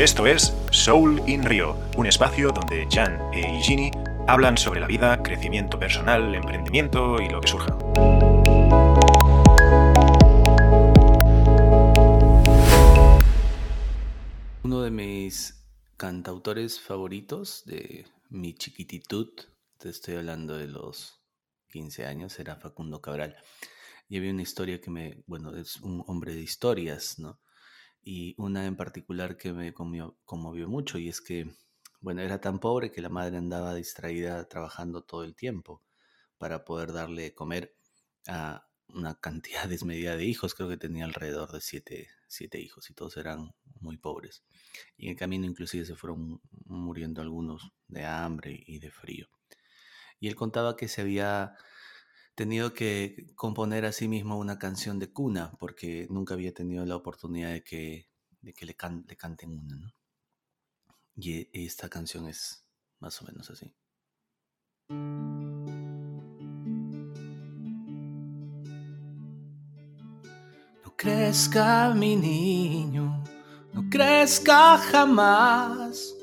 Esto 0.00 0.26
es 0.26 0.54
Soul 0.70 1.22
in 1.26 1.44
Rio, 1.44 1.76
un 1.98 2.06
espacio 2.06 2.48
donde 2.52 2.88
Jan 2.90 3.20
e 3.34 3.58
Igini 3.58 3.90
hablan 4.26 4.56
sobre 4.56 4.80
la 4.80 4.86
vida, 4.86 5.22
crecimiento 5.22 5.78
personal, 5.78 6.34
emprendimiento 6.34 7.20
y 7.20 7.28
lo 7.28 7.38
que 7.42 7.48
surja. 7.48 7.76
Uno 14.62 14.80
de 14.80 14.90
mis 14.90 15.66
cantautores 15.98 16.80
favoritos 16.80 17.66
de 17.66 18.06
mi 18.30 18.54
chiquititud, 18.54 19.28
te 19.76 19.90
estoy 19.90 20.14
hablando 20.14 20.56
de 20.56 20.68
los 20.68 21.20
15 21.68 22.06
años, 22.06 22.38
era 22.38 22.56
Facundo 22.56 23.02
Cabral. 23.02 23.36
Y 24.08 24.16
había 24.16 24.30
una 24.30 24.40
historia 24.40 24.80
que 24.80 24.90
me, 24.90 25.22
bueno, 25.26 25.54
es 25.54 25.78
un 25.82 26.02
hombre 26.06 26.34
de 26.34 26.40
historias, 26.40 27.18
¿no? 27.18 27.38
Y 28.02 28.34
una 28.38 28.66
en 28.66 28.76
particular 28.76 29.36
que 29.36 29.52
me 29.52 29.72
conmovió, 29.72 30.68
mucho 30.68 30.98
y 30.98 31.08
es 31.08 31.20
que, 31.20 31.50
bueno, 32.00 32.22
era 32.22 32.40
tan 32.40 32.58
pobre 32.58 32.90
que 32.90 33.02
la 33.02 33.08
madre 33.08 33.36
andaba 33.36 33.74
distraída 33.74 34.48
trabajando 34.48 35.02
todo 35.02 35.24
el 35.24 35.34
tiempo 35.34 35.82
para 36.38 36.64
poder 36.64 36.92
darle 36.92 37.34
comer 37.34 37.76
a 38.26 38.66
una 38.88 39.20
cantidad 39.20 39.68
desmedida 39.68 40.16
de 40.16 40.24
hijos, 40.24 40.54
creo 40.54 40.68
que 40.68 40.76
tenía 40.76 41.04
alrededor 41.04 41.52
de 41.52 41.60
siete, 41.60 42.08
siete 42.28 42.60
hijos 42.60 42.90
y 42.90 42.94
todos 42.94 43.16
eran 43.16 43.54
muy 43.80 43.96
pobres. 43.98 44.44
Y 44.96 45.06
en 45.06 45.12
el 45.12 45.18
camino 45.18 45.46
inclusive 45.46 45.84
se 45.84 45.96
fueron 45.96 46.40
muriendo 46.66 47.22
algunos 47.22 47.72
de 47.88 48.04
hambre 48.04 48.62
y 48.66 48.78
de 48.78 48.90
frío. 48.90 49.28
Y 50.18 50.28
él 50.28 50.34
contaba 50.34 50.76
que 50.76 50.88
se 50.88 51.00
había 51.00 51.56
tenido 52.40 52.72
que 52.72 53.34
componer 53.34 53.84
a 53.84 53.92
sí 53.92 54.08
mismo 54.08 54.38
una 54.38 54.58
canción 54.58 54.98
de 54.98 55.12
cuna, 55.12 55.52
porque 55.58 56.06
nunca 56.08 56.32
había 56.32 56.54
tenido 56.54 56.86
la 56.86 56.96
oportunidad 56.96 57.50
de 57.50 57.62
que, 57.62 58.08
de 58.40 58.54
que 58.54 58.64
le, 58.64 58.74
le 59.06 59.16
canten 59.18 59.58
una. 59.58 59.94
Y 61.16 61.34
e, 61.34 61.50
esta 61.52 61.90
canción 61.90 62.28
es 62.28 62.64
más 62.98 63.20
o 63.20 63.26
menos 63.26 63.50
así. 63.50 63.70
No 70.82 70.96
crezca 70.96 71.92
mi 71.94 72.16
niño, 72.16 73.22
no 73.74 73.90
crezca 73.90 74.78
jamás. 74.78 76.14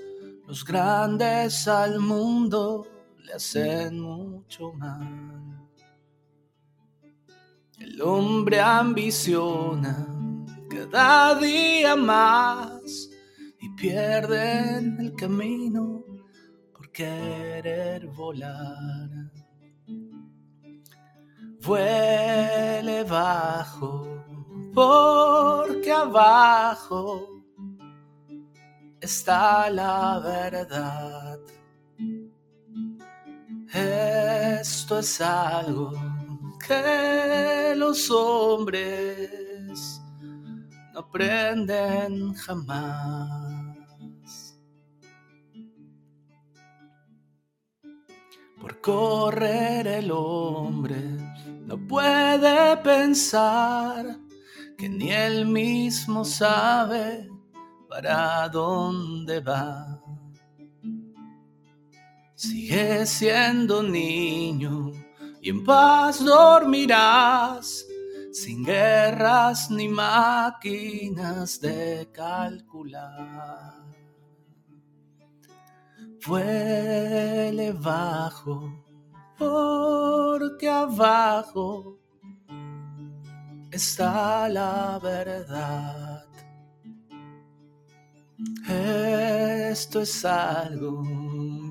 Los 0.48 0.66
grandes 0.66 1.68
al 1.68 2.00
mundo 2.00 2.88
le 3.20 3.34
hacen 3.34 4.00
mucho 4.00 4.73
mal. 4.73 5.57
El 7.88 8.02
hombre 8.02 8.60
ambiciona 8.60 10.06
cada 10.70 11.36
día 11.40 11.96
más 11.96 13.10
y 13.62 13.70
pierde 13.76 14.78
en 14.78 15.00
el 15.00 15.16
camino 15.16 16.04
por 16.74 16.92
querer 16.92 18.08
volar. 18.08 19.10
Vuele 21.66 23.04
bajo 23.06 24.06
porque 24.74 25.92
abajo 25.92 27.42
está 29.00 29.70
la 29.70 30.20
verdad. 30.20 31.40
Esto 33.74 35.00
es 35.00 35.22
algo 35.22 36.17
que 36.68 37.73
los 37.76 38.12
hombres 38.12 40.02
no 40.94 41.00
aprenden 41.00 42.34
jamás. 42.34 43.78
Por 48.60 48.82
correr 48.82 49.88
el 49.88 50.11
hombre 50.11 51.02
no 51.66 51.78
puede 51.88 52.76
pensar 52.78 54.17
que 54.78 54.89
ni 54.89 55.11
él 55.11 55.45
mismo 55.45 56.26
sabe 56.26 57.30
para 57.89 58.49
dónde 58.49 59.39
va. 59.39 60.02
Sigue 62.36 63.05
siendo 63.05 63.82
niño 63.82 64.92
en 65.50 65.64
paz 65.64 66.24
dormirás, 66.24 67.86
sin 68.32 68.64
guerras 68.64 69.70
ni 69.72 69.88
máquinas 69.88 71.60
de 71.62 72.10
calcular. 72.12 73.74
Vuele 76.26 77.72
bajo, 77.72 78.84
porque 79.38 80.70
abajo 80.70 81.98
está 83.72 84.50
la 84.50 85.00
verdad. 85.02 86.27
Esto 88.70 90.02
es 90.02 90.23
algo 90.23 91.03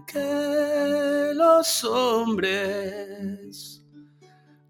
que 0.05 1.31
los 1.33 1.85
hombres 1.85 3.85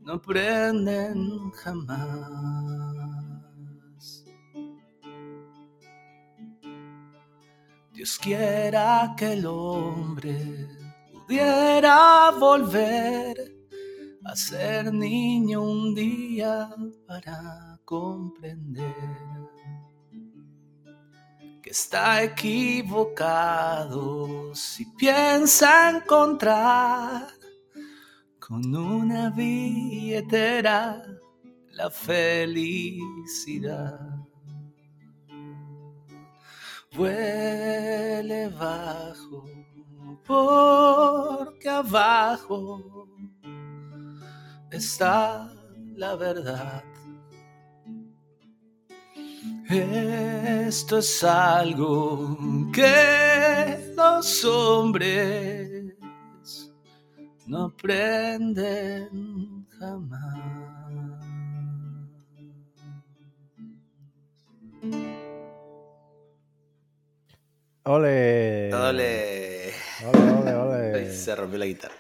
no 0.01 0.15
aprenden 0.15 1.51
jamás. 1.53 2.27
Dios 7.95 8.19
quiera 8.19 9.15
que 9.17 9.33
el 9.33 9.47
hombre 9.47 10.69
pudiera 11.15 12.31
volver 12.39 13.57
a 14.27 14.37
ser 14.37 14.93
niño 14.93 15.63
un 15.63 15.95
día 15.95 16.69
para 17.07 17.81
comprender 17.87 19.46
que 21.67 21.73
está 21.73 22.23
equivocado 22.23 24.55
si 24.55 24.87
piensa 24.97 25.91
encontrar 25.91 27.27
con 28.39 28.73
una 28.73 29.31
billetera 29.31 31.03
la 31.73 31.91
felicidad. 31.91 33.99
Vuele 36.93 38.49
bajo, 38.51 39.45
porque 40.25 41.69
abajo 41.69 43.09
está 44.71 45.53
la 45.97 46.15
verdad. 46.15 46.85
Esto 49.69 50.99
es 50.99 51.25
algo 51.25 52.39
que 52.73 53.93
los 53.97 54.45
hombres 54.45 55.93
no 57.47 57.65
aprenden 57.65 59.09
jamás. 59.79 60.57
Ole. 67.85 68.73
Ole. 68.73 69.73
Ole, 70.05 70.33
ole, 70.33 70.55
ole. 70.55 71.13
Se 71.13 71.35
rompió 71.35 71.59
la 71.59 71.67
guitarra. 71.67 71.95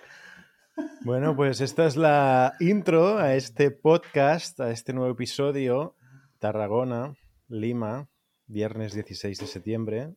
Bueno, 1.02 1.34
pues 1.34 1.60
esta 1.60 1.86
es 1.86 1.96
la 1.96 2.54
intro 2.60 3.18
a 3.18 3.34
este 3.34 3.70
podcast, 3.70 4.60
a 4.60 4.70
este 4.70 4.92
nuevo 4.92 5.12
episodio. 5.12 5.96
Tarragona, 6.38 7.14
Lima, 7.48 8.08
viernes 8.46 8.94
16 8.94 9.38
de 9.38 9.46
septiembre. 9.46 10.14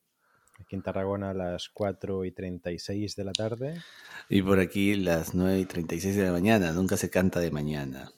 Aquí 0.59 0.75
en 0.75 0.81
Tarragona 0.81 1.29
a 1.29 1.33
las 1.33 1.69
4 1.69 2.25
y 2.25 2.31
36 2.31 3.15
de 3.15 3.23
la 3.23 3.31
tarde. 3.31 3.81
Y 4.29 4.41
por 4.41 4.59
aquí 4.59 4.95
las 4.95 5.33
9 5.33 5.59
y 5.59 5.65
36 5.65 6.15
de 6.15 6.23
la 6.23 6.31
mañana. 6.31 6.71
Nunca 6.71 6.97
se 6.97 7.09
canta 7.09 7.39
de 7.39 7.51
mañana. 7.51 8.11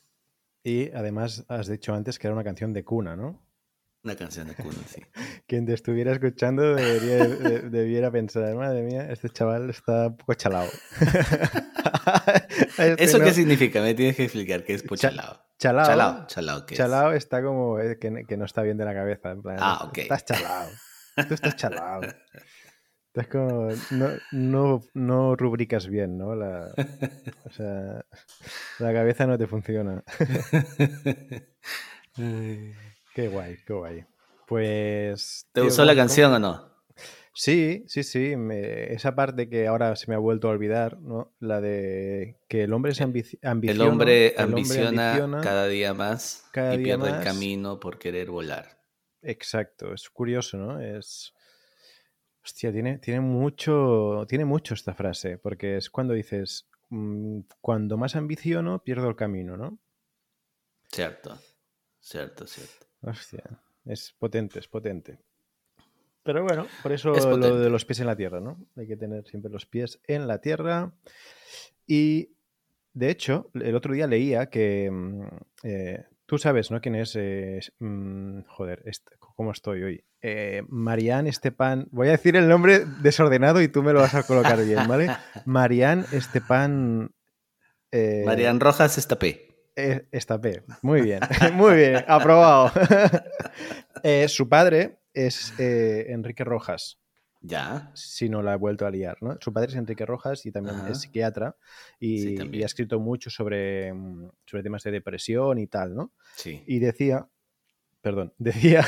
Y 0.64 0.90
además 0.92 1.46
has 1.50 1.68
dicho 1.68 1.94
antes 1.94 2.18
que 2.18 2.28
era 2.28 2.34
una 2.34 2.44
canción 2.44 2.74
de 2.74 2.84
cuna, 2.84 3.16
¿no? 3.16 3.42
Una 4.04 4.16
canción 4.16 4.48
de 4.48 4.56
cuna, 4.56 4.78
sí. 4.88 5.02
Quien 5.48 5.66
te 5.66 5.74
estuviera 5.74 6.12
escuchando 6.12 6.76
debería, 6.76 7.28
debiera 7.70 8.12
pensar, 8.12 8.56
madre 8.56 8.82
mía, 8.82 9.12
este 9.12 9.30
chaval 9.30 9.70
está 9.70 10.08
un 10.08 10.18
poco 10.18 10.34
chalado. 10.34 10.70
Este 12.78 13.04
¿Eso 13.04 13.20
qué 13.20 13.34
significa? 13.34 13.82
Me 13.82 13.94
tienes 13.94 14.16
que 14.16 14.24
explicar 14.24 14.64
qué 14.64 14.74
es 14.74 14.84
chalado. 14.96 15.42
Chalao. 15.58 15.86
Chalao, 15.86 16.28
chalao, 16.28 16.66
¿qué 16.66 16.76
chalao 16.76 17.12
está 17.12 17.44
como 17.44 17.80
eh, 17.80 18.00
que, 18.00 18.26
que, 18.28 18.38
no 18.38 18.46
está 18.46 18.64
bien 18.64 18.78
de 18.78 18.86
la 18.86 18.94
cabeza. 18.94 19.32
En 19.32 19.42
plan, 19.42 19.58
ah, 19.60 19.86
ok. 19.86 20.00
Estás 20.00 20.26
chalao. 20.26 20.70
Tú 21.28 21.34
estás 21.36 21.56
chalao. 21.56 22.02
Estás 23.14 23.28
como. 23.28 23.70
No, 23.92 24.08
no, 24.32 24.82
no, 24.94 25.36
rubricas 25.36 25.88
bien, 25.88 26.18
¿no? 26.18 26.34
La, 26.34 26.72
o 27.44 27.50
sea, 27.52 28.06
la 28.80 28.94
cabeza 28.94 29.28
no 29.28 29.38
te 29.38 29.48
funciona. 29.48 30.02
Qué 33.14 33.28
guay, 33.28 33.58
qué 33.66 33.74
guay. 33.74 34.06
Pues. 34.48 35.48
¿Te 35.54 35.62
gustó 35.62 35.86
la 35.86 35.96
canción 35.96 36.34
o 36.34 36.40
no? 36.40 36.72
Sí, 37.34 37.86
sí, 37.88 38.04
sí. 38.04 38.34
esa 38.90 39.16
parte 39.16 39.50
que 39.50 39.68
ahora 39.68 39.96
se 39.96 40.08
me 40.10 40.16
ha 40.16 40.20
vuelto 40.20 40.50
a 40.50 40.52
olvidar, 40.52 41.00
¿no? 41.00 41.34
La 41.40 41.62
de 41.62 42.38
que 42.50 42.64
el 42.64 42.74
hombre 42.74 42.94
se 42.94 43.04
ambiciona. 43.04 43.54
El 43.54 43.82
hombre, 43.82 44.36
ambiciona, 44.38 45.40
cada 45.42 45.68
día 45.68 45.94
más 45.94 46.46
y 46.54 46.84
pierde 46.84 47.10
el 47.10 47.24
camino 47.24 47.80
por 47.80 47.98
querer 47.98 48.30
volar. 48.30 48.82
Exacto, 49.22 49.94
es 49.94 50.10
curioso, 50.10 50.58
¿no? 50.58 50.80
Es. 50.82 51.34
Hostia, 52.44 52.72
tiene, 52.72 52.98
tiene 52.98 53.22
mucho. 53.22 54.26
Tiene 54.28 54.46
mucho 54.46 54.74
esta 54.74 54.94
frase, 54.94 55.38
porque 55.38 55.78
es 55.78 55.90
cuando 55.90 56.14
dices. 56.14 56.68
Mm, 56.90 57.42
cuando 57.62 57.96
más 57.96 58.18
ambiciono, 58.18 58.84
pierdo 58.84 59.08
el 59.08 59.16
camino, 59.16 59.56
¿no? 59.56 59.80
Cierto, 60.92 61.40
cierto, 62.02 62.46
cierto. 62.46 62.91
Hostia, 63.02 63.44
es 63.86 64.14
potente, 64.18 64.60
es 64.60 64.68
potente. 64.68 65.20
Pero 66.24 66.44
bueno, 66.44 66.68
por 66.84 66.92
eso 66.92 67.14
lo 67.14 67.60
de 67.60 67.70
los 67.70 67.86
pies 67.86 68.00
en 68.00 68.08
la 68.08 68.16
tierra, 68.16 68.40
¿no? 68.40 68.58
Hay 68.76 68.88
que 68.88 68.96
tener 68.96 69.26
siempre 69.26 69.52
los 69.52 69.66
pies 69.66 70.00
en 70.08 70.28
la 70.28 70.40
tierra. 70.40 70.94
Y 71.88 72.30
de 72.94 73.10
hecho, 73.10 73.50
el 73.56 73.76
otro 73.76 73.94
día 73.94 74.06
leía 74.06 74.48
que 74.48 74.90
mm, 74.92 75.24
eh, 75.64 76.06
tú 76.26 76.38
sabes, 76.38 76.70
¿no? 76.70 76.80
¿Quién 76.80 76.96
es? 76.96 77.18
Mm, 77.80 78.42
joder, 78.48 78.84
¿cómo 79.20 79.52
estoy 79.52 79.84
hoy? 79.84 80.04
Eh, 80.22 80.62
Marianne 80.70 81.30
Estepan. 81.30 81.88
Voy 81.92 82.10
a 82.10 82.12
decir 82.12 82.36
el 82.36 82.48
nombre 82.48 82.86
desordenado 83.02 83.62
y 83.62 83.68
tú 83.68 83.82
me 83.82 83.94
lo 83.94 84.02
vas 84.02 84.14
a 84.14 84.24
colocar 84.24 84.64
bien, 84.64 84.88
¿vale? 84.88 85.10
Marianne 85.46 86.06
Estepan. 86.12 87.12
Eh, 87.92 88.24
Marianne 88.26 88.60
Rojas 88.60 88.98
Estapé. 88.98 89.51
Estapé. 89.76 90.64
Muy 90.82 91.02
bien, 91.02 91.22
muy 91.54 91.76
bien, 91.76 92.04
aprobado. 92.08 92.72
su 94.28 94.50
padre 94.50 95.00
es 95.14 95.54
eh, 95.60 96.08
Enrique 96.10 96.44
Rojas. 96.44 96.98
Ya. 97.42 97.92
Si 97.96 98.30
no 98.30 98.44
la 98.44 98.54
he 98.54 98.58
vuelto 98.58 98.86
a 98.86 98.92
liar, 98.92 99.18
¿no? 99.22 99.38
Su 99.42 99.52
padre 99.52 99.72
es 99.72 99.76
Enrique 99.76 100.06
Rojas 100.06 100.46
y 100.46 100.52
también 100.52 100.76
es 100.88 101.02
psiquiatra 101.02 101.56
y, 102.00 102.40
ha 102.62 102.66
escrito 102.66 103.00
mucho 103.00 103.32
sobre, 103.32 103.92
mm, 103.94 104.30
sobre 104.46 104.64
temas 104.64 104.84
de 104.84 104.92
depresión 104.92 105.58
y 105.58 105.66
tal, 105.66 105.96
¿no? 105.96 106.14
Sí. 106.36 106.64
Y 106.68 106.78
decía, 106.80 107.28
perdón, 108.02 108.34
decía 108.38 108.86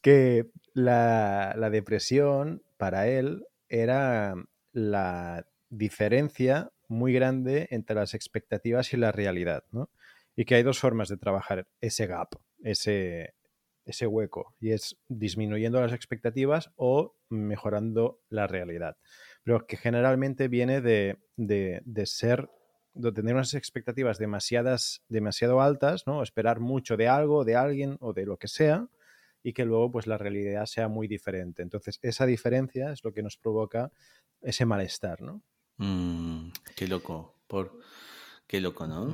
que 0.00 0.46
la, 0.72 1.54
la 1.56 1.70
depresión 1.70 2.62
para 2.76 3.08
él 3.08 3.44
era 3.68 4.34
la 4.72 5.44
diferencia 5.68 6.70
muy 6.94 7.12
grande 7.12 7.68
entre 7.70 7.96
las 7.96 8.14
expectativas 8.14 8.92
y 8.92 8.96
la 8.96 9.12
realidad, 9.12 9.64
¿no? 9.70 9.90
Y 10.36 10.44
que 10.44 10.54
hay 10.54 10.62
dos 10.62 10.78
formas 10.78 11.08
de 11.08 11.16
trabajar 11.16 11.68
ese 11.80 12.06
gap, 12.06 12.28
ese, 12.62 13.34
ese 13.84 14.06
hueco 14.06 14.54
y 14.60 14.72
es 14.72 14.96
disminuyendo 15.08 15.80
las 15.80 15.92
expectativas 15.92 16.70
o 16.76 17.16
mejorando 17.28 18.20
la 18.28 18.46
realidad. 18.46 18.96
Pero 19.42 19.66
que 19.66 19.76
generalmente 19.76 20.48
viene 20.48 20.80
de, 20.80 21.18
ser, 22.06 22.48
de 22.94 23.12
tener 23.12 23.34
unas 23.34 23.54
expectativas 23.54 24.18
demasiadas, 24.18 25.02
demasiado 25.08 25.60
altas, 25.60 26.06
¿no? 26.06 26.22
Esperar 26.22 26.60
mucho 26.60 26.96
de 26.96 27.08
algo, 27.08 27.44
de 27.44 27.56
alguien 27.56 27.96
o 28.00 28.12
de 28.12 28.26
lo 28.26 28.38
que 28.38 28.48
sea 28.48 28.88
y 29.42 29.52
que 29.52 29.66
luego 29.66 29.92
pues 29.92 30.06
la 30.06 30.16
realidad 30.16 30.64
sea 30.66 30.88
muy 30.88 31.06
diferente. 31.06 31.62
Entonces 31.62 31.98
esa 32.02 32.24
diferencia 32.24 32.92
es 32.92 33.04
lo 33.04 33.12
que 33.12 33.22
nos 33.22 33.36
provoca 33.36 33.92
ese 34.40 34.64
malestar, 34.64 35.20
¿no? 35.20 35.42
Mm, 35.78 36.48
qué 36.76 36.88
loco. 36.88 37.34
Por 37.46 37.78
Qué 38.46 38.60
loco, 38.60 38.86
¿no? 38.86 39.08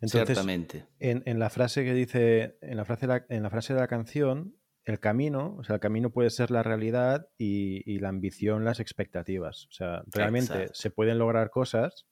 Entonces, 0.00 0.26
Ciertamente. 0.26 0.86
En, 0.98 1.38
la 1.38 1.48
frase 1.48 1.84
que 1.84 1.94
dice, 1.94 2.58
en 2.60 2.76
la 2.76 2.84
frase, 2.84 3.06
en 3.28 3.42
la 3.42 3.50
frase 3.50 3.72
de 3.72 3.80
la 3.80 3.86
canción, 3.86 4.56
el 4.84 4.98
camino, 5.00 5.56
o 5.58 5.64
sea, 5.64 5.76
el 5.76 5.80
camino 5.80 6.10
puede 6.10 6.30
ser 6.30 6.50
la 6.50 6.62
realidad 6.62 7.28
y, 7.38 7.98
la 8.00 8.08
ambición 8.08 8.64
las 8.64 8.80
expectativas. 8.80 9.66
O 9.66 9.72
sea, 9.72 10.02
realmente 10.06 10.68
se 10.72 10.90
pueden 10.90 11.18
lograr 11.18 11.50
cosas 11.50 12.06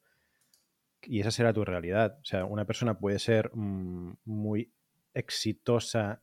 y 1.03 1.21
esa 1.21 1.33
será 1.33 1.53
tu 1.53 1.65
realidad. 1.65 2.19
O 2.21 2.25
sea, 2.25 2.44
una 2.44 2.65
persona 2.65 2.99
puede 2.99 3.19
ser 3.19 3.50
mm, 3.55 4.19
muy 4.25 4.73
exitosa, 5.15 6.23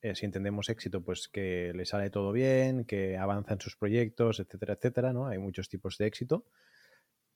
eh, 0.00 0.14
si 0.14 0.24
entendemos 0.26 0.70
éxito, 0.70 1.02
pues 1.02 1.28
que 1.28 1.72
le 1.74 1.84
sale 1.84 2.08
todo 2.08 2.32
bien, 2.32 2.84
que 2.84 3.18
avanza 3.18 3.54
en 3.54 3.60
sus 3.60 3.76
proyectos, 3.76 4.38
etcétera, 4.38 4.74
etcétera, 4.74 5.12
¿no? 5.12 5.26
Hay 5.26 5.38
muchos 5.38 5.68
tipos 5.68 5.98
de 5.98 6.06
éxito, 6.06 6.46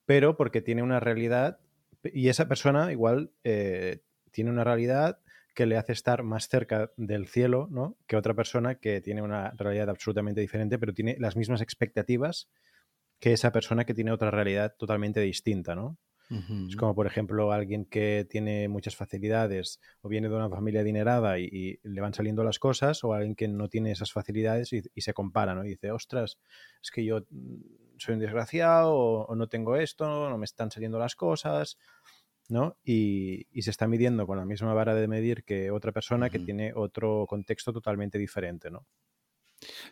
pero 0.07 0.37
porque 0.37 0.61
tiene 0.61 0.83
una 0.83 1.01
realidad 1.01 1.59
y 2.13 2.29
esa 2.29 2.49
persona 2.49 2.93
igual 2.93 3.33
eh, 3.45 4.01
tiene 4.31 4.51
una 4.51 4.65
realidad 4.65 5.19
que 5.55 5.67
le 5.67 5.77
hace 5.77 5.93
estar 5.93 6.23
más 6.25 6.49
cerca 6.49 6.91
del 6.97 7.29
cielo, 7.29 7.69
¿no? 7.71 7.97
Que 8.07 8.17
otra 8.17 8.35
persona 8.35 8.75
que 8.75 9.01
tiene 9.01 9.23
una 9.23 9.53
realidad 9.53 9.89
absolutamente 9.89 10.41
diferente, 10.41 10.79
pero 10.79 10.93
tiene 10.93 11.17
las 11.19 11.37
mismas 11.37 11.61
expectativas 11.61 12.51
que 13.21 13.33
esa 13.33 13.53
persona 13.53 13.85
que 13.85 13.95
tiene 13.95 14.11
otra 14.11 14.31
realidad 14.31 14.75
totalmente 14.77 15.21
distinta, 15.21 15.75
¿no? 15.75 15.97
Es 16.69 16.77
como, 16.77 16.95
por 16.95 17.07
ejemplo, 17.07 17.53
alguien 17.53 17.85
que 17.85 18.27
tiene 18.29 18.67
muchas 18.69 18.97
facilidades 18.97 19.79
o 20.01 20.09
viene 20.09 20.29
de 20.29 20.35
una 20.35 20.49
familia 20.49 20.81
adinerada 20.81 21.39
y, 21.39 21.79
le 21.83 22.01
van 22.01 22.15
saliendo 22.15 22.43
las 22.43 22.59
cosas, 22.59 23.05
o 23.05 23.13
alguien 23.13 23.37
que 23.37 23.47
no 23.47 23.69
tiene 23.69 23.93
esas 23.93 24.11
facilidades 24.11 24.73
y, 24.73 25.01
se 25.01 25.13
compara, 25.13 25.55
¿no? 25.55 25.65
Y 25.65 25.71
dice, 25.71 25.93
ostras, 25.93 26.39
es 26.83 26.91
que 26.91 27.05
yo 27.05 27.21
mm, 27.31 27.61
soy 27.99 28.15
un 28.15 28.21
desgraciado 28.21 28.95
o, 28.95 29.35
no 29.35 29.49
tengo 29.49 29.77
esto, 29.77 30.29
no 30.29 30.39
me 30.39 30.45
están 30.45 30.71
saliendo 30.71 30.99
las 30.99 31.15
cosas, 31.15 31.79
¿no? 32.49 32.77
Y, 32.85 33.47
se 33.63 33.71
está 33.71 33.87
midiendo 33.87 34.27
con 34.27 34.39
la 34.39 34.45
misma 34.45 34.75
vara 34.75 34.95
de 34.95 35.09
medir 35.09 35.45
que 35.45 35.71
otra 35.71 35.93
persona 35.93 36.31
que 36.31 36.39
tiene 36.39 36.73
otro 36.75 37.27
contexto 37.29 37.73
totalmente 37.73 38.19
diferente, 38.19 38.71
¿no? 38.71 38.87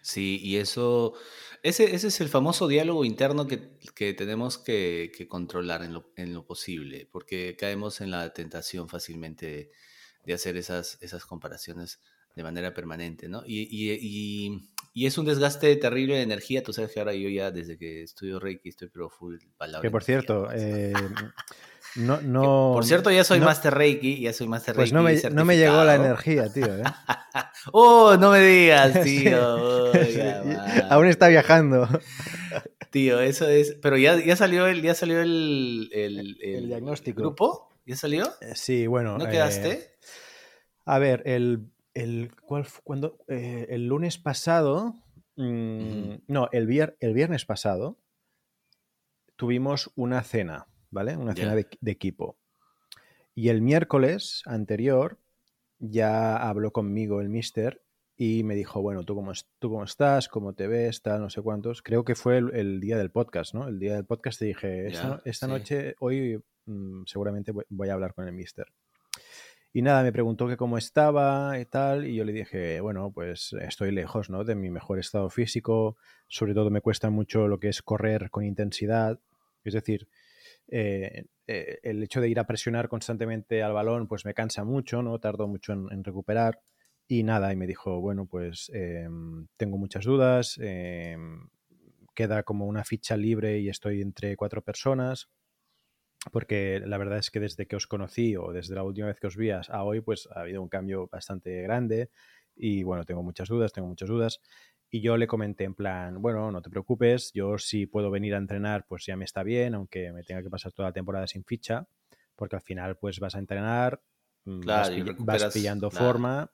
Sí, 0.02 0.40
y 0.42 0.56
eso, 0.56 1.14
ese, 1.62 1.94
ese 1.94 2.08
es 2.08 2.20
el 2.20 2.28
famoso 2.28 2.68
diálogo 2.68 3.04
interno 3.04 3.46
que, 3.46 3.58
tenemos 4.14 4.58
que, 4.58 5.10
controlar 5.28 5.82
en 5.82 5.94
lo, 5.94 6.12
en 6.16 6.34
lo, 6.34 6.44
posible, 6.44 7.08
porque 7.10 7.56
caemos 7.56 8.00
en 8.00 8.10
la 8.10 8.32
tentación 8.32 8.88
fácilmente 8.88 9.70
de, 10.24 10.34
hacer 10.34 10.56
esas, 10.56 10.98
esas 11.00 11.24
comparaciones 11.24 12.00
de 12.34 12.42
manera 12.42 12.72
permanente, 12.72 13.28
¿no? 13.28 13.42
Y, 13.46 13.68
y, 13.70 14.60
y, 14.94 15.06
es 15.06 15.18
un 15.18 15.26
desgaste 15.26 15.74
terrible 15.76 16.16
de 16.16 16.22
energía. 16.22 16.62
Tú 16.62 16.72
sabes 16.72 16.92
que 16.92 17.00
ahora 17.00 17.14
yo 17.14 17.28
ya, 17.28 17.50
desde 17.50 17.78
que 17.78 18.02
estudio 18.02 18.38
Reiki, 18.38 18.70
estoy 18.70 18.88
pero 18.88 19.10
full 19.10 19.36
palabra. 19.56 19.82
Que 19.82 19.90
por 19.90 20.02
cierto, 20.02 20.48
eh, 20.52 20.92
no, 21.96 22.20
no, 22.22 22.72
por 22.74 22.84
cierto, 22.84 23.10
ya 23.10 23.24
soy 23.24 23.40
Master 23.40 23.74
Reiki, 23.74 24.20
ya 24.20 24.32
soy 24.32 24.48
Master 24.48 24.76
Reiki. 24.76 24.92
Pues 24.92 25.32
no 25.32 25.44
me, 25.44 25.56
llegó 25.56 25.84
la 25.84 25.94
energía, 25.94 26.52
tío. 26.52 26.74
¿eh? 26.76 26.82
oh, 27.72 28.16
no 28.18 28.30
me 28.30 28.40
digas, 28.40 29.00
tío. 29.04 29.92
Aún 30.90 31.06
está 31.06 31.28
viajando. 31.28 31.88
Tío, 32.90 33.20
eso 33.20 33.48
es. 33.48 33.76
Pero 33.82 33.96
ya, 33.96 34.22
ya 34.22 34.36
salió 34.36 34.66
el, 34.66 34.82
ya 34.82 34.94
salió 34.94 35.20
el, 35.20 35.90
el, 35.92 36.66
diagnóstico. 36.66 37.20
¿Grupo? 37.20 37.72
¿Ya 37.86 37.96
salió? 37.96 38.24
Eh, 38.40 38.52
sí, 38.54 38.86
bueno. 38.86 39.18
¿No 39.18 39.26
quedaste? 39.28 39.70
Eh, 39.72 39.92
a 40.84 40.98
ver, 40.98 41.22
el, 41.26 41.71
el, 41.94 42.34
¿cuál, 42.42 42.66
cuando, 42.84 43.18
el 43.28 43.86
lunes 43.86 44.18
pasado. 44.18 44.94
Mm, 45.36 46.16
no, 46.28 46.48
el, 46.52 46.96
el 47.00 47.14
viernes 47.14 47.46
pasado 47.46 47.98
tuvimos 49.36 49.90
una 49.96 50.22
cena 50.22 50.66
¿vale? 50.92 51.16
Una 51.16 51.34
cena 51.34 51.56
de, 51.56 51.66
equipo. 51.90 52.38
Y 53.34 53.48
el 53.48 53.62
miércoles 53.62 54.42
anterior 54.46 55.18
ya 55.78 56.36
habló 56.36 56.72
conmigo 56.72 57.20
el 57.20 57.28
mister 57.28 57.82
y 58.16 58.44
me 58.44 58.54
dijo, 58.54 58.80
bueno, 58.82 59.02
¿tú 59.02 59.16
cómo, 59.16 59.32
tú 59.58 59.70
cómo 59.70 59.84
estás? 59.84 60.28
¿Cómo 60.28 60.52
te 60.52 60.68
ves? 60.68 61.02
Tal, 61.02 61.20
no 61.20 61.30
sé 61.30 61.40
cuántos. 61.40 61.82
Creo 61.82 62.04
que 62.04 62.14
fue 62.14 62.38
el, 62.38 62.78
día 62.78 62.98
del 62.98 63.10
podcast, 63.10 63.54
¿no? 63.54 63.66
El 63.66 63.80
día 63.80 63.94
del 63.94 64.04
podcast 64.04 64.38
te 64.38 64.44
dije, 64.44 64.86
esta, 65.24 65.46
noche, 65.48 65.96
hoy 65.98 66.40
mm, 66.66 67.04
seguramente 67.06 67.52
voy, 67.68 67.88
a 67.88 67.94
hablar 67.94 68.14
con 68.14 68.28
el 68.28 68.34
mister. 68.34 68.66
Y 69.74 69.80
nada, 69.80 70.02
me 70.02 70.12
preguntó 70.12 70.48
que 70.48 70.58
cómo 70.58 70.76
estaba 70.76 71.58
y 71.58 71.64
tal, 71.64 72.06
y 72.06 72.14
yo 72.14 72.24
le 72.24 72.32
dije, 72.32 72.80
bueno, 72.82 73.10
pues 73.10 73.54
estoy 73.54 73.90
lejos, 73.90 74.28
¿no? 74.28 74.44
De 74.44 74.54
mi 74.54 74.68
mejor 74.68 74.98
estado 74.98 75.30
físico, 75.30 75.96
sobre 76.28 76.52
todo 76.52 76.68
me 76.68 76.82
cuesta 76.82 77.08
mucho 77.08 77.48
lo 77.48 77.58
que 77.58 77.70
es 77.70 77.80
correr 77.80 78.28
con 78.28 78.44
intensidad, 78.44 79.18
es 79.64 79.72
decir, 79.72 80.08
eh, 80.68 81.24
eh, 81.46 81.78
el 81.82 82.02
hecho 82.02 82.20
de 82.20 82.28
ir 82.28 82.38
a 82.38 82.46
presionar 82.46 82.88
constantemente 82.88 83.62
al 83.62 83.72
balón, 83.72 84.08
pues 84.08 84.26
me 84.26 84.34
cansa 84.34 84.62
mucho, 84.64 85.02
¿no? 85.02 85.18
Tardo 85.18 85.48
mucho 85.48 85.72
en, 85.72 86.04
recuperar. 86.04 86.60
Y 87.08 87.22
nada, 87.24 87.52
y 87.52 87.56
me 87.56 87.66
dijo, 87.66 88.00
bueno, 88.00 88.26
pues 88.26 88.70
em, 88.74 89.46
tengo 89.56 89.78
muchas 89.78 90.04
dudas, 90.04 90.58
em, 90.62 91.48
queda 92.14 92.42
como 92.42 92.66
una 92.66 92.84
ficha 92.84 93.16
libre 93.16 93.58
y 93.58 93.68
estoy 93.68 94.02
entre 94.02 94.36
cuatro 94.36 94.62
personas, 94.62 95.30
porque 96.30 96.80
la 96.84 96.98
verdad 96.98 97.18
es 97.18 97.30
que 97.30 97.40
desde 97.40 97.66
que 97.66 97.76
os 97.76 97.86
conocí 97.86 98.36
o 98.36 98.52
desde 98.52 98.74
la 98.74 98.84
última 98.84 99.08
vez 99.08 99.18
que 99.18 99.26
os 99.26 99.36
vi 99.36 99.50
a 99.50 99.62
hoy, 99.82 100.00
pues 100.00 100.28
ha 100.34 100.40
habido 100.40 100.62
un 100.62 100.68
cambio 100.68 101.08
bastante 101.10 101.62
grande 101.62 102.10
y 102.54 102.82
bueno, 102.82 103.04
tengo 103.04 103.22
muchas 103.22 103.48
dudas, 103.48 103.72
tengo 103.72 103.88
muchas 103.88 104.08
dudas. 104.08 104.40
Y 104.90 105.00
yo 105.00 105.16
le 105.16 105.26
comenté 105.26 105.64
en 105.64 105.74
plan, 105.74 106.20
bueno, 106.20 106.52
no 106.52 106.60
te 106.60 106.68
preocupes, 106.68 107.32
yo 107.32 107.56
si 107.56 107.86
puedo 107.86 108.10
venir 108.10 108.34
a 108.34 108.38
entrenar, 108.38 108.86
pues 108.86 109.06
ya 109.06 109.16
me 109.16 109.24
está 109.24 109.42
bien, 109.42 109.74
aunque 109.74 110.12
me 110.12 110.22
tenga 110.22 110.42
que 110.42 110.50
pasar 110.50 110.72
toda 110.72 110.90
la 110.90 110.92
temporada 110.92 111.26
sin 111.26 111.44
ficha, 111.44 111.88
porque 112.36 112.56
al 112.56 112.62
final 112.62 112.98
pues 112.98 113.18
vas 113.18 113.34
a 113.34 113.38
entrenar, 113.38 114.02
mm, 114.44 114.60
vas, 114.66 115.52
pillando 115.52 115.90
forma 115.90 116.52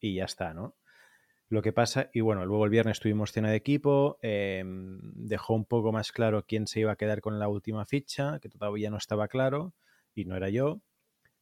y 0.00 0.16
ya 0.16 0.24
está, 0.24 0.52
¿no? 0.52 0.74
Lo 1.48 1.62
que 1.62 1.72
pasa, 1.72 2.10
y 2.12 2.20
bueno, 2.20 2.44
luego 2.44 2.64
el 2.64 2.70
viernes 2.70 2.98
tuvimos 2.98 3.30
cena 3.32 3.50
de 3.50 3.56
equipo, 3.56 4.18
em, 4.20 5.00
dejó 5.14 5.54
un 5.54 5.64
poco 5.64 5.92
más 5.92 6.10
claro 6.10 6.44
quién 6.44 6.66
se 6.66 6.80
iba 6.80 6.92
a 6.92 6.96
quedar 6.96 7.20
con 7.20 7.38
la 7.38 7.48
última 7.48 7.86
ficha, 7.86 8.40
que 8.40 8.48
todavía 8.48 8.90
no 8.90 8.96
estaba 8.96 9.28
claro, 9.28 9.72
y 10.14 10.24
no 10.24 10.36
era 10.36 10.48
yo. 10.48 10.82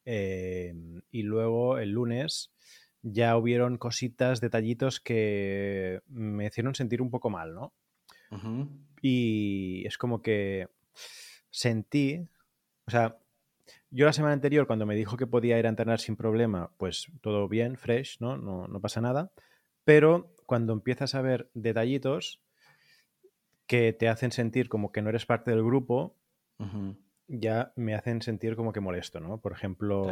Em, 0.05 1.03
y 1.11 1.23
luego 1.23 1.79
el 1.79 1.91
lunes 1.93 2.53
ya 3.03 3.37
hubieron 3.37 3.79
cositas, 3.79 4.41
detallitos 4.41 5.01
que 5.01 6.01
me 6.09 6.47
hicieron 6.47 6.75
sentir 6.75 7.01
un 7.03 7.11
poco 7.11 7.31
mal, 7.31 7.55
¿no? 7.55 7.73
Y 9.01 9.87
es 9.87 9.99
como 9.99 10.23
que 10.23 10.69
sentí, 11.51 12.27
o 12.87 12.91
sea, 12.91 13.19
yo 13.91 14.07
la 14.07 14.13
semana 14.13 14.35
anterior 14.35 14.67
cuando 14.67 14.87
me 14.87 14.97
dijo 14.97 15.17
que 15.17 15.27
podía 15.27 15.59
ir 15.59 15.67
a 15.67 15.71
entrenar 15.71 16.01
sin 16.01 16.17
problema, 16.17 16.73
pues 16.79 17.07
todo 17.21 17.49
bien, 17.49 17.77
fresh, 17.77 18.19
¿no? 18.21 18.37
No, 18.37 18.67
no 18.69 18.81
pasa 18.81 19.01
nada. 19.01 19.33
Pero 19.85 20.35
cuando 20.47 20.73
empiezas 20.73 21.15
a 21.15 21.23
ver 21.23 21.51
detallitos 21.55 22.43
que 23.67 23.93
te 23.93 24.09
hacen 24.09 24.33
sentir 24.33 24.69
como 24.69 24.93
que 24.93 25.03
no 25.03 25.09
eres 25.09 25.27
parte 25.27 25.51
del 25.51 25.63
grupo, 25.63 26.17
ya 27.27 27.73
me 27.77 27.95
hacen 27.95 28.23
sentir 28.23 28.57
como 28.57 28.73
que 28.73 28.81
molesto, 28.81 29.21
¿no? 29.21 29.41
Por 29.41 29.53
ejemplo, 29.53 30.07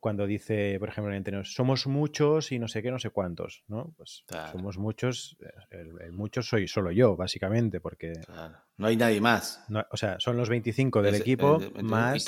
cuando 0.00 0.26
dice, 0.26 0.76
por 0.78 0.88
ejemplo, 0.88 1.12
en 1.12 1.18
entrenador, 1.18 1.46
somos 1.46 1.86
muchos 1.86 2.52
y 2.52 2.58
no 2.58 2.68
sé 2.68 2.82
qué, 2.82 2.90
no 2.90 2.98
sé 2.98 3.10
cuántos, 3.10 3.64
¿no? 3.66 3.92
Pues 3.96 4.24
somos 4.52 4.78
muchos, 4.78 5.36
el, 5.70 6.12
muchos 6.12 6.48
soy 6.48 6.68
solo 6.68 6.92
yo, 6.92 7.16
básicamente, 7.16 7.80
porque... 7.80 8.12
No 8.76 8.86
hay 8.86 8.96
nadie 8.96 9.20
más. 9.20 9.64
o 9.90 9.96
sea, 9.96 10.20
son 10.20 10.36
los 10.36 10.48
25 10.48 11.02
del 11.02 11.16
equipo 11.16 11.60
más, 11.82 12.24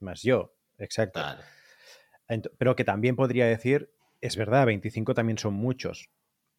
más 0.00 0.22
yo, 0.22 0.54
exacto. 0.78 1.20
Pero 2.58 2.74
que 2.74 2.84
también 2.84 3.14
podría 3.14 3.46
decir, 3.46 3.92
es 4.22 4.36
verdad, 4.36 4.66
25 4.66 5.14
también 5.14 5.36
son 5.36 5.52
muchos, 5.54 6.08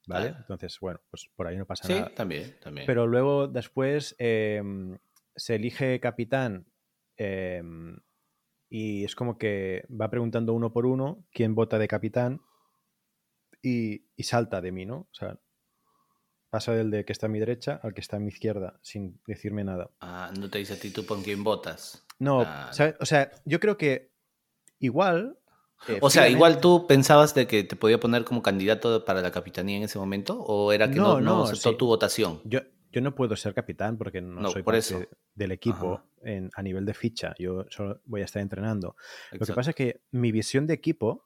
¿vale? 0.05 0.35
Entonces, 0.37 0.77
bueno, 0.81 0.99
pues 1.09 1.31
por 1.33 1.47
ahí 1.47 1.57
no 1.57 1.65
pasa 1.65 1.87
nada. 1.87 2.09
Sí, 2.09 2.15
también, 2.15 2.55
también. 2.61 2.85
Pero 2.85 3.07
luego, 3.07 3.47
después, 3.47 4.15
em, 4.19 4.99
se 5.33 5.55
elige 5.55 6.01
capitán 6.01 6.67
em, 7.15 7.97
y 8.69 9.05
es 9.05 9.15
como 9.15 9.37
que 9.37 9.85
va 9.89 10.09
preguntando 10.09 10.53
uno 10.53 10.73
por 10.73 10.85
uno 10.85 11.25
quién 11.31 11.55
vota 11.55 11.79
de 11.79 11.87
capitán 11.87 12.41
y, 13.61 14.05
salta 14.19 14.59
de 14.59 14.71
mí, 14.73 14.85
¿no? 14.85 15.07
O 15.09 15.13
sea, 15.13 15.39
pasa 16.49 16.73
del 16.73 16.91
de 16.91 17.05
que 17.05 17.13
está 17.13 17.27
a 17.27 17.29
mi 17.29 17.39
derecha 17.39 17.79
al 17.81 17.93
que 17.93 18.01
está 18.01 18.17
a 18.17 18.19
mi 18.19 18.27
izquierda 18.27 18.77
sin 18.81 19.21
decirme 19.25 19.63
nada. 19.63 19.89
Ah, 20.01 20.33
no 20.37 20.49
te 20.49 20.57
dice 20.59 20.73
a 20.73 20.79
ti 20.79 20.91
tú 20.91 21.05
por 21.05 21.23
quién 21.23 21.43
votas. 21.45 22.05
No, 22.19 22.39
o 22.41 23.05
sea, 23.05 23.31
yo 23.45 23.59
creo 23.61 23.77
que 23.77 24.11
igual... 24.79 25.39
Eh, 25.87 25.99
o 26.01 26.09
sea, 26.09 26.29
igual 26.29 26.59
tú 26.59 26.87
pensabas 26.87 27.33
de 27.35 27.47
que 27.47 27.63
te 27.63 27.75
podía 27.75 27.99
poner 27.99 28.23
como 28.23 28.41
candidato 28.41 29.03
para 29.03 29.21
la 29.21 29.31
capitanía 29.31 29.77
en 29.77 29.83
ese 29.83 29.99
momento 29.99 30.39
o 30.39 30.71
era 30.71 30.89
que 30.89 30.97
no, 30.97 31.19
no, 31.19 31.43
aceptó 31.43 31.75
tu 31.75 31.87
votación. 31.87 32.41
Yo, 32.45 32.61
yo 32.91 33.01
no 33.01 33.15
puedo 33.15 33.35
ser 33.35 33.53
capitán 33.53 33.97
porque 33.97 34.21
no, 34.21 34.49
soy 34.49 34.63
parte 34.63 35.09
del 35.33 35.51
equipo 35.51 36.03
en, 36.21 36.49
a 36.55 36.61
nivel 36.61 36.85
de 36.85 36.93
ficha. 36.93 37.33
Yo 37.39 37.65
solo 37.69 38.01
voy 38.05 38.21
a 38.21 38.25
estar 38.25 38.41
entrenando. 38.41 38.95
Lo 39.31 39.45
que 39.45 39.53
pasa 39.53 39.71
es 39.71 39.75
que 39.75 40.01
mi 40.11 40.31
visión 40.31 40.67
de 40.67 40.75
equipo 40.75 41.25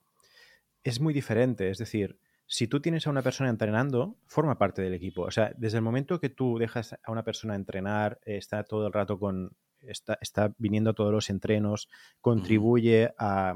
es 0.83 1.01
muy 1.01 1.13
diferente. 1.13 1.69
Es 1.69 1.77
decir, 1.77 2.17
si 2.47 2.67
tú 2.67 2.79
tienes 2.79 3.05
a 3.05 3.09
una 3.09 3.21
persona 3.21 3.49
entrenando, 3.49 4.15
forma 4.25 4.57
parte 4.57 4.81
del 4.81 4.93
equipo. 4.93 5.23
O 5.23 5.31
sea, 5.31 5.51
desde 5.57 5.77
el 5.77 5.83
momento 5.83 6.21
que 6.21 6.29
tú 6.29 6.57
dejas 6.57 6.93
a 7.03 7.11
una 7.11 7.23
persona 7.23 7.55
entrenar, 7.55 8.19
está 8.23 8.63
todo 8.63 8.87
el 8.87 8.93
rato 8.93 9.19
con. 9.19 9.51
Está, 9.81 10.17
está 10.21 10.53
viniendo 10.57 10.89
a 10.89 10.93
todos 10.93 11.11
los 11.11 11.29
entrenos, 11.29 11.87
contribuye 12.19 13.13
a 13.19 13.53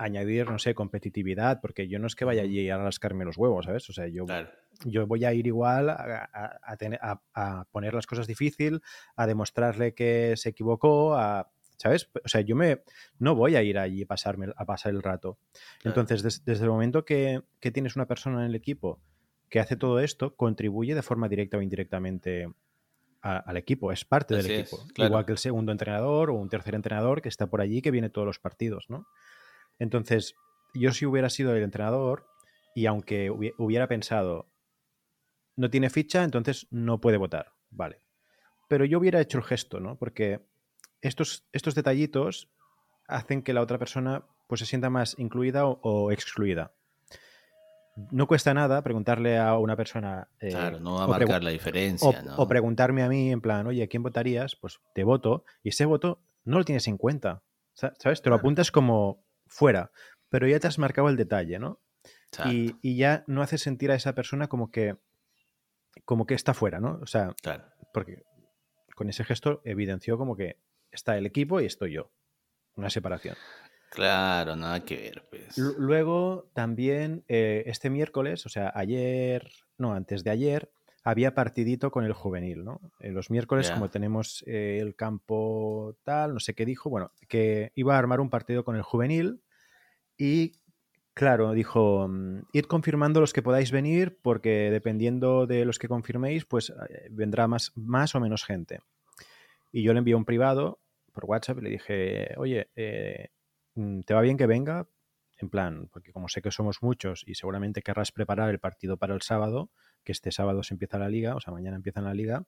añadir, 0.00 0.50
no 0.50 0.58
sé, 0.58 0.74
competitividad, 0.74 1.60
porque 1.60 1.86
yo 1.86 1.98
no 1.98 2.06
es 2.06 2.16
que 2.16 2.24
vaya 2.24 2.42
allí 2.42 2.70
a 2.70 2.78
rascarme 2.78 3.24
los 3.24 3.36
huevos, 3.36 3.66
¿sabes? 3.66 3.88
O 3.90 3.92
sea, 3.92 4.08
yo, 4.08 4.24
yo 4.86 5.06
voy 5.06 5.24
a 5.26 5.34
ir 5.34 5.46
igual 5.46 5.90
a, 5.90 6.30
a, 7.34 7.64
poner 7.70 7.92
las 7.92 8.06
cosas 8.06 8.26
difícil, 8.26 8.80
a 9.16 9.26
demostrarle 9.26 9.92
que 9.92 10.34
se 10.36 10.48
equivocó, 10.48 11.14
a, 11.16 11.50
¿sabes? 11.76 12.10
O 12.24 12.28
sea, 12.28 12.40
yo 12.40 12.56
me, 12.56 12.82
no 13.18 13.34
voy 13.34 13.56
a 13.56 13.62
ir 13.62 13.78
allí 13.78 14.06
pasarme, 14.06 14.48
a 14.56 14.64
pasar 14.64 14.92
el 14.92 15.02
rato. 15.02 15.38
Entonces, 15.84 16.44
desde 16.44 16.64
el 16.64 16.70
momento 16.70 17.04
que, 17.04 17.42
que, 17.60 17.70
tienes 17.70 17.94
una 17.94 18.06
persona 18.06 18.40
en 18.40 18.46
el 18.46 18.54
equipo 18.54 19.02
que 19.50 19.60
hace 19.60 19.76
todo 19.76 20.00
esto, 20.00 20.34
contribuye 20.34 20.94
de 20.94 21.02
forma 21.02 21.28
directa 21.28 21.58
o 21.58 21.62
indirectamente 21.62 22.48
al 23.20 23.56
equipo, 23.58 23.92
es 23.92 24.06
parte 24.06 24.34
del 24.34 24.50
equipo. 24.50 24.82
Igual 24.96 25.26
que 25.26 25.32
el 25.32 25.38
segundo 25.38 25.72
entrenador 25.72 26.30
o 26.30 26.34
un 26.36 26.48
tercer 26.48 26.74
entrenador 26.74 27.20
que 27.20 27.28
está 27.28 27.48
por 27.48 27.60
allí, 27.60 27.82
que 27.82 27.90
viene 27.90 28.08
todos 28.08 28.26
los 28.26 28.38
partidos, 28.38 28.86
¿no? 28.88 29.06
Entonces, 29.80 30.36
yo 30.74 30.92
si 30.92 31.06
hubiera 31.06 31.28
sido 31.30 31.56
el 31.56 31.64
entrenador 31.64 32.28
y 32.74 32.86
aunque 32.86 33.30
hubiera 33.30 33.88
pensado, 33.88 34.48
no 35.56 35.70
tiene 35.70 35.90
ficha, 35.90 36.22
entonces 36.22 36.68
no 36.70 37.00
puede 37.00 37.16
votar, 37.16 37.54
vale. 37.70 38.00
Pero 38.68 38.84
yo 38.84 38.98
hubiera 38.98 39.20
hecho 39.20 39.38
el 39.38 39.44
gesto, 39.44 39.80
¿no? 39.80 39.96
Porque 39.96 40.46
estos, 41.00 41.48
estos 41.52 41.74
detallitos 41.74 42.48
hacen 43.08 43.42
que 43.42 43.52
la 43.52 43.62
otra 43.62 43.78
persona 43.78 44.24
pues 44.46 44.60
se 44.60 44.66
sienta 44.66 44.90
más 44.90 45.18
incluida 45.18 45.66
o, 45.66 46.12
excluida. 46.12 46.72
No 48.10 48.26
cuesta 48.26 48.54
nada 48.54 48.82
preguntarle 48.82 49.38
a 49.38 49.56
una 49.58 49.76
persona. 49.76 50.28
Eh, 50.40 50.50
claro, 50.50 50.78
no 50.78 50.96
va 50.96 51.04
a 51.04 51.08
marcar 51.08 51.42
la 51.42 51.50
diferencia. 51.50 52.22
O, 52.36 52.42
o, 52.42 52.48
preguntarme 52.48 53.02
a 53.02 53.08
mí, 53.08 53.30
en 53.30 53.40
plan, 53.40 53.66
oye, 53.66 53.88
¿quién 53.88 54.02
votarías? 54.02 54.56
Pues 54.56 54.80
te 54.94 55.04
voto. 55.04 55.44
Y 55.62 55.70
ese 55.70 55.84
voto 55.86 56.22
no 56.44 56.58
lo 56.58 56.64
tienes 56.64 56.86
en 56.86 56.96
cuenta. 56.98 57.42
¿Sabes? 57.74 58.22
Te 58.22 58.28
lo 58.28 58.36
apuntas 58.36 58.70
como 58.70 59.24
fuera, 59.50 59.90
pero 60.30 60.48
ya 60.48 60.58
te 60.60 60.68
has 60.68 60.78
marcado 60.78 61.08
el 61.08 61.16
detalle, 61.16 61.58
¿no? 61.58 61.80
Y, 62.46 62.96
ya 62.96 63.24
no 63.26 63.42
hace 63.42 63.58
sentir 63.58 63.90
a 63.90 63.96
esa 63.96 64.14
persona 64.14 64.48
como 64.48 64.70
que, 64.70 64.96
como 66.04 66.26
que 66.26 66.34
está 66.34 66.54
fuera, 66.54 66.80
¿no? 66.80 66.98
O 67.02 67.06
sea, 67.06 67.34
porque 67.92 68.22
con 68.94 69.08
ese 69.08 69.24
gesto 69.24 69.60
evidenció 69.64 70.16
como 70.16 70.36
que 70.36 70.56
está 70.92 71.18
el 71.18 71.26
equipo 71.26 71.60
y 71.60 71.66
estoy 71.66 71.92
yo. 71.92 72.12
Una 72.76 72.88
separación. 72.88 73.36
Claro, 73.90 74.54
nada 74.54 74.84
que 74.84 74.96
ver. 74.96 75.26
Pues. 75.28 75.58
Luego 75.58 76.48
también 76.54 77.24
eh, 77.26 77.64
este 77.66 77.90
miércoles, 77.90 78.46
o 78.46 78.48
sea, 78.48 78.72
ayer, 78.74 79.50
no, 79.76 79.92
antes 79.92 80.22
de 80.22 80.30
ayer, 80.30 80.70
había 81.02 81.34
partidito 81.34 81.90
con 81.90 82.04
el 82.04 82.12
juvenil, 82.12 82.64
¿no? 82.64 82.80
En 83.00 83.14
los 83.14 83.30
miércoles, 83.30 83.70
como 83.70 83.88
tenemos 83.88 84.44
eh, 84.46 84.78
el 84.80 84.94
campo 84.94 85.96
tal, 86.04 86.34
no 86.34 86.40
sé 86.40 86.54
qué 86.54 86.66
dijo, 86.66 86.90
bueno, 86.90 87.12
que 87.28 87.72
iba 87.74 87.94
a 87.94 87.98
armar 87.98 88.20
un 88.20 88.30
partido 88.30 88.64
con 88.64 88.76
el 88.76 88.82
juvenil 88.82 89.42
y, 90.18 90.52
claro, 91.14 91.52
dijo, 91.52 92.06
mm, 92.06 92.40
id 92.52 92.64
confirmando 92.64 93.20
los 93.20 93.32
que 93.32 93.42
podáis 93.42 93.72
venir 93.72 94.18
porque 94.20 94.70
dependiendo 94.70 95.46
de 95.46 95.64
los 95.64 95.78
que 95.78 95.88
confirméis, 95.88 96.44
pues 96.44 96.70
eh, 96.70 97.08
vendrá 97.10 97.48
más, 97.48 97.72
más 97.74 98.14
o 98.14 98.20
menos 98.20 98.44
gente. 98.44 98.80
Y 99.72 99.82
yo 99.82 99.94
le 99.94 100.00
envié 100.00 100.14
un 100.14 100.26
privado 100.26 100.80
por 101.12 101.24
WhatsApp 101.24 101.58
y 101.58 101.62
le 101.62 101.70
dije, 101.70 102.34
oye, 102.36 102.68
eh, 102.76 103.28
mm, 103.74 104.00
¿te 104.00 104.12
va 104.12 104.20
bien 104.20 104.36
que 104.36 104.46
venga? 104.46 104.86
En 105.38 105.48
plan, 105.48 105.88
porque 105.90 106.12
como 106.12 106.28
sé 106.28 106.42
que 106.42 106.50
somos 106.50 106.82
muchos 106.82 107.24
y 107.26 107.34
seguramente 107.34 107.80
querrás 107.80 108.12
preparar 108.12 108.50
el 108.50 108.58
partido 108.58 108.98
para 108.98 109.14
el 109.14 109.22
sábado, 109.22 109.70
que 110.04 110.12
este 110.12 110.32
sábado 110.32 110.62
se 110.62 110.74
empieza 110.74 110.98
la 110.98 111.08
liga, 111.08 111.34
o 111.36 111.40
sea, 111.40 111.52
mañana 111.52 111.76
empieza 111.76 112.00
la 112.00 112.14
liga, 112.14 112.44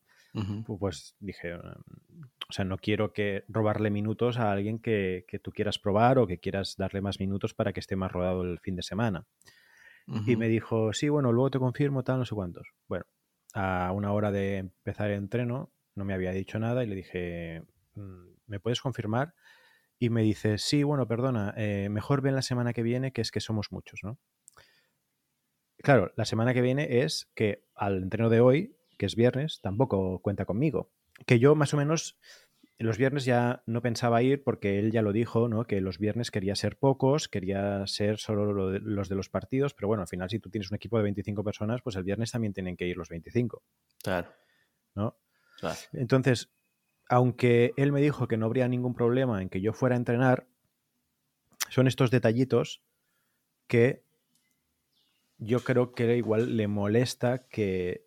pues 0.78 1.14
dije, 1.20 1.54
mm, 1.54 2.22
o 2.48 2.52
sea, 2.52 2.64
no 2.64 2.78
quiero 2.78 3.12
que 3.12 3.44
robarle 3.48 3.90
minutos 3.90 4.38
a 4.38 4.52
alguien 4.52 4.78
que, 4.78 5.24
tú 5.42 5.52
quieras 5.52 5.78
probar 5.78 6.18
o 6.18 6.26
que 6.26 6.38
quieras 6.38 6.76
darle 6.76 7.00
más 7.00 7.20
minutos 7.20 7.54
para 7.54 7.72
que 7.72 7.80
esté 7.80 7.96
más 7.96 8.12
rodado 8.12 8.42
el 8.42 8.58
fin 8.60 8.76
de 8.76 8.82
semana. 8.82 9.26
Y 10.26 10.36
me 10.36 10.48
dijo, 10.48 10.92
sí, 10.92 11.08
bueno, 11.08 11.30
luego 11.32 11.50
te 11.50 11.58
confirmo, 11.60 12.02
tal, 12.02 12.18
no 12.18 12.24
sé 12.24 12.34
cuántos. 12.34 12.66
Bueno, 12.88 13.04
a 13.54 13.92
una 13.92 14.12
hora 14.12 14.32
de 14.32 14.58
empezar 14.58 15.10
el 15.10 15.18
entreno, 15.18 15.70
no 15.94 16.04
me 16.04 16.12
había 16.12 16.32
dicho 16.32 16.58
nada 16.58 16.82
y 16.82 16.86
le 16.88 16.96
dije, 16.96 17.62
mm, 17.94 18.26
¿me 18.46 18.60
puedes 18.60 18.80
confirmar? 18.80 19.34
Y 19.98 20.10
me 20.10 20.22
dice, 20.22 20.58
sí, 20.58 20.82
bueno, 20.82 21.06
perdona, 21.06 21.54
eh, 21.56 21.88
mejor 21.88 22.22
ven 22.22 22.34
la 22.34 22.42
semana 22.42 22.72
que 22.72 22.82
viene, 22.82 23.12
que 23.12 23.20
es 23.20 23.30
que 23.30 23.40
somos 23.40 23.70
muchos, 23.70 24.00
¿no? 24.02 24.18
Claro, 25.82 26.12
la 26.16 26.24
semana 26.24 26.54
que 26.54 26.62
viene 26.62 27.02
es 27.02 27.30
que 27.34 27.64
al 27.74 28.02
entreno 28.02 28.30
de 28.30 28.40
hoy, 28.40 28.76
que 28.98 29.06
es 29.06 29.16
viernes, 29.16 29.60
tampoco 29.60 30.20
cuenta 30.20 30.44
conmigo. 30.44 30.92
Que 31.26 31.38
yo 31.38 31.54
más 31.54 31.74
o 31.74 31.76
menos 31.76 32.18
los 32.78 32.98
viernes 32.98 33.24
ya 33.24 33.62
no 33.66 33.82
pensaba 33.82 34.22
ir 34.22 34.42
porque 34.42 34.78
él 34.78 34.90
ya 34.92 35.02
lo 35.02 35.12
dijo, 35.12 35.48
¿no? 35.48 35.64
Que 35.64 35.80
los 35.80 35.98
viernes 35.98 36.30
quería 36.30 36.54
ser 36.54 36.78
pocos, 36.78 37.28
quería 37.28 37.86
ser 37.86 38.18
solo 38.18 38.52
los 38.78 39.08
de 39.08 39.14
los 39.14 39.28
partidos, 39.28 39.74
pero 39.74 39.88
bueno, 39.88 40.02
al 40.02 40.08
final 40.08 40.30
si 40.30 40.38
tú 40.38 40.50
tienes 40.50 40.70
un 40.70 40.76
equipo 40.76 40.96
de 40.96 41.04
25 41.04 41.44
personas, 41.44 41.82
pues 41.82 41.96
el 41.96 42.04
viernes 42.04 42.32
también 42.32 42.52
tienen 42.52 42.76
que 42.76 42.86
ir 42.86 42.96
los 42.96 43.08
25. 43.08 43.62
Claro. 44.02 44.32
¿No? 44.94 45.18
Entonces, 45.92 46.50
aunque 47.08 47.72
él 47.76 47.92
me 47.92 48.00
dijo 48.00 48.26
que 48.26 48.36
no 48.36 48.46
habría 48.46 48.68
ningún 48.68 48.94
problema 48.94 49.42
en 49.42 49.48
que 49.48 49.60
yo 49.60 49.72
fuera 49.72 49.94
a 49.94 49.98
entrenar, 49.98 50.48
son 51.68 51.86
estos 51.86 52.10
detallitos 52.10 52.82
que 53.68 54.04
yo 55.44 55.60
creo 55.60 55.92
que 55.92 56.16
igual 56.16 56.56
le 56.56 56.68
molesta 56.68 57.46
que 57.48 58.06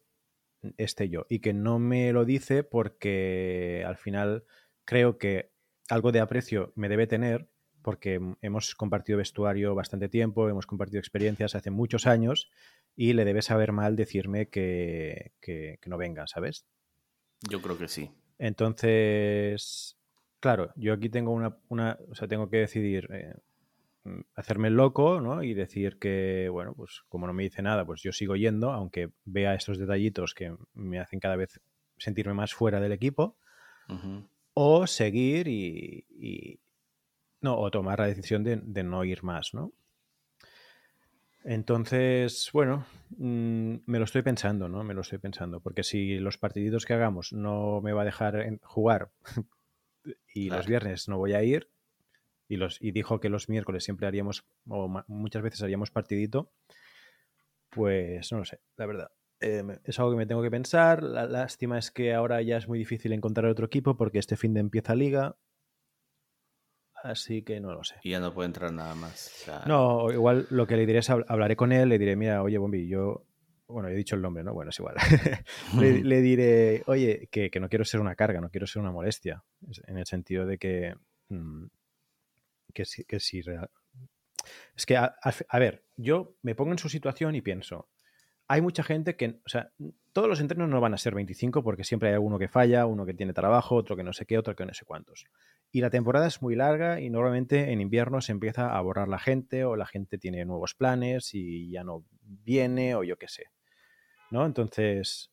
esté 0.77 1.09
yo 1.09 1.25
y 1.29 1.39
que 1.39 1.53
no 1.53 1.79
me 1.79 2.11
lo 2.11 2.25
dice 2.25 2.63
porque 2.63 3.83
al 3.85 3.97
final 3.97 4.45
creo 4.85 5.17
que 5.17 5.51
algo 5.89 6.11
de 6.11 6.21
aprecio 6.21 6.71
me 6.75 6.89
debe 6.89 7.07
tener 7.07 7.49
porque 7.81 8.19
hemos 8.41 8.73
compartido 8.73 9.19
vestuario 9.19 9.75
bastante 9.75 10.09
tiempo, 10.09 10.49
hemos 10.49 10.65
compartido 10.65 10.99
experiencias 10.99 11.53
hace 11.53 11.69
muchos 11.69 12.07
años 12.07 12.49
y 12.95 13.13
le 13.13 13.25
debe 13.25 13.43
saber 13.43 13.73
mal 13.73 13.95
decirme 13.95 14.49
que, 14.49 15.33
que, 15.39 15.77
que 15.81 15.89
no 15.89 15.97
venga, 15.97 16.25
¿sabes? 16.25 16.65
Yo 17.47 17.61
creo 17.61 17.77
que 17.77 17.87
sí. 17.87 18.09
Entonces, 18.39 19.99
claro, 20.39 20.71
yo 20.75 20.93
aquí 20.93 21.09
tengo 21.09 21.31
una, 21.31 21.57
una 21.69 21.99
o 22.09 22.15
sea, 22.15 22.27
tengo 22.27 22.49
que 22.49 22.57
decidir 22.57 23.07
eh, 23.11 23.35
hacerme 24.35 24.67
el 24.69 24.75
loco, 24.75 25.21
¿no? 25.21 25.43
Y 25.43 25.53
decir 25.53 25.97
que, 25.99 26.49
bueno, 26.49 26.73
pues 26.75 27.03
como 27.09 27.27
no 27.27 27.33
me 27.33 27.43
dice 27.43 27.61
nada, 27.61 27.85
pues 27.85 28.01
yo 28.01 28.11
sigo 28.11 28.35
yendo, 28.35 28.71
aunque 28.71 29.11
vea 29.25 29.55
estos 29.55 29.77
detallitos 29.77 30.33
que 30.33 30.55
me 30.73 30.99
hacen 30.99 31.19
cada 31.19 31.35
vez 31.35 31.59
sentirme 31.97 32.33
más 32.33 32.53
fuera 32.53 32.79
del 32.79 32.91
equipo, 32.91 33.37
o 34.53 34.87
seguir 34.87 35.47
y, 35.47 36.05
y- 36.09 36.59
no, 37.41 37.57
o 37.59 37.71
tomar 37.71 37.99
la 37.99 38.07
decisión 38.07 38.43
de, 38.43 38.57
de 38.57 38.83
no 38.83 39.03
ir 39.05 39.23
más, 39.23 39.53
¿no? 39.53 39.73
Entonces, 41.43 42.49
bueno, 42.53 42.85
mm, 43.17 43.75
me 43.85 43.99
lo 43.99 44.05
estoy 44.05 44.23
pensando, 44.23 44.67
¿no? 44.67 44.83
Me 44.83 44.95
lo 44.95 45.01
estoy 45.01 45.19
pensando, 45.19 45.59
porque 45.61 45.83
si 45.83 46.17
los 46.17 46.37
partiditos 46.39 46.85
que 46.85 46.93
hagamos 46.93 47.33
no 47.33 47.81
me 47.81 47.93
va 47.93 48.01
a 48.01 48.05
dejar 48.05 48.59
jugar 48.63 49.11
y 50.33 50.49
los 50.49 50.67
viernes 50.67 51.07
no 51.07 51.17
voy 51.17 51.33
a 51.33 51.43
ir, 51.43 51.69
y, 52.47 52.57
los, 52.57 52.81
y 52.81 52.91
dijo 52.91 53.19
que 53.19 53.29
los 53.29 53.49
miércoles 53.49 53.83
siempre 53.83 54.07
haríamos, 54.07 54.45
o 54.67 54.87
muchas 55.07 55.41
veces 55.41 55.61
haríamos 55.63 55.91
partidito, 55.91 56.51
pues 57.69 58.31
no 58.31 58.39
lo 58.39 58.45
sé, 58.45 58.59
la 58.77 58.85
verdad. 58.85 59.11
Eh, 59.41 59.63
es 59.83 59.99
algo 59.99 60.11
que 60.11 60.17
me 60.17 60.25
tengo 60.25 60.41
que 60.41 60.49
pensar. 60.51 61.03
La 61.03 61.25
lástima 61.25 61.77
es 61.77 61.91
que 61.91 62.13
ahora 62.13 62.41
ya 62.41 62.57
es 62.57 62.67
muy 62.67 62.79
difícil 62.79 63.11
encontrar 63.11 63.47
otro 63.47 63.65
equipo 63.65 63.97
porque 63.97 64.19
este 64.19 64.37
fin 64.37 64.53
de 64.53 64.61
empieza 64.61 64.95
liga. 64.95 65.35
Así 67.03 67.43
que 67.43 67.59
no 67.59 67.73
lo 67.73 67.83
sé. 67.83 67.95
Y 68.03 68.11
ya 68.11 68.19
no 68.19 68.33
puede 68.33 68.47
entrar 68.47 68.71
nada 68.71 68.95
más. 68.95 69.27
O 69.41 69.45
sea, 69.45 69.63
No, 69.65 70.11
igual 70.11 70.47
lo 70.49 70.65
que 70.65 70.75
le 70.77 70.85
diré 70.85 70.99
es 70.99 71.09
hab- 71.09 71.25
hablaré 71.27 71.55
con 71.55 71.71
él, 71.71 71.89
le 71.89 71.99
diré, 71.99 72.15
mira, 72.15 72.41
oye, 72.41 72.57
Bombi, 72.57 72.87
yo. 72.87 73.25
Bueno, 73.67 73.89
he 73.89 73.95
dicho 73.95 74.15
el 74.15 74.21
nombre, 74.21 74.43
¿no? 74.43 74.53
Bueno, 74.53 74.69
es 74.69 74.79
igual. 74.79 74.95
le, 75.77 76.03
le 76.03 76.21
diré, 76.21 76.83
oye, 76.87 77.27
que, 77.31 77.49
que 77.49 77.59
no 77.59 77.67
quiero 77.67 77.83
ser 77.83 77.99
una 77.99 78.15
carga, 78.15 78.39
no 78.39 78.49
quiero 78.49 78.67
ser 78.67 78.81
una 78.81 78.91
molestia. 78.91 79.43
Es- 79.69 79.81
En 79.87 79.97
el 79.97 80.05
sentido 80.05 80.45
de 80.45 80.57
que. 80.57 80.93
mm, 81.29 81.65
que 82.75 82.85
si. 82.85 83.03
Que 83.05 83.19
si 83.19 83.41
es 84.75 84.85
que, 84.85 84.95
a 84.97 85.59
ver, 85.59 85.85
yo 85.97 86.37
me 86.43 86.53
pongo 86.53 86.71
en 86.71 86.77
su 86.77 86.89
situación 86.89 87.33
y 87.35 87.41
pienso. 87.41 87.89
Hay 88.47 88.61
mucha 88.61 88.83
gente 88.83 89.15
que. 89.15 89.41
O 89.43 89.49
sea, 89.49 89.71
todos 90.13 90.29
los 90.29 90.39
entrenos 90.39 90.69
no 90.69 90.79
van 90.79 90.93
a 90.93 90.97
ser 90.97 91.15
25 91.15 91.63
porque 91.63 91.83
siempre 91.83 92.09
hay 92.09 92.15
alguno 92.15 92.37
que 92.37 92.47
falla, 92.47 92.85
uno 92.85 93.05
que 93.05 93.13
tiene 93.13 93.33
trabajo, 93.33 93.75
otro 93.75 93.95
que 93.95 94.03
no 94.03 94.13
sé 94.13 94.25
qué, 94.25 94.37
otro 94.37 94.55
que 94.55 94.65
no 94.65 94.73
sé 94.73 94.85
cuántos. 94.85 95.25
Y 95.71 95.81
la 95.81 95.89
temporada 95.89 96.27
es 96.27 96.41
muy 96.41 96.55
larga 96.55 97.01
y 97.01 97.09
normalmente 97.09 97.71
en 97.71 97.81
invierno 97.81 98.21
se 98.21 98.31
empieza 98.31 98.77
a 98.77 98.81
borrar 98.81 99.07
la 99.07 99.19
gente 99.19 99.65
o 99.65 99.75
la 99.75 99.85
gente 99.85 100.17
tiene 100.17 100.45
nuevos 100.45 100.73
planes 100.73 101.33
y 101.33 101.71
ya 101.71 101.83
no 101.83 102.05
viene 102.21 102.95
o 102.95 103.03
yo 103.03 103.17
qué 103.17 103.27
sé. 103.27 103.45
¿No? 104.31 104.45
Entonces, 104.45 105.31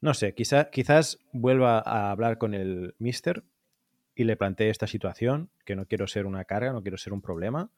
no 0.00 0.14
sé, 0.14 0.34
quizá, 0.34 0.70
quizás 0.70 1.18
vuelva 1.32 1.78
a 1.78 2.10
hablar 2.10 2.38
con 2.38 2.54
el 2.54 2.94
mister 2.98 3.44
y 4.20 4.24
le 4.24 4.36
plantee 4.36 4.68
esta 4.68 4.86
situación, 4.86 5.50
que 5.64 5.74
no 5.74 5.86
quiero 5.86 6.06
ser 6.06 6.26
una 6.26 6.44
carga, 6.44 6.74
no 6.74 6.82
quiero 6.82 6.98
ser 6.98 7.14
un 7.14 7.22
problema, 7.22 7.70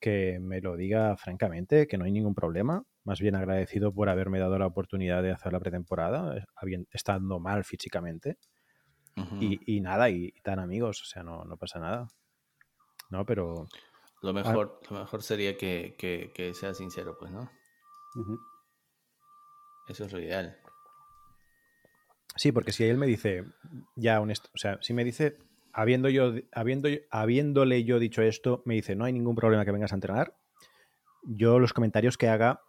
que 0.00 0.38
me 0.40 0.62
lo 0.62 0.74
diga 0.78 1.14
francamente, 1.18 1.86
que 1.86 1.98
no 1.98 2.06
hay 2.06 2.10
ningún 2.10 2.34
problema, 2.34 2.84
más 3.04 3.20
bien 3.20 3.34
agradecido 3.34 3.92
por 3.92 4.08
haberme 4.08 4.38
dado 4.38 4.58
la 4.58 4.66
oportunidad 4.66 5.22
de 5.22 5.32
hacer 5.32 5.52
la 5.52 5.60
pretemporada, 5.60 6.38
eh, 6.38 6.84
estando 6.90 7.38
mal 7.38 7.64
físicamente. 7.64 8.38
Y, 9.40 9.76
y 9.76 9.82
nada, 9.82 10.08
y, 10.08 10.32
y 10.34 10.40
tan 10.40 10.58
amigos, 10.58 11.02
o 11.02 11.04
sea, 11.04 11.22
no, 11.22 11.44
no 11.44 11.58
pasa 11.58 11.78
nada. 11.78 12.08
No, 13.10 13.26
pero. 13.26 13.66
Lo 14.22 14.32
mejor, 14.32 14.80
lo 14.88 15.00
mejor 15.00 15.22
sería 15.22 15.58
que, 15.58 15.96
que, 15.98 16.32
que 16.34 16.54
sea 16.54 16.72
sincero, 16.72 17.18
pues, 17.18 17.30
¿no? 17.30 17.50
Eso 19.86 20.06
es 20.06 20.12
lo 20.14 20.18
ideal. 20.18 20.56
Sí, 22.36 22.52
porque 22.52 22.72
si 22.72 22.84
él 22.84 22.96
me 22.96 23.06
dice, 23.06 23.44
ya 23.96 24.18
honesto, 24.18 24.48
o 24.54 24.56
sea, 24.56 24.78
si 24.80 24.94
me 24.94 25.04
dice, 25.04 25.36
habiendo 25.72 26.08
yo, 26.08 26.34
habiendo, 26.52 26.88
habiéndole 27.10 27.84
yo 27.84 27.98
dicho 27.98 28.22
esto, 28.22 28.62
me 28.64 28.74
dice, 28.74 28.94
no 28.96 29.04
hay 29.04 29.12
ningún 29.12 29.34
problema 29.34 29.64
que 29.64 29.72
vengas 29.72 29.92
a 29.92 29.96
entrenar, 29.96 30.36
yo 31.22 31.58
los 31.58 31.72
comentarios 31.72 32.16
que 32.16 32.28
haga 32.28 32.62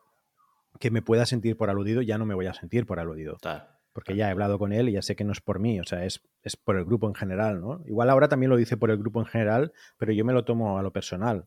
que 0.79 0.91
me 0.91 1.01
pueda 1.01 1.25
sentir 1.25 1.57
por 1.57 1.69
aludido, 1.69 2.01
ya 2.01 2.17
no 2.17 2.25
me 2.25 2.33
voy 2.33 2.47
a 2.47 2.53
sentir 2.53 2.85
por 2.85 2.99
aludido. 2.99 3.37
Claro. 3.41 3.65
Porque 3.93 4.15
ya 4.15 4.29
he 4.29 4.31
hablado 4.31 4.57
con 4.57 4.71
él 4.71 4.87
y 4.87 4.93
ya 4.93 5.01
sé 5.01 5.17
que 5.17 5.25
no 5.25 5.33
es 5.33 5.41
por 5.41 5.59
mí, 5.59 5.79
o 5.79 5.83
sea, 5.83 6.05
es, 6.05 6.21
es 6.43 6.55
por 6.55 6.77
el 6.77 6.85
grupo 6.85 7.07
en 7.07 7.13
general, 7.13 7.59
¿no? 7.59 7.83
Igual 7.85 8.09
ahora 8.09 8.29
también 8.29 8.49
lo 8.49 8.55
dice 8.55 8.77
por 8.77 8.89
el 8.89 8.97
grupo 8.97 9.19
en 9.19 9.25
general, 9.25 9.73
pero 9.97 10.13
yo 10.13 10.23
me 10.23 10.31
lo 10.31 10.45
tomo 10.45 10.79
a 10.79 10.81
lo 10.81 10.93
personal. 10.93 11.45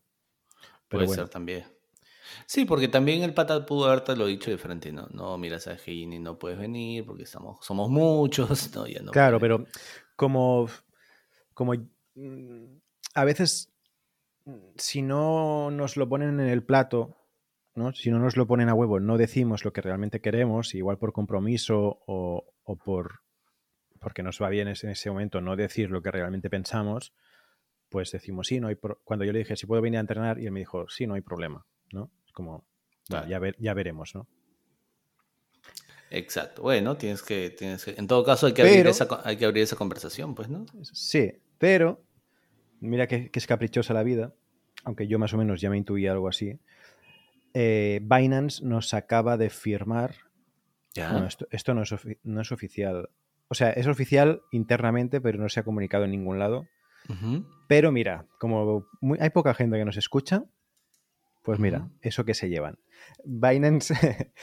Pero 0.87 0.99
Puede 0.99 1.07
bueno, 1.07 1.23
ser 1.23 1.29
también. 1.29 1.65
Sí, 2.45 2.65
porque 2.65 2.87
también 2.87 3.23
el 3.23 3.33
pata 3.33 3.65
pudo 3.65 3.85
haberte 3.85 4.15
lo 4.15 4.27
dicho 4.27 4.51
de 4.51 4.57
frente, 4.57 4.91
¿no? 4.91 5.07
No, 5.11 5.37
mira, 5.37 5.59
sabes 5.59 5.81
que 5.81 6.05
no 6.05 6.37
puedes 6.37 6.57
venir 6.57 7.05
porque 7.05 7.23
estamos, 7.23 7.65
somos 7.65 7.89
muchos, 7.89 8.49
no, 8.75 8.87
ya 8.87 9.01
no 9.01 9.11
Claro, 9.11 9.39
pero 9.39 9.65
como, 10.15 10.67
como 11.55 11.73
mm, 12.13 12.65
a 13.15 13.23
veces 13.25 13.73
mm, 14.45 14.75
si 14.75 15.01
no 15.01 15.71
nos 15.71 15.97
lo 15.97 16.07
ponen 16.07 16.39
en 16.39 16.47
el 16.47 16.63
plato, 16.63 17.17
¿no? 17.73 17.91
si 17.93 18.11
no 18.11 18.19
nos 18.19 18.37
lo 18.37 18.45
ponen 18.45 18.69
a 18.69 18.75
huevo, 18.75 18.99
no 18.99 19.17
decimos 19.17 19.65
lo 19.65 19.73
que 19.73 19.81
realmente 19.81 20.21
queremos, 20.21 20.75
igual 20.75 20.99
por 20.99 21.13
compromiso 21.13 22.03
o, 22.05 22.53
o 22.63 22.75
por 22.75 23.21
porque 23.99 24.21
nos 24.21 24.39
va 24.39 24.49
bien 24.49 24.67
en 24.67 24.73
ese 24.89 25.09
momento 25.09 25.41
no 25.41 25.55
decir 25.55 25.89
lo 25.89 26.03
que 26.03 26.11
realmente 26.11 26.49
pensamos, 26.49 27.13
pues 27.89 28.11
decimos 28.11 28.47
sí, 28.47 28.59
no 28.59 28.67
hay 28.67 28.75
pro-". 28.75 29.01
cuando 29.03 29.25
yo 29.25 29.31
le 29.31 29.39
dije 29.39 29.55
si 29.55 29.65
puedo 29.65 29.81
venir 29.81 29.97
a 29.97 30.01
entrenar 30.01 30.39
y 30.39 30.45
él 30.45 30.51
me 30.51 30.59
dijo 30.59 30.87
sí, 30.89 31.07
no 31.07 31.15
hay 31.15 31.21
problema, 31.21 31.65
¿no? 31.91 32.11
Es 32.27 32.31
como 32.33 32.67
bueno, 33.09 33.27
ya, 33.27 33.39
ver- 33.39 33.55
ya 33.57 33.73
veremos, 33.73 34.13
¿no? 34.13 34.27
Exacto. 36.11 36.61
Bueno, 36.61 36.97
tienes 36.97 37.23
que, 37.23 37.49
tienes 37.49 37.83
que, 37.83 37.95
en 37.97 38.07
todo 38.07 38.23
caso 38.23 38.47
hay 38.47 38.53
que, 38.53 38.61
abrir 38.61 38.87
esa, 38.87 39.07
hay 39.23 39.37
que 39.37 39.45
abrir 39.45 39.63
esa 39.63 39.75
conversación, 39.75 40.35
pues, 40.35 40.49
¿no? 40.49 40.65
Sí, 40.83 41.31
pero 41.65 42.03
mira 42.79 43.07
que, 43.07 43.31
que 43.31 43.39
es 43.39 43.47
caprichosa 43.47 43.91
la 43.95 44.03
vida, 44.03 44.35
aunque 44.83 45.07
yo 45.07 45.17
más 45.17 45.33
o 45.33 45.37
menos 45.39 45.61
ya 45.61 45.71
me 45.71 45.77
intuía 45.77 46.11
algo 46.11 46.27
así. 46.27 46.59
eh, 47.55 48.01
Binance 48.03 48.63
nos 48.63 48.93
acaba 48.93 49.35
de 49.35 49.49
firmar. 49.49 50.13
Ya. 50.93 51.11
Bueno, 51.11 51.25
esto, 51.25 51.47
esto 51.49 51.73
no, 51.73 51.81
es 51.81 51.91
ofi- 51.91 52.19
no 52.21 52.41
es 52.41 52.51
oficial. 52.51 53.09
O 53.47 53.55
sea, 53.55 53.71
es 53.71 53.87
oficial 53.87 54.41
internamente, 54.51 55.19
pero 55.21 55.39
no 55.39 55.49
se 55.49 55.59
ha 55.59 55.63
comunicado 55.63 56.03
en 56.05 56.11
ningún 56.11 56.37
lado. 56.37 56.67
Pero 57.67 57.91
mira, 57.91 58.27
como 58.39 58.85
muy- 59.01 59.17
hay 59.19 59.31
poca 59.31 59.55
gente 59.55 59.77
que 59.79 59.85
nos 59.85 59.97
escucha, 59.97 60.43
pues 61.41 61.57
mira, 61.57 61.89
eso 62.01 62.25
que 62.25 62.35
se 62.35 62.47
llevan. 62.47 62.77
Binance, 63.23 63.95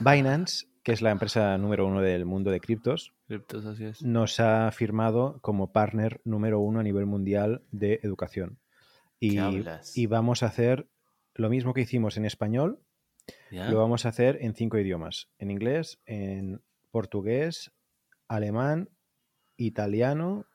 Binance, 0.00 0.66
que 0.82 0.92
es 0.92 1.02
la 1.02 1.10
empresa 1.10 1.56
número 1.58 1.86
uno 1.86 2.00
del 2.00 2.24
mundo 2.24 2.50
de 2.50 2.60
criptos, 2.60 3.12
Criptos, 3.28 3.66
así 3.66 3.84
es. 3.84 4.02
nos 4.02 4.40
ha 4.40 4.70
firmado 4.72 5.38
como 5.42 5.72
partner 5.72 6.20
número 6.24 6.60
uno 6.60 6.80
a 6.80 6.82
nivel 6.82 7.06
mundial 7.06 7.62
de 7.70 8.00
educación. 8.02 8.58
Y, 9.18 9.38
y 9.94 10.06
vamos 10.06 10.42
a 10.42 10.46
hacer 10.46 10.88
lo 11.34 11.50
mismo 11.50 11.74
que 11.74 11.82
hicimos 11.82 12.16
en 12.16 12.24
español, 12.24 12.80
lo 13.50 13.78
vamos 13.78 14.06
a 14.06 14.08
hacer 14.08 14.38
en 14.40 14.54
cinco 14.54 14.78
idiomas. 14.78 15.28
En 15.38 15.50
inglés, 15.50 16.00
en 16.06 16.62
portugués, 16.90 17.72
alemán, 18.28 18.88
italiano 19.56 20.46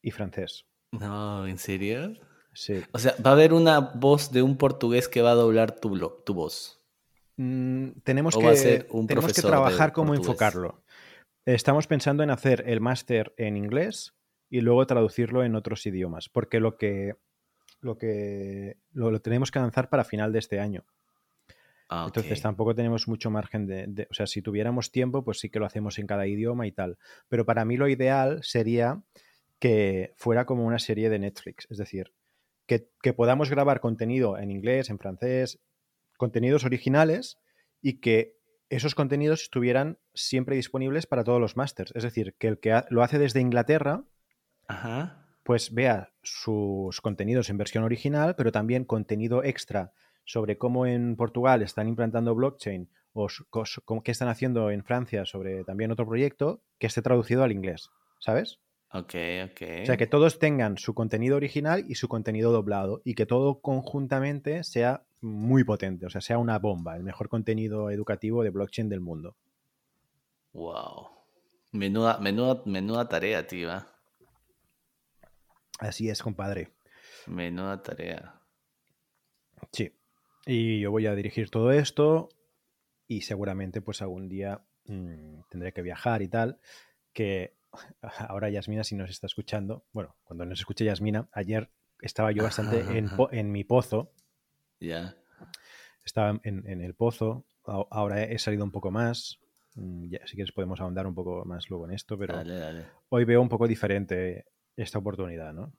y 0.00 0.10
francés. 0.12 0.66
No, 0.92 1.46
¿en 1.46 1.58
serio? 1.58 2.14
Sí. 2.52 2.82
O 2.92 2.98
sea, 2.98 3.14
va 3.24 3.30
a 3.30 3.32
haber 3.32 3.52
una 3.52 3.80
voz 3.80 4.30
de 4.30 4.42
un 4.42 4.56
portugués 4.56 5.08
que 5.08 5.22
va 5.22 5.32
a 5.32 5.34
doblar 5.34 5.80
tu, 5.80 5.98
tu 6.24 6.34
voz. 6.34 6.80
Mm, 7.36 7.90
tenemos 8.04 8.36
que, 8.36 8.86
un 8.90 9.06
tenemos 9.06 9.32
que 9.32 9.42
trabajar 9.42 9.92
cómo 9.92 10.08
portugués. 10.12 10.28
enfocarlo. 10.30 10.82
Estamos 11.46 11.86
pensando 11.86 12.22
en 12.22 12.30
hacer 12.30 12.64
el 12.66 12.80
máster 12.80 13.34
en 13.36 13.56
inglés 13.56 14.14
y 14.48 14.60
luego 14.60 14.86
traducirlo 14.86 15.44
en 15.44 15.54
otros 15.56 15.84
idiomas, 15.86 16.28
porque 16.28 16.60
lo 16.60 16.76
que 16.76 17.16
lo 17.80 17.98
que 17.98 18.78
lo, 18.92 19.10
lo 19.10 19.20
tenemos 19.20 19.50
que 19.50 19.58
lanzar 19.58 19.90
para 19.90 20.04
final 20.04 20.32
de 20.32 20.38
este 20.38 20.58
año. 20.58 20.84
Ah, 21.90 22.04
Entonces 22.06 22.40
tampoco 22.40 22.74
tenemos 22.74 23.08
mucho 23.08 23.30
margen 23.30 23.66
de, 23.66 23.84
de- 23.88 24.06
O 24.10 24.14
sea, 24.14 24.26
si 24.26 24.40
tuviéramos 24.40 24.90
tiempo, 24.90 25.22
pues 25.22 25.38
sí 25.38 25.50
que 25.50 25.58
lo 25.58 25.66
hacemos 25.66 25.98
en 25.98 26.06
cada 26.06 26.26
idioma 26.26 26.66
y 26.66 26.72
tal. 26.72 26.96
Pero 27.28 27.44
para 27.44 27.66
mí 27.66 27.76
lo 27.76 27.88
ideal 27.88 28.42
sería 28.42 29.02
que 29.58 30.14
fuera 30.16 30.46
como 30.46 30.64
una 30.64 30.78
serie 30.78 31.10
de 31.10 31.18
Netflix. 31.18 31.66
Es 31.70 31.76
decir, 31.76 32.14
que, 32.66 32.88
que 33.02 33.12
podamos 33.12 33.50
grabar 33.50 33.80
contenido 33.80 34.38
en 34.38 34.50
inglés, 34.50 34.88
en 34.88 34.98
francés, 34.98 35.60
contenidos 36.16 36.64
originales 36.64 37.38
y 37.80 38.00
que 38.00 38.36
esos 38.70 38.94
contenidos 38.94 39.42
estuvieran 39.42 39.98
siempre 40.14 40.56
disponibles 40.56 41.06
para 41.06 41.24
todos 41.24 41.40
los 41.40 41.56
másters. 41.56 41.92
Es 41.94 42.02
decir, 42.02 42.34
que 42.38 42.48
el 42.48 42.58
que 42.58 42.82
lo 42.90 43.02
hace 43.02 43.18
desde 43.18 43.40
Inglaterra 43.40 44.04
Ajá. 44.66 45.28
pues 45.42 45.72
vea 45.72 46.12
sus 46.22 47.00
contenidos 47.00 47.50
en 47.50 47.58
versión 47.58 47.84
original, 47.84 48.34
pero 48.36 48.52
también 48.52 48.84
contenido 48.84 49.44
extra 49.44 49.92
sobre 50.24 50.56
cómo 50.56 50.86
en 50.86 51.16
Portugal 51.16 51.62
están 51.62 51.88
implantando 51.88 52.34
blockchain 52.34 52.88
o 53.12 53.28
qué 54.02 54.10
están 54.10 54.28
haciendo 54.28 54.70
en 54.70 54.82
Francia 54.82 55.24
sobre 55.24 55.62
también 55.64 55.92
otro 55.92 56.06
proyecto 56.06 56.62
que 56.78 56.86
esté 56.86 57.02
traducido 57.02 57.44
al 57.44 57.52
inglés, 57.52 57.90
¿sabes? 58.18 58.58
Ok, 58.96 59.14
ok. 59.50 59.62
O 59.82 59.86
sea, 59.86 59.96
que 59.96 60.06
todos 60.06 60.38
tengan 60.38 60.78
su 60.78 60.94
contenido 60.94 61.36
original 61.36 61.84
y 61.88 61.96
su 61.96 62.06
contenido 62.06 62.52
doblado 62.52 63.02
y 63.04 63.16
que 63.16 63.26
todo 63.26 63.60
conjuntamente 63.60 64.62
sea 64.62 65.02
muy 65.20 65.64
potente, 65.64 66.06
o 66.06 66.10
sea, 66.10 66.20
sea 66.20 66.38
una 66.38 66.60
bomba, 66.60 66.96
el 66.96 67.02
mejor 67.02 67.28
contenido 67.28 67.90
educativo 67.90 68.44
de 68.44 68.50
blockchain 68.50 68.88
del 68.88 69.00
mundo. 69.00 69.36
Wow. 70.52 71.08
Menuda, 71.72 72.18
menuda, 72.18 72.62
menuda 72.66 73.08
tarea, 73.08 73.44
tío. 73.48 73.72
¿ah? 73.72 73.88
Así 75.80 76.08
es, 76.08 76.22
compadre. 76.22 76.70
Menuda 77.26 77.82
tarea. 77.82 78.40
Sí. 79.72 79.92
Y 80.46 80.78
yo 80.78 80.92
voy 80.92 81.06
a 81.06 81.16
dirigir 81.16 81.50
todo 81.50 81.72
esto 81.72 82.28
y 83.08 83.22
seguramente 83.22 83.80
pues 83.80 84.02
algún 84.02 84.28
día 84.28 84.62
mmm, 84.86 85.40
tendré 85.48 85.72
que 85.72 85.82
viajar 85.82 86.22
y 86.22 86.28
tal, 86.28 86.60
que 87.12 87.56
ahora 88.28 88.50
Yasmina 88.50 88.84
si 88.84 88.94
nos 88.94 89.10
está 89.10 89.26
escuchando, 89.26 89.84
bueno, 89.92 90.16
cuando 90.24 90.44
nos 90.44 90.60
escuche 90.60 90.84
Yasmina, 90.84 91.28
ayer 91.32 91.70
estaba 92.00 92.32
yo 92.32 92.42
bastante 92.42 92.80
en, 92.98 93.08
en 93.32 93.52
mi 93.52 93.64
pozo. 93.64 94.12
Ya. 94.80 95.16
Estaba 96.04 96.38
en, 96.42 96.68
en, 96.68 96.80
el 96.82 96.94
pozo, 96.94 97.46
ahora 97.64 98.22
he 98.24 98.38
salido 98.38 98.64
un 98.64 98.72
poco 98.72 98.90
más. 98.90 99.38
Mm, 99.74 100.10
Ya, 100.10 100.26
si 100.26 100.34
quieres 100.36 100.52
podemos 100.52 100.80
ahondar 100.80 101.06
un 101.06 101.14
poco 101.14 101.44
más 101.46 101.68
luego 101.70 101.86
en 101.86 101.94
esto, 101.94 102.18
pero 102.18 102.36
Dale, 102.36 102.58
dale. 102.58 102.84
hoy 103.08 103.24
veo 103.24 103.40
un 103.40 103.48
poco 103.48 103.66
diferente 103.66 104.46
esta 104.76 104.98
oportunidad, 104.98 105.52
¿no? 105.54 105.72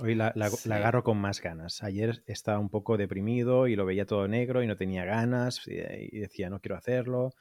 Hoy 0.00 0.14
la, 0.14 0.32
la, 0.36 0.48
Sí. 0.48 0.68
la 0.68 0.76
agarro 0.76 1.02
con 1.04 1.18
más 1.18 1.42
ganas. 1.42 1.82
Ayer 1.82 2.22
estaba 2.26 2.58
un 2.58 2.70
poco 2.70 2.96
deprimido 2.96 3.66
y 3.66 3.76
lo 3.76 3.84
veía 3.84 4.06
todo 4.06 4.26
negro 4.28 4.62
y 4.62 4.66
no 4.66 4.76
tenía 4.76 5.04
ganas 5.04 5.66
y, 5.66 5.72
y 5.74 6.20
decía 6.20 6.48
no 6.48 6.60
quiero 6.60 6.76
hacerlo, 6.76 7.32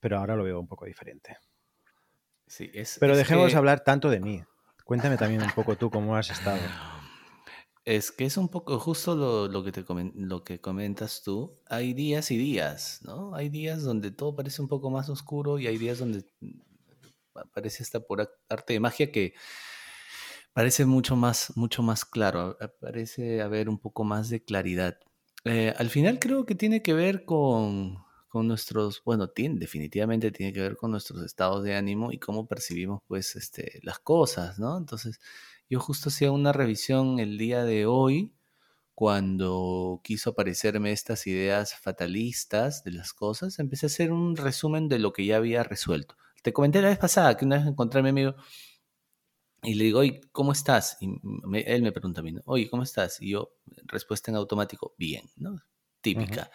pero 0.00 0.18
ahora 0.18 0.36
lo 0.36 0.44
veo 0.44 0.58
un 0.60 0.68
poco 0.68 0.86
diferente. 0.86 1.36
Sí, 2.46 2.70
es, 2.74 2.96
Pero 3.00 3.12
es 3.12 3.18
dejemos 3.18 3.50
que- 3.50 3.56
hablar 3.56 3.80
tanto 3.84 4.10
de 4.10 4.20
mí. 4.20 4.42
Cuéntame 4.84 5.16
también 5.16 5.42
un 5.42 5.50
poco 5.52 5.76
tú 5.76 5.90
cómo 5.90 6.16
has 6.16 6.30
estado. 6.30 6.60
Es 7.86 8.10
que 8.10 8.24
es 8.24 8.38
un 8.38 8.48
poco 8.48 8.78
justo 8.78 9.14
lo, 9.14 9.46
lo 9.46 9.62
que 9.62 9.70
te 9.70 9.84
lo 10.14 10.42
que 10.42 10.58
comentas 10.58 11.22
tú. 11.22 11.54
Hay 11.68 11.92
días 11.92 12.30
y 12.30 12.38
días, 12.38 13.00
¿no? 13.02 13.34
Hay 13.34 13.50
días 13.50 13.82
donde 13.82 14.10
todo 14.10 14.34
parece 14.34 14.62
un 14.62 14.68
poco 14.68 14.88
más 14.88 15.10
oscuro 15.10 15.58
y 15.58 15.66
hay 15.66 15.76
días 15.76 15.98
donde 15.98 16.24
mm, 16.40 16.52
parece 17.52 17.82
hasta 17.82 18.00
por 18.00 18.26
arte 18.48 18.72
de 18.72 18.80
magia 18.80 19.12
que 19.12 19.34
parece 20.54 20.86
mucho 20.86 21.14
más, 21.14 21.52
mucho 21.56 21.82
más 21.82 22.06
claro, 22.06 22.56
parece 22.80 23.42
haber 23.42 23.68
un 23.68 23.78
poco 23.78 24.02
más 24.02 24.30
de 24.30 24.42
claridad. 24.42 24.98
Eh, 25.44 25.74
al 25.76 25.90
final 25.90 26.18
creo 26.18 26.46
que 26.46 26.54
tiene 26.54 26.80
que 26.80 26.94
ver 26.94 27.26
con, 27.26 27.98
con 28.34 28.48
nuestros, 28.48 29.02
bueno, 29.04 29.28
tiene, 29.30 29.58
definitivamente 29.60 30.32
tiene 30.32 30.52
que 30.52 30.60
ver 30.60 30.76
con 30.76 30.90
nuestros 30.92 31.24
estados 31.24 31.64
de 31.64 31.76
ánimo 31.76 32.12
y 32.12 32.18
cómo 32.18 32.46
percibimos 32.48 33.02
pues 33.08 33.36
este, 33.36 33.80
las 33.84 34.00
cosas, 34.00 34.58
¿no? 34.58 34.76
Entonces, 34.78 35.20
yo 35.70 35.80
justo 35.80 36.10
hacía 36.10 36.32
una 36.32 36.52
revisión 36.52 37.20
el 37.20 37.38
día 37.38 37.64
de 37.64 37.86
hoy 37.86 38.34
cuando 38.94 40.00
quiso 40.04 40.30
aparecerme 40.30 40.92
estas 40.92 41.26
ideas 41.26 41.74
fatalistas 41.74 42.84
de 42.84 42.92
las 42.92 43.12
cosas, 43.12 43.58
empecé 43.58 43.86
a 43.86 43.88
hacer 43.88 44.12
un 44.12 44.36
resumen 44.36 44.88
de 44.88 45.00
lo 45.00 45.12
que 45.12 45.26
ya 45.26 45.36
había 45.38 45.64
resuelto. 45.64 46.16
Te 46.42 46.52
comenté 46.52 46.82
la 46.82 46.88
vez 46.90 46.98
pasada 46.98 47.36
que 47.36 47.44
una 47.44 47.56
vez 47.58 47.66
encontré 47.66 48.00
a 48.00 48.02
mi 48.04 48.10
amigo 48.10 48.36
y 49.62 49.74
le 49.74 49.84
digo, 49.84 50.00
oye, 50.00 50.20
¿cómo 50.32 50.52
estás? 50.52 50.98
Y 51.00 51.08
me- 51.22 51.62
él 51.62 51.82
me 51.82 51.92
pregunta 51.92 52.20
a 52.20 52.24
mí, 52.24 52.32
¿no? 52.32 52.42
oye, 52.46 52.68
¿cómo 52.68 52.82
estás? 52.82 53.20
Y 53.22 53.30
yo, 53.30 53.54
respuesta 53.86 54.30
en 54.30 54.36
automático, 54.36 54.94
bien, 54.98 55.30
¿no? 55.36 55.56
Típica. 56.02 56.50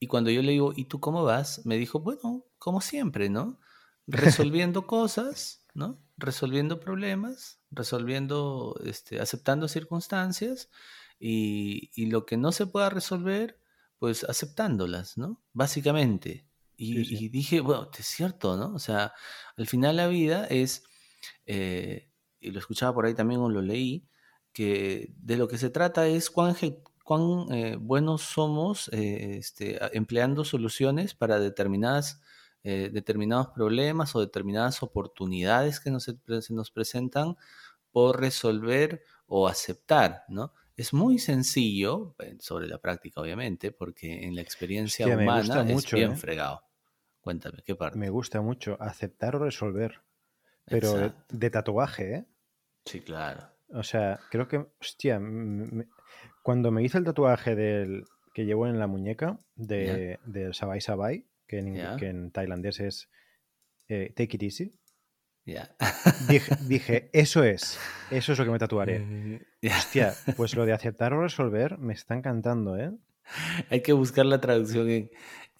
Y 0.00 0.06
cuando 0.06 0.30
yo 0.30 0.42
le 0.42 0.52
digo, 0.52 0.72
¿y 0.76 0.84
tú 0.86 1.00
cómo 1.00 1.24
vas? 1.24 1.64
Me 1.66 1.76
dijo, 1.76 2.00
bueno, 2.00 2.44
como 2.58 2.80
siempre, 2.80 3.28
¿no? 3.30 3.58
Resolviendo 4.06 4.86
cosas, 4.86 5.66
¿no? 5.74 6.00
Resolviendo 6.16 6.80
problemas, 6.80 7.60
resolviendo, 7.70 8.78
este, 8.84 9.20
aceptando 9.20 9.68
circunstancias 9.68 10.70
y, 11.18 11.90
y 11.94 12.06
lo 12.06 12.26
que 12.26 12.36
no 12.36 12.52
se 12.52 12.66
pueda 12.66 12.90
resolver, 12.90 13.60
pues 13.98 14.24
aceptándolas, 14.24 15.18
¿no? 15.18 15.42
Básicamente. 15.52 16.46
Y, 16.76 16.94
Sí, 16.94 17.04
sí. 17.04 17.26
y 17.26 17.28
dije, 17.28 17.60
bueno, 17.60 17.90
es 17.98 18.06
cierto, 18.06 18.56
¿no? 18.56 18.74
O 18.74 18.78
sea, 18.78 19.12
al 19.56 19.66
final 19.66 19.96
la 19.96 20.06
vida 20.08 20.46
es, 20.46 20.84
eh, 21.46 22.10
y 22.40 22.50
lo 22.50 22.58
escuchaba 22.60 22.94
por 22.94 23.06
ahí 23.06 23.14
también 23.14 23.40
o 23.40 23.48
lo 23.48 23.62
leí, 23.62 24.08
que 24.52 25.12
de 25.16 25.36
lo 25.36 25.48
que 25.48 25.58
se 25.58 25.70
trata 25.70 26.06
es 26.06 26.30
cuán, 26.30 26.54
cuán 27.08 27.50
eh, 27.50 27.76
buenos 27.80 28.20
somos 28.20 28.88
eh, 28.92 29.38
este, 29.38 29.78
empleando 29.96 30.44
soluciones 30.44 31.14
para 31.14 31.40
determinadas, 31.40 32.20
eh, 32.62 32.90
determinados 32.92 33.48
problemas 33.48 34.14
o 34.14 34.20
determinadas 34.20 34.82
oportunidades 34.82 35.80
que 35.80 35.90
nos, 35.90 36.04
se 36.04 36.52
nos 36.54 36.70
presentan 36.70 37.36
por 37.92 38.20
resolver 38.20 39.02
o 39.26 39.48
aceptar, 39.48 40.24
¿no? 40.28 40.52
Es 40.76 40.92
muy 40.92 41.18
sencillo, 41.18 42.14
sobre 42.40 42.68
la 42.68 42.76
práctica 42.78 43.22
obviamente, 43.22 43.72
porque 43.72 44.26
en 44.26 44.34
la 44.36 44.42
experiencia 44.42 45.06
Hostia, 45.06 45.16
humana 45.16 45.62
es 45.62 45.66
mucho, 45.72 45.96
bien 45.96 46.14
fregado. 46.14 46.60
Cuéntame, 47.22 47.62
¿qué 47.64 47.74
parte? 47.74 47.98
Me 47.98 48.10
gusta 48.10 48.42
mucho 48.42 48.76
aceptar 48.80 49.36
o 49.36 49.38
resolver, 49.38 50.02
pero 50.68 51.14
de, 51.30 51.50
tatuaje, 51.50 52.14
¿eh? 52.14 52.26
Sí, 52.84 53.00
claro. 53.00 53.48
O 53.70 53.82
sea, 53.82 54.26
creo 54.30 54.48
que, 54.48 54.66
hostia, 54.80 55.18
me- 55.20 55.88
cuando 56.48 56.70
me 56.70 56.82
hice 56.82 56.96
el 56.96 57.04
tatuaje 57.04 57.54
del 57.54 58.04
que 58.32 58.46
llevo 58.46 58.66
en 58.66 58.78
la 58.78 58.86
muñeca 58.86 59.38
de, 59.54 60.18
del 60.24 60.54
Sabai 60.54 60.80
Sabai, 60.80 61.26
que 61.46 61.58
en, 61.58 61.74
que 61.98 62.30
tailandés 62.32 62.80
es 62.80 63.10
eh, 63.86 64.14
Take 64.16 64.36
It 64.36 64.42
Easy, 64.44 64.74
dije, 66.26 66.56
dije, 66.66 67.10
eso 67.12 67.44
es, 67.44 67.78
eso 68.10 68.32
es 68.32 68.38
lo 68.38 68.46
que 68.46 68.50
me 68.50 68.58
tatuaré. 68.58 69.44
Hostia, 69.62 70.14
pues 70.38 70.56
lo 70.56 70.64
de 70.64 70.72
aceptar 70.72 71.12
o 71.12 71.20
resolver 71.20 71.76
me 71.76 71.92
está 71.92 72.14
encantando, 72.14 72.78
¿eh? 72.78 72.96
Hay 73.68 73.82
que 73.82 73.92
buscar 73.92 74.24
la 74.24 74.40
traducción 74.40 74.88
en, 74.88 75.10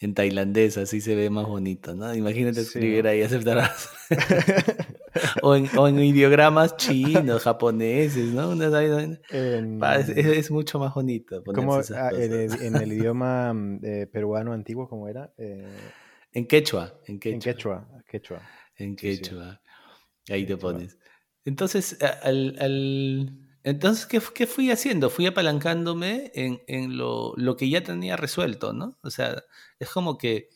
en 0.01 0.15
tailandés, 0.15 0.79
así 0.79 1.01
se 1.01 1.15
ve 1.15 1.31
más 1.31 1.47
bonito, 1.47 1.95
¿no? 1.95 2.15
Imagínate 2.15 2.61
Sí, 2.61 2.79
escribir 2.79 3.05
¿no? 3.05 3.11
ahí 3.11 3.23
aceptarás. 3.23 3.91
o, 5.43 5.57
en, 5.57 5.69
o 5.77 5.89
en 5.89 5.99
ideogramas 5.99 6.77
chinos, 6.77 7.43
japoneses, 7.43 8.33
¿no? 8.33 8.51
Una 8.51 8.71
En- 9.95 10.09
es, 10.09 10.51
mucho 10.51 10.79
más 10.79 10.95
bonito 10.95 11.43
como 11.43 11.77
ah, 11.77 12.11
en, 12.13 12.33
el, 12.33 12.63
en 12.63 12.77
el 12.77 12.93
idioma 12.93 13.53
mm, 13.53 13.81
eh, 13.83 14.07
peruano 14.07 14.53
antiguo, 14.53 14.89
¿cómo 14.89 15.09
era? 15.09 15.33
Eh, 15.39 15.67
En 16.33 16.47
quechua, 16.47 16.95
en 17.07 17.19
quechua. 17.19 17.35
en 17.35 17.41
quechua, 17.41 17.89
quechua. 18.09 18.43
En 18.77 18.97
Sí, 18.97 19.17
sí. 19.17 19.23
quechua. 19.23 19.61
Ahí 20.31 20.47
te 20.47 20.57
pones. 20.57 20.97
Entonces, 21.45 21.97
al, 22.23 22.57
al- 22.61 23.48
entonces 23.64 24.07
¿qué, 24.07 24.21
qué 24.35 24.47
fui 24.47 24.71
haciendo? 24.71 25.11
Fui 25.11 25.27
apalancándome 25.27 26.31
en, 26.35 26.62
en 26.66 26.97
lo, 26.99 27.35
lo 27.37 27.57
que 27.57 27.68
ya 27.71 27.83
tenía 27.83 28.16
resuelto, 28.16 28.73
¿no? 28.73 28.99
O 29.03 29.11
sea, 29.11 29.42
es 29.79 29.90
como 29.90 30.18
que 30.18 30.49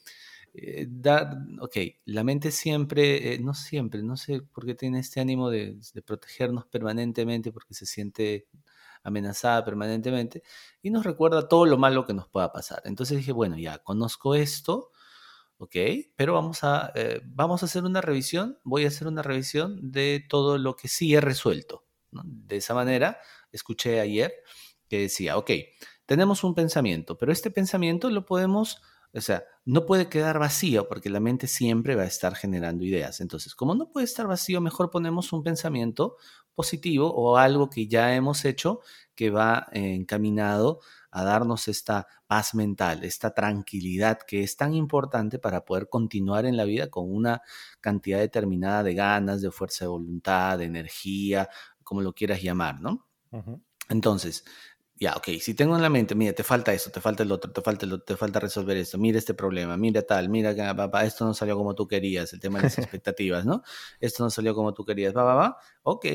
eh, 0.54 0.86
dar, 0.90 1.36
ok, 1.60 1.76
la 2.06 2.24
mente 2.24 2.50
siempre, 2.50 3.34
eh, 3.34 3.38
no 3.40 3.54
siempre, 3.54 4.02
no 4.02 4.16
sé 4.16 4.42
por 4.42 4.66
qué 4.66 4.74
tiene 4.74 5.00
este 5.00 5.20
ánimo 5.20 5.50
de, 5.50 5.78
de 5.94 6.02
protegernos 6.02 6.66
permanentemente 6.66 7.52
porque 7.52 7.74
se 7.74 7.86
siente 7.86 8.48
amenazada 9.04 9.64
permanentemente 9.64 10.42
y 10.82 10.90
nos 10.90 11.04
recuerda 11.04 11.48
todo 11.48 11.66
lo 11.66 11.78
malo 11.78 12.06
que 12.06 12.14
nos 12.14 12.28
pueda 12.28 12.52
pasar. 12.52 12.82
Entonces 12.84 13.16
dije, 13.18 13.32
bueno, 13.32 13.58
ya 13.58 13.78
conozco 13.78 14.34
esto, 14.34 14.90
¿ok? 15.58 15.76
Pero 16.16 16.34
vamos 16.34 16.64
a, 16.64 16.92
eh, 16.94 17.20
vamos 17.24 17.62
a 17.62 17.66
hacer 17.66 17.84
una 17.84 18.00
revisión, 18.00 18.58
voy 18.64 18.84
a 18.84 18.88
hacer 18.88 19.08
una 19.08 19.22
revisión 19.22 19.92
de 19.92 20.24
todo 20.28 20.58
lo 20.58 20.76
que 20.76 20.88
sí 20.88 21.14
he 21.14 21.20
resuelto. 21.20 21.84
De 22.12 22.56
esa 22.56 22.74
manera, 22.74 23.18
escuché 23.50 24.00
ayer 24.00 24.32
que 24.88 25.00
decía, 25.00 25.36
ok, 25.38 25.50
tenemos 26.06 26.44
un 26.44 26.54
pensamiento, 26.54 27.16
pero 27.16 27.32
este 27.32 27.50
pensamiento 27.50 28.10
lo 28.10 28.26
podemos, 28.26 28.82
o 29.14 29.20
sea, 29.20 29.44
no 29.64 29.86
puede 29.86 30.08
quedar 30.08 30.38
vacío 30.38 30.88
porque 30.88 31.08
la 31.08 31.20
mente 31.20 31.46
siempre 31.46 31.94
va 31.94 32.02
a 32.02 32.06
estar 32.06 32.34
generando 32.34 32.84
ideas. 32.84 33.20
Entonces, 33.20 33.54
como 33.54 33.74
no 33.74 33.90
puede 33.90 34.04
estar 34.04 34.26
vacío, 34.26 34.60
mejor 34.60 34.90
ponemos 34.90 35.32
un 35.32 35.42
pensamiento 35.42 36.16
positivo 36.54 37.12
o 37.14 37.38
algo 37.38 37.70
que 37.70 37.86
ya 37.88 38.14
hemos 38.14 38.44
hecho 38.44 38.80
que 39.14 39.30
va 39.30 39.68
encaminado 39.72 40.80
a 41.10 41.24
darnos 41.24 41.68
esta 41.68 42.06
paz 42.26 42.54
mental, 42.54 43.04
esta 43.04 43.34
tranquilidad 43.34 44.18
que 44.26 44.42
es 44.42 44.56
tan 44.56 44.74
importante 44.74 45.38
para 45.38 45.64
poder 45.64 45.88
continuar 45.88 46.46
en 46.46 46.56
la 46.56 46.64
vida 46.64 46.88
con 46.88 47.12
una 47.14 47.42
cantidad 47.80 48.18
determinada 48.18 48.82
de 48.82 48.94
ganas, 48.94 49.42
de 49.42 49.50
fuerza 49.50 49.84
de 49.84 49.90
voluntad, 49.90 50.58
de 50.58 50.64
energía, 50.64 51.48
como 51.92 52.00
lo 52.00 52.14
quieras 52.14 52.40
llamar, 52.40 52.80
¿no? 52.80 53.06
Entonces, 53.90 54.46
ya, 54.96 55.12
ok, 55.14 55.28
si 55.42 55.52
tengo 55.52 55.76
en 55.76 55.82
la 55.82 55.90
mente, 55.90 56.14
mira, 56.14 56.32
te 56.32 56.42
falta 56.42 56.72
esto, 56.72 56.90
te 56.90 57.02
falta 57.02 57.22
el 57.22 57.30
otro, 57.30 57.52
te 57.52 57.60
falta 57.60 57.84
el 57.84 57.92
otro, 57.92 58.06
te 58.06 58.16
falta 58.16 58.40
resolver 58.40 58.78
esto, 58.78 58.96
mira 58.96 59.18
este 59.18 59.34
problema, 59.34 59.76
mira 59.76 60.00
tal, 60.00 60.30
mira 60.30 60.54
que 60.54 60.62
papá, 60.74 61.04
esto 61.04 61.26
no 61.26 61.34
salió 61.34 61.54
como 61.54 61.74
tú 61.74 61.86
querías, 61.86 62.32
el 62.32 62.40
tema 62.40 62.56
de 62.56 62.64
las 62.64 62.78
expectativas, 62.78 63.44
¿no? 63.44 63.62
Esto 64.00 64.24
no 64.24 64.30
salió 64.30 64.54
como 64.54 64.72
tú 64.72 64.86
querías, 64.86 65.14
va, 65.14 65.22
va, 65.22 65.34
va, 65.34 65.58
ok. 65.82 66.06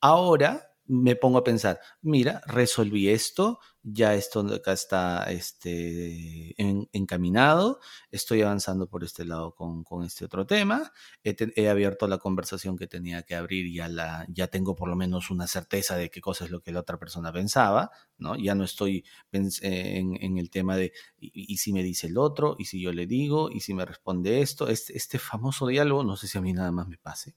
Ahora 0.00 0.72
me 0.86 1.14
pongo 1.14 1.38
a 1.38 1.44
pensar, 1.44 1.78
mira, 2.00 2.42
resolví 2.48 3.08
esto, 3.08 3.60
ya 3.82 4.14
esto 4.14 4.40
acá 4.40 4.72
está 4.72 5.24
este, 5.24 6.54
encaminado, 6.92 7.80
estoy 8.10 8.42
avanzando 8.42 8.88
por 8.88 9.02
este 9.02 9.24
lado 9.24 9.54
con, 9.54 9.84
este 10.04 10.24
otro 10.24 10.46
tema, 10.46 10.92
he, 11.24 11.68
abierto 11.68 12.06
la 12.06 12.18
conversación 12.18 12.76
que 12.76 12.86
tenía 12.86 13.22
que 13.22 13.34
abrir, 13.34 13.72
ya, 13.72 13.88
la, 13.88 14.26
ya 14.28 14.46
tengo 14.46 14.76
por 14.76 14.88
lo 14.88 14.96
menos 14.96 15.30
una 15.30 15.46
certeza 15.46 15.96
de 15.96 16.10
qué 16.10 16.20
cosa 16.20 16.44
es 16.44 16.50
lo 16.50 16.60
que 16.60 16.72
la 16.72 16.80
otra 16.80 16.98
persona 16.98 17.32
pensaba, 17.32 17.90
¿no? 18.18 18.36
Ya 18.36 18.54
no 18.54 18.64
estoy 18.64 19.04
en, 19.32 20.38
el 20.38 20.50
tema 20.50 20.76
de, 20.76 20.92
y, 21.18 21.56
si 21.56 21.72
me 21.72 21.82
dice 21.82 22.06
el 22.06 22.18
otro, 22.18 22.56
y 22.58 22.66
si 22.66 22.80
yo 22.80 22.92
le 22.92 23.06
digo, 23.06 23.50
y 23.50 23.60
si 23.60 23.74
me 23.74 23.84
responde 23.84 24.42
esto, 24.42 24.68
este, 24.68 24.96
este 24.96 25.18
famoso 25.18 25.66
diálogo, 25.66 26.04
no 26.04 26.16
sé 26.16 26.28
si 26.28 26.38
a 26.38 26.40
mí 26.40 26.52
nada 26.52 26.70
más 26.70 26.86
me 26.86 26.98
pase, 26.98 27.34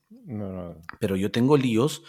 pero 1.00 1.16
yo 1.16 1.32
tengo 1.32 1.58
líos 1.58 2.04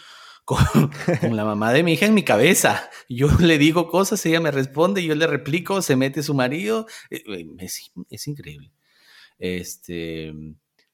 con, 0.47 1.35
la 1.35 1.43
mamá 1.43 1.73
de 1.73 1.83
mi 1.83 1.93
hija 1.93 2.05
en 2.05 2.13
mi 2.13 2.23
cabeza. 2.23 2.89
Yo 3.09 3.27
le 3.41 3.57
digo 3.57 3.89
cosas, 3.89 4.25
ella 4.25 4.39
me 4.39 4.49
responde, 4.49 5.03
yo 5.03 5.13
le 5.13 5.27
replico, 5.27 5.81
se 5.81 5.97
mete 5.97 6.23
su 6.23 6.33
marido. 6.33 6.87
Eh, 7.09 7.21
eh, 7.27 7.67
es, 8.09 8.27
increíble. 8.27 8.71
Este, 9.39 10.33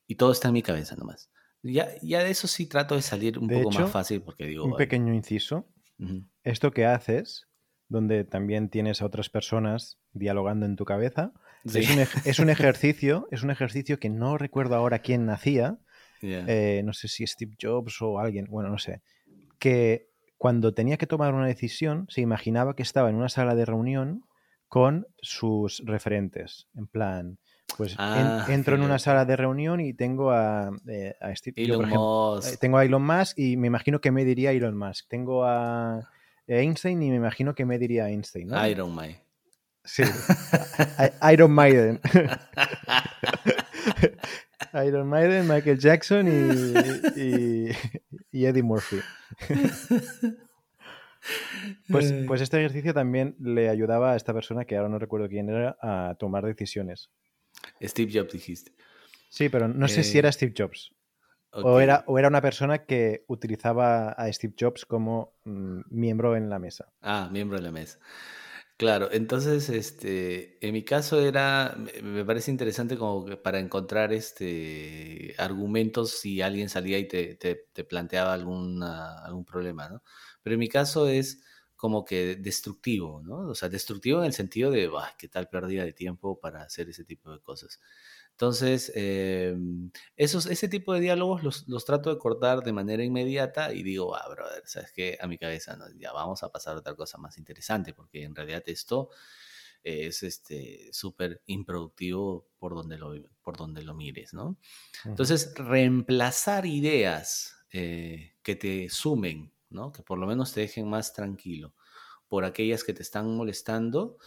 y 0.07 0.15
todo 0.15 0.31
está 0.31 0.47
en 0.47 0.55
mi 0.55 0.63
cabeza 0.63 0.95
nomás. 0.95 1.29
Ya, 1.61 1.87
ya 2.01 2.23
de 2.23 2.31
eso 2.31 2.47
sí 2.47 2.65
trato 2.65 2.95
de 2.95 3.03
salir 3.03 3.37
un 3.37 3.47
poco 3.47 3.69
más 3.69 3.91
fácil 3.91 4.23
porque 4.23 4.47
digo... 4.47 4.65
Un 4.65 4.75
pequeño 4.75 5.13
inciso. 5.13 5.67
Esto 6.43 6.71
que 6.71 6.87
haces, 6.87 7.47
donde 7.87 8.23
también 8.23 8.69
tienes 8.69 9.03
a 9.03 9.05
otras 9.05 9.29
personas 9.29 9.99
dialogando 10.13 10.65
en 10.65 10.75
tu 10.75 10.83
cabeza, 10.83 11.31
es, 11.63 11.89
un, 11.91 11.99
es, 12.25 12.39
un, 12.39 12.49
ejercicio, 12.49 13.27
es 13.29 13.43
un 13.43 13.51
ejercicio 13.51 13.99
que 13.99 14.09
no 14.09 14.39
recuerdo 14.39 14.75
ahora 14.75 14.99
quién 14.99 15.27
nacía. 15.27 15.77
Eh, 16.23 16.81
no 16.83 16.93
sé 16.93 17.07
si 17.07 17.27
Steve 17.27 17.55
Jobs 17.61 18.01
o 18.01 18.17
alguien, 18.17 18.47
bueno, 18.49 18.69
no 18.69 18.79
sé 18.79 19.03
que 19.63 20.09
cuando 20.37 20.73
tenía 20.73 20.97
que 20.97 21.07
tomar 21.07 21.33
una 21.33 21.47
decisión 21.47 22.05
se 22.09 22.19
imaginaba 22.19 22.75
que 22.75 22.83
estaba 22.83 23.09
en 23.09 23.15
una 23.15 23.29
sala 23.29 23.55
de 23.55 23.63
reunión 23.63 24.25
con 24.67 25.07
sus 25.21 25.81
referentes. 25.85 26.67
En 26.75 26.87
plan, 26.87 27.37
pues 27.77 27.95
ah, 27.97 28.45
entro 28.49 28.75
en 28.75 28.81
una 28.81 28.99
sala 28.99 29.23
de 29.23 29.37
reunión 29.37 29.79
y 29.79 29.93
tengo 29.93 30.31
a, 30.31 30.69
eh, 30.85 31.15
Steve, 31.35 31.63
Elon 31.63 31.87
Musk. 31.87 32.55
Eh, 32.55 32.57
tengo 32.59 32.77
a 32.77 32.83
Elon 32.83 33.05
Musk 33.05 33.39
y 33.39 33.55
me 33.55 33.67
imagino 33.67 34.01
que 34.01 34.11
me 34.11 34.25
diría 34.25 34.51
Elon 34.51 34.77
Musk. 34.77 35.07
Tengo 35.07 35.45
a 35.45 36.09
Einstein 36.45 37.01
y 37.01 37.09
me 37.09 37.15
imagino 37.15 37.55
que 37.55 37.63
me 37.63 37.79
diría 37.79 38.09
Einstein. 38.09 38.49
¿no? 38.49 38.67
Iron 38.67 38.93
Man. 38.93 39.15
Sí, 39.85 40.03
Iron 41.31 41.53
Maiden. 41.53 42.01
Iron 44.85 45.07
Maiden, 45.07 45.47
Michael 45.47 45.77
Jackson 45.77 46.27
y, 47.15 47.69
Eddie 48.31 48.63
Murphy. 48.63 48.99
Pues, 51.87 52.11
eh. 52.11 52.25
pues, 52.27 52.41
este 52.41 52.57
ejercicio 52.57 52.93
también 52.93 53.37
le 53.39 53.69
ayudaba 53.69 54.11
a 54.11 54.15
esta 54.17 54.33
persona, 54.33 54.65
que 54.65 54.75
ahora 54.75 54.89
no 54.89 54.99
recuerdo 54.99 55.29
quién 55.29 55.47
era, 55.47 55.77
a 55.81 56.15
tomar 56.19 56.45
decisiones. 56.45 57.11
Steve 57.81 58.11
Jobs 58.13 58.33
dijiste. 58.33 58.73
Sí, 59.29 59.47
pero 59.47 59.67
no 59.67 59.87
sé 59.87 60.03
si 60.03 60.17
era 60.17 60.29
eh, 60.29 60.33
Steve 60.33 60.53
Jobs. 60.57 60.93
O, 61.51 61.79
era, 61.79 62.03
o 62.07 62.17
era 62.17 62.27
una 62.27 62.41
persona 62.41 62.79
que 62.85 63.23
utilizaba 63.27 64.09
a 64.09 64.31
Steve 64.33 64.53
Jobs 64.59 64.85
como 64.85 65.35
mm, 65.45 65.81
miembro 65.91 66.35
en 66.35 66.49
la 66.49 66.59
mesa. 66.59 66.91
Ah, 67.01 67.29
miembro 67.31 67.57
en 67.57 67.63
la 67.63 67.71
mesa. 67.71 67.99
Claro, 68.77 69.09
entonces, 69.11 69.69
este, 69.69 70.57
en 70.65 70.73
mi 70.73 70.83
caso 70.83 71.21
era, 71.21 71.77
me 72.01 72.25
parece 72.25 72.49
interesante 72.51 72.97
como 72.97 73.23
que 73.23 73.37
para 73.37 73.59
encontrar 73.59 74.11
este 74.11 75.35
argumentos 75.37 76.11
si 76.19 76.41
alguien 76.41 76.69
salía 76.69 76.97
y 76.97 77.07
te, 77.07 77.35
te, 77.35 77.83
planteaba 77.83 78.33
alguna, 78.33 79.23
algún 79.23 79.45
problema, 79.45 79.89
¿no? 79.89 80.03
Pero 80.41 80.55
en 80.55 80.59
mi 80.59 80.67
caso 80.69 81.07
es 81.07 81.43
como 81.75 82.03
que 82.03 82.35
destructivo, 82.35 83.21
¿no? 83.23 83.47
O 83.49 83.55
sea, 83.55 83.69
destructivo 83.69 84.19
en 84.19 84.25
el 84.25 84.33
sentido 84.33 84.71
de, 84.71 84.89
qué 85.19 85.27
tal 85.27 85.49
pérdida 85.49 85.83
de 85.85 85.93
tiempo 85.93 86.39
para 86.39 86.63
hacer 86.63 86.89
ese 86.89 87.05
tipo 87.05 87.31
de 87.31 87.39
cosas. 87.41 87.79
Entonces, 88.43 88.91
em, 88.93 89.89
esos, 90.17 90.47
ese 90.47 90.67
tipo 90.67 90.93
de 90.93 90.99
diálogos 90.99 91.43
los, 91.43 91.65
los, 91.69 91.85
trato 91.85 92.09
de 92.09 92.19
cortar 92.19 92.61
de 92.61 92.73
manera 92.73 93.01
inmediata 93.01 93.73
y 93.73 93.83
digo, 93.83 94.17
ah, 94.17 94.27
brother, 94.29 94.63
¿sabes 94.65 94.91
qué? 94.91 95.17
A 95.21 95.27
mi 95.27 95.37
cabeza, 95.37 95.77
¿no? 95.77 95.85
ya 95.97 96.11
vamos 96.11 96.43
a 96.43 96.51
pasar 96.51 96.75
a 96.75 96.79
otra 96.79 96.93
cosa 96.93 97.17
más 97.17 97.37
interesante, 97.37 97.93
porque 97.93 98.25
en 98.25 98.35
realidad 98.35 98.61
esto 98.65 99.11
es 99.81 100.23
este 100.23 100.89
súper 100.91 101.41
improductivo 101.45 102.49
por 102.59 102.75
donde, 102.75 102.97
lo, 102.97 103.13
por 103.41 103.55
donde 103.55 103.81
lo 103.81 103.93
mires, 103.93 104.33
¿no? 104.33 104.57
Entonces, 105.05 105.53
reemplazar 105.55 106.65
ideas 106.65 107.55
eh, 107.71 108.35
que 108.43 108.57
te 108.57 108.89
sumen, 108.89 109.53
¿no? 109.69 109.93
Que 109.93 110.03
por 110.03 110.19
lo 110.19 110.27
menos 110.27 110.51
te 110.51 110.59
dejen 110.59 110.89
más 110.89 111.13
tranquilo 111.13 111.73
por 112.27 112.45
aquellas 112.45 112.83
que 112.83 112.93
te 112.93 113.03
están 113.03 113.37
molestando, 113.37 114.17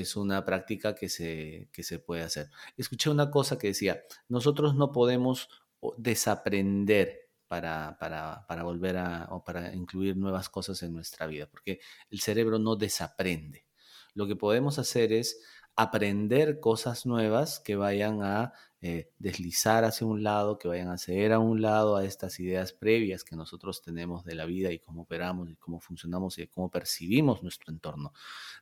es 0.00 0.14
una 0.14 0.44
práctica 0.44 0.94
que 0.94 1.08
se, 1.08 1.70
que 1.72 1.82
se 1.82 1.98
puede 1.98 2.22
hacer. 2.22 2.50
Escuché 2.76 3.08
una 3.08 3.30
cosa 3.30 3.58
que 3.58 3.68
decía, 3.68 4.02
nosotros 4.28 4.74
no 4.74 4.92
podemos 4.92 5.48
desaprender 5.96 7.30
para, 7.48 7.96
para, 7.98 8.44
para, 8.46 8.62
volver 8.62 8.98
a 8.98 9.28
o 9.30 9.42
para 9.42 9.74
incluir 9.74 10.16
nuevas 10.16 10.50
cosas 10.50 10.82
en 10.82 10.92
nuestra 10.92 11.26
vida, 11.26 11.46
porque 11.46 11.80
el 12.10 12.20
cerebro 12.20 12.58
no 12.58 12.76
desaprende. 12.76 13.66
Lo 14.12 14.26
que 14.26 14.36
podemos 14.36 14.78
hacer 14.78 15.12
es 15.12 15.42
aprender 15.76 16.58
cosas 16.58 17.04
nuevas 17.04 17.60
que 17.60 17.76
vayan 17.76 18.22
a 18.22 18.52
eh, 18.80 19.12
deslizar 19.18 19.84
hacia 19.84 20.06
un 20.06 20.22
lado, 20.22 20.58
que 20.58 20.68
vayan 20.68 20.88
a 20.88 20.98
ceder 20.98 21.32
a 21.32 21.38
un 21.38 21.60
lado 21.60 21.96
a 21.96 22.04
estas 22.04 22.40
ideas 22.40 22.72
previas 22.72 23.24
que 23.24 23.36
nosotros 23.36 23.82
tenemos 23.82 24.24
de 24.24 24.34
la 24.34 24.46
vida 24.46 24.72
y 24.72 24.78
cómo 24.78 25.02
operamos 25.02 25.50
y 25.50 25.56
cómo 25.56 25.80
funcionamos 25.80 26.38
y 26.38 26.46
cómo 26.46 26.70
percibimos 26.70 27.42
nuestro 27.42 27.72
entorno. 27.72 28.12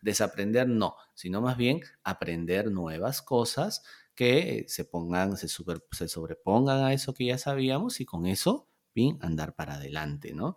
Desaprender 0.02 0.68
no, 0.68 0.96
sino 1.14 1.40
más 1.40 1.56
bien 1.56 1.82
aprender 2.02 2.70
nuevas 2.70 3.22
cosas 3.22 3.82
que 4.14 4.64
se 4.68 4.84
pongan, 4.84 5.36
se, 5.36 5.48
se 5.48 6.08
sobrepongan 6.08 6.84
a 6.84 6.92
eso 6.92 7.14
que 7.14 7.26
ya 7.26 7.38
sabíamos 7.38 8.00
y 8.00 8.04
con 8.04 8.26
eso, 8.26 8.68
bien, 8.94 9.18
andar 9.20 9.54
para 9.54 9.74
adelante, 9.74 10.34
¿no? 10.34 10.56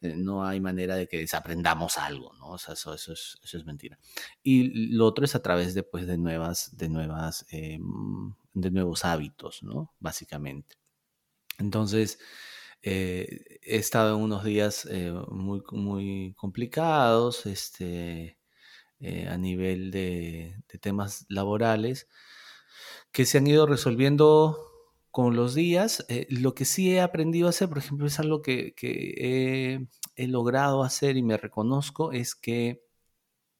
Eh, 0.00 0.14
no 0.16 0.44
hay 0.46 0.60
manera 0.60 0.96
de 0.96 1.08
que 1.08 1.18
desaprendamos 1.18 1.98
algo, 1.98 2.32
¿no? 2.34 2.50
O 2.50 2.58
sea, 2.58 2.74
eso, 2.74 2.94
es, 2.94 3.08
eso 3.08 3.58
es 3.58 3.64
mentira. 3.64 3.98
Y 4.42 4.94
lo 4.94 5.06
otro 5.06 5.24
es 5.24 5.34
a 5.34 5.42
través 5.42 5.74
de, 5.74 5.82
pues, 5.82 6.06
de 6.06 6.18
nuevas, 6.18 6.76
de 6.76 6.88
nuevas, 6.88 7.46
eh, 7.50 7.78
de 8.54 8.70
nuevos 8.70 9.04
hábitos, 9.04 9.62
¿no? 9.62 9.94
Básicamente. 9.98 10.76
Entonces, 11.58 12.18
eh, 12.82 13.58
he 13.62 13.76
estado 13.76 14.16
en 14.16 14.22
unos 14.22 14.44
días 14.44 14.88
muy, 15.28 15.62
muy 15.72 16.34
complicados, 16.36 17.46
este, 17.46 18.38
a 19.28 19.36
nivel 19.38 19.90
de 19.90 20.56
temas 20.80 21.26
laborales, 21.28 22.08
que 23.12 23.24
se 23.24 23.38
han 23.38 23.46
ido 23.46 23.66
resolviendo 23.66 24.75
con 25.16 25.34
los 25.34 25.54
días. 25.54 26.04
Eh, 26.10 26.26
lo 26.28 26.54
que 26.54 26.66
sí 26.66 26.92
he 26.92 27.00
aprendido 27.00 27.46
a 27.46 27.50
hacer, 27.50 27.70
por 27.70 27.78
ejemplo, 27.78 28.06
es 28.06 28.20
algo 28.20 28.42
que, 28.42 28.74
he, 30.14 30.26
logrado 30.28 30.82
hacer 30.82 31.16
y 31.16 31.22
me 31.22 31.38
reconozco, 31.38 32.12
es 32.12 32.34
que 32.34 32.84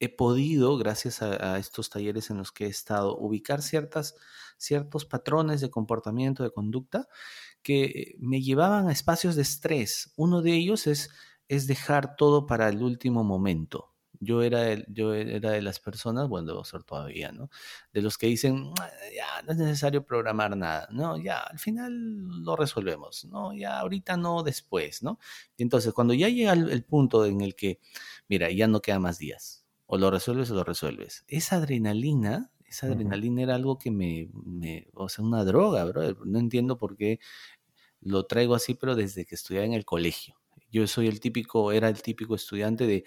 he 0.01 0.11
podido, 0.11 0.77
gracias 0.77 1.23
a, 1.23 1.59
estos 1.59 1.89
talleres 1.89 2.29
en 2.31 2.37
los 2.39 2.53
que 2.53 2.67
he 2.67 2.69
estado, 2.69 3.17
ubicar 3.17 3.63
ciertas, 3.63 4.17
ciertos 4.59 5.07
patrones 5.07 5.63
de 5.63 5.71
comportamiento, 5.71 6.43
de 6.43 6.51
conducta, 6.51 7.09
que 7.63 8.17
me 8.19 8.43
llevaban 8.43 8.89
a 8.89 8.93
espacios 8.93 9.35
de 9.37 9.43
estrés. 9.43 10.13
Uno 10.17 10.43
de 10.43 10.53
ellos 10.55 10.87
es, 10.87 11.11
es 11.49 11.67
dejar 11.67 12.17
todo 12.17 12.47
para 12.47 12.69
el 12.69 12.83
último 12.83 13.25
momento. 13.25 13.96
Yo 14.21 14.43
era, 14.43 14.77
yo 14.89 15.15
era 15.15 15.51
de 15.51 15.63
las 15.63 15.81
personas, 15.81 16.29
bueno, 16.29 16.49
debo 16.49 16.65
ser 16.65 16.83
todavía, 16.85 17.33
¿no? 17.33 17.51
De 17.93 18.03
los 18.03 18.19
que 18.19 18.27
dicen, 18.27 18.73
ya, 19.15 19.43
no 19.43 19.53
es 19.53 19.59
necesario 19.59 20.05
programar 20.05 20.57
nada, 20.57 20.89
¿no? 20.91 21.17
Ya, 21.17 21.41
al 21.41 21.59
final 21.59 22.43
lo 22.45 22.57
resolvemos, 22.57 23.25
¿no? 23.27 23.55
Ya, 23.55 23.79
ahorita 23.81 24.17
no, 24.17 24.43
después, 24.43 25.03
¿no? 25.03 25.19
Y 25.57 25.63
entonces, 25.63 25.93
cuando 25.93 26.15
ya 26.15 26.29
llega 26.29 26.53
el, 26.53 26.85
punto 26.85 27.27
en 27.27 27.41
el 27.41 27.55
que, 27.55 27.81
mira, 28.29 28.51
ya 28.51 28.67
no 28.69 28.81
quedan 28.81 29.03
más 29.03 29.19
días, 29.19 29.65
o 29.87 29.99
lo 29.99 30.11
resuelves 30.11 30.51
o 30.51 30.55
lo 30.55 30.65
resuelves, 30.65 31.25
esa 31.29 31.57
adrenalina, 31.57 32.51
esa 32.67 32.89
adrenalina 32.89 33.43
era 33.43 33.55
algo 33.55 33.79
que 33.79 33.91
me, 33.91 34.29
me, 34.45 34.89
o 34.95 35.09
sea, 35.09 35.25
una 35.25 35.45
droga, 35.45 35.85
bro. 35.85 36.17
No 36.25 36.39
entiendo 36.41 36.77
por 36.77 36.97
qué 36.97 37.21
lo 38.01 38.27
traigo 38.27 38.55
así, 38.55 38.75
pero 38.75 38.95
desde 38.95 39.25
que 39.25 39.35
estudiaba 39.35 39.67
en 39.67 39.73
el 39.73 39.85
colegio. 39.85 40.37
Yo 40.71 40.87
soy 40.87 41.09
el 41.09 41.21
típico, 41.21 41.73
era 41.73 41.89
el 41.89 42.03
típico 42.03 42.35
estudiante 42.35 42.87
de 42.87 43.05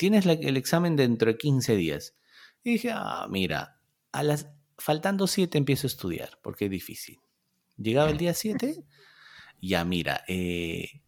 tienes 0.00 0.24
el 0.24 0.56
examen 0.56 0.96
dentro 0.96 1.30
de 1.30 1.36
15 1.36 1.76
días. 1.76 2.16
Y 2.64 2.70
dije, 2.72 2.90
ah, 2.90 3.26
mira, 3.28 3.82
a 4.12 4.22
las, 4.22 4.48
faltando 4.78 5.26
7 5.26 5.58
empiezo 5.58 5.86
a 5.86 5.88
estudiar, 5.88 6.38
porque 6.42 6.64
es 6.64 6.70
difícil. 6.70 7.18
Llegaba 7.76 8.08
el 8.08 8.16
día 8.16 8.32
7, 8.32 8.82
ya 9.60 9.84
mira, 9.84 10.24
eh, 10.26 11.02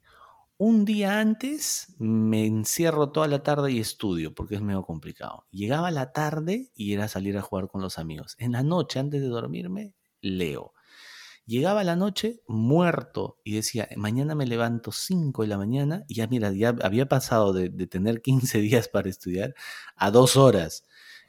un 0.59 0.85
día 0.85 1.21
antes 1.21 1.95
me 1.99 2.45
encierro 2.45 3.13
toda 3.13 3.29
la 3.29 3.43
tarde 3.43 3.73
y 3.73 3.81
estudio, 3.81 4.35
porque 4.35 4.57
es 4.57 4.61
medio 4.61 4.83
complicado. 4.83 5.47
Llegaba 5.51 5.91
la 5.91 6.13
tarde 6.13 6.71
y 6.75 6.93
era 6.93 7.09
salir 7.09 7.39
a 7.39 7.43
jugar 7.43 7.69
con 7.69 7.81
los 7.81 7.97
amigos. 7.99 8.37
En 8.37 8.53
la 8.53 8.63
noche, 8.63 8.99
antes 8.99 9.23
de 9.23 9.29
dormirme, 9.29 9.97
leo. 10.21 10.75
Llegaba 11.45 11.83
la 11.83 11.97
noche 11.97 12.41
muerto 12.47 13.41
y 13.43 13.55
decía, 13.55 13.89
mañana 13.97 14.35
me 14.35 14.47
levanto 14.47 14.93
5 14.93 15.43
de 15.43 15.49
la 15.49 15.59
mañana 15.59 16.05
y 16.07 16.15
ya 16.15 16.29
mira, 16.29 16.53
ya 16.53 16.75
había 16.83 17.09
pasado 17.09 17.53
de, 17.53 17.69
tener 17.87 18.23
15 18.23 18.59
días 18.61 18.89
para 18.89 19.09
estudiar 19.09 19.55
a 19.97 20.11
dos 20.11 20.37
horas. 20.37 20.85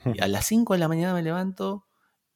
Y 0.05 0.21
a 0.21 0.27
las 0.27 0.45
5 0.45 0.73
de 0.73 0.79
la 0.79 0.87
mañana 0.87 1.13
me 1.13 1.23
levanto 1.23 1.87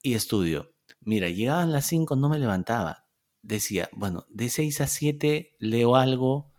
y 0.02 0.14
estudio. 0.14 0.72
Mira, 1.00 1.28
llegaban 1.28 1.72
las 1.72 1.86
5, 1.86 2.16
no 2.16 2.28
me 2.28 2.38
levantaba. 2.38 3.06
Decía, 3.42 3.88
bueno, 3.92 4.26
de 4.28 4.48
6 4.48 4.80
a 4.80 4.86
7 4.88 5.52
leo 5.60 5.94
algo 5.94 6.52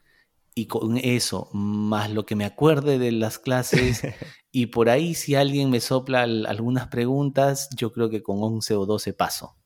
y 0.56 0.68
con 0.68 0.98
eso, 0.98 1.50
más 1.54 2.12
lo 2.12 2.26
que 2.26 2.36
me 2.36 2.46
acuerde 2.46 2.98
de 2.98 3.12
las 3.12 3.40
clases, 3.40 4.02
y 4.52 4.68
por 4.68 4.90
ahí 4.90 5.16
si 5.16 5.36
alguien 5.36 5.70
me 5.70 5.80
sopla 5.80 6.24
algunas 6.24 6.88
preguntas, 6.88 7.70
yo 7.76 7.92
creo 7.92 8.10
que 8.10 8.24
con 8.24 8.42
11 8.42 8.76
o 8.76 8.86
12 8.86 9.14
paso. 9.14 9.59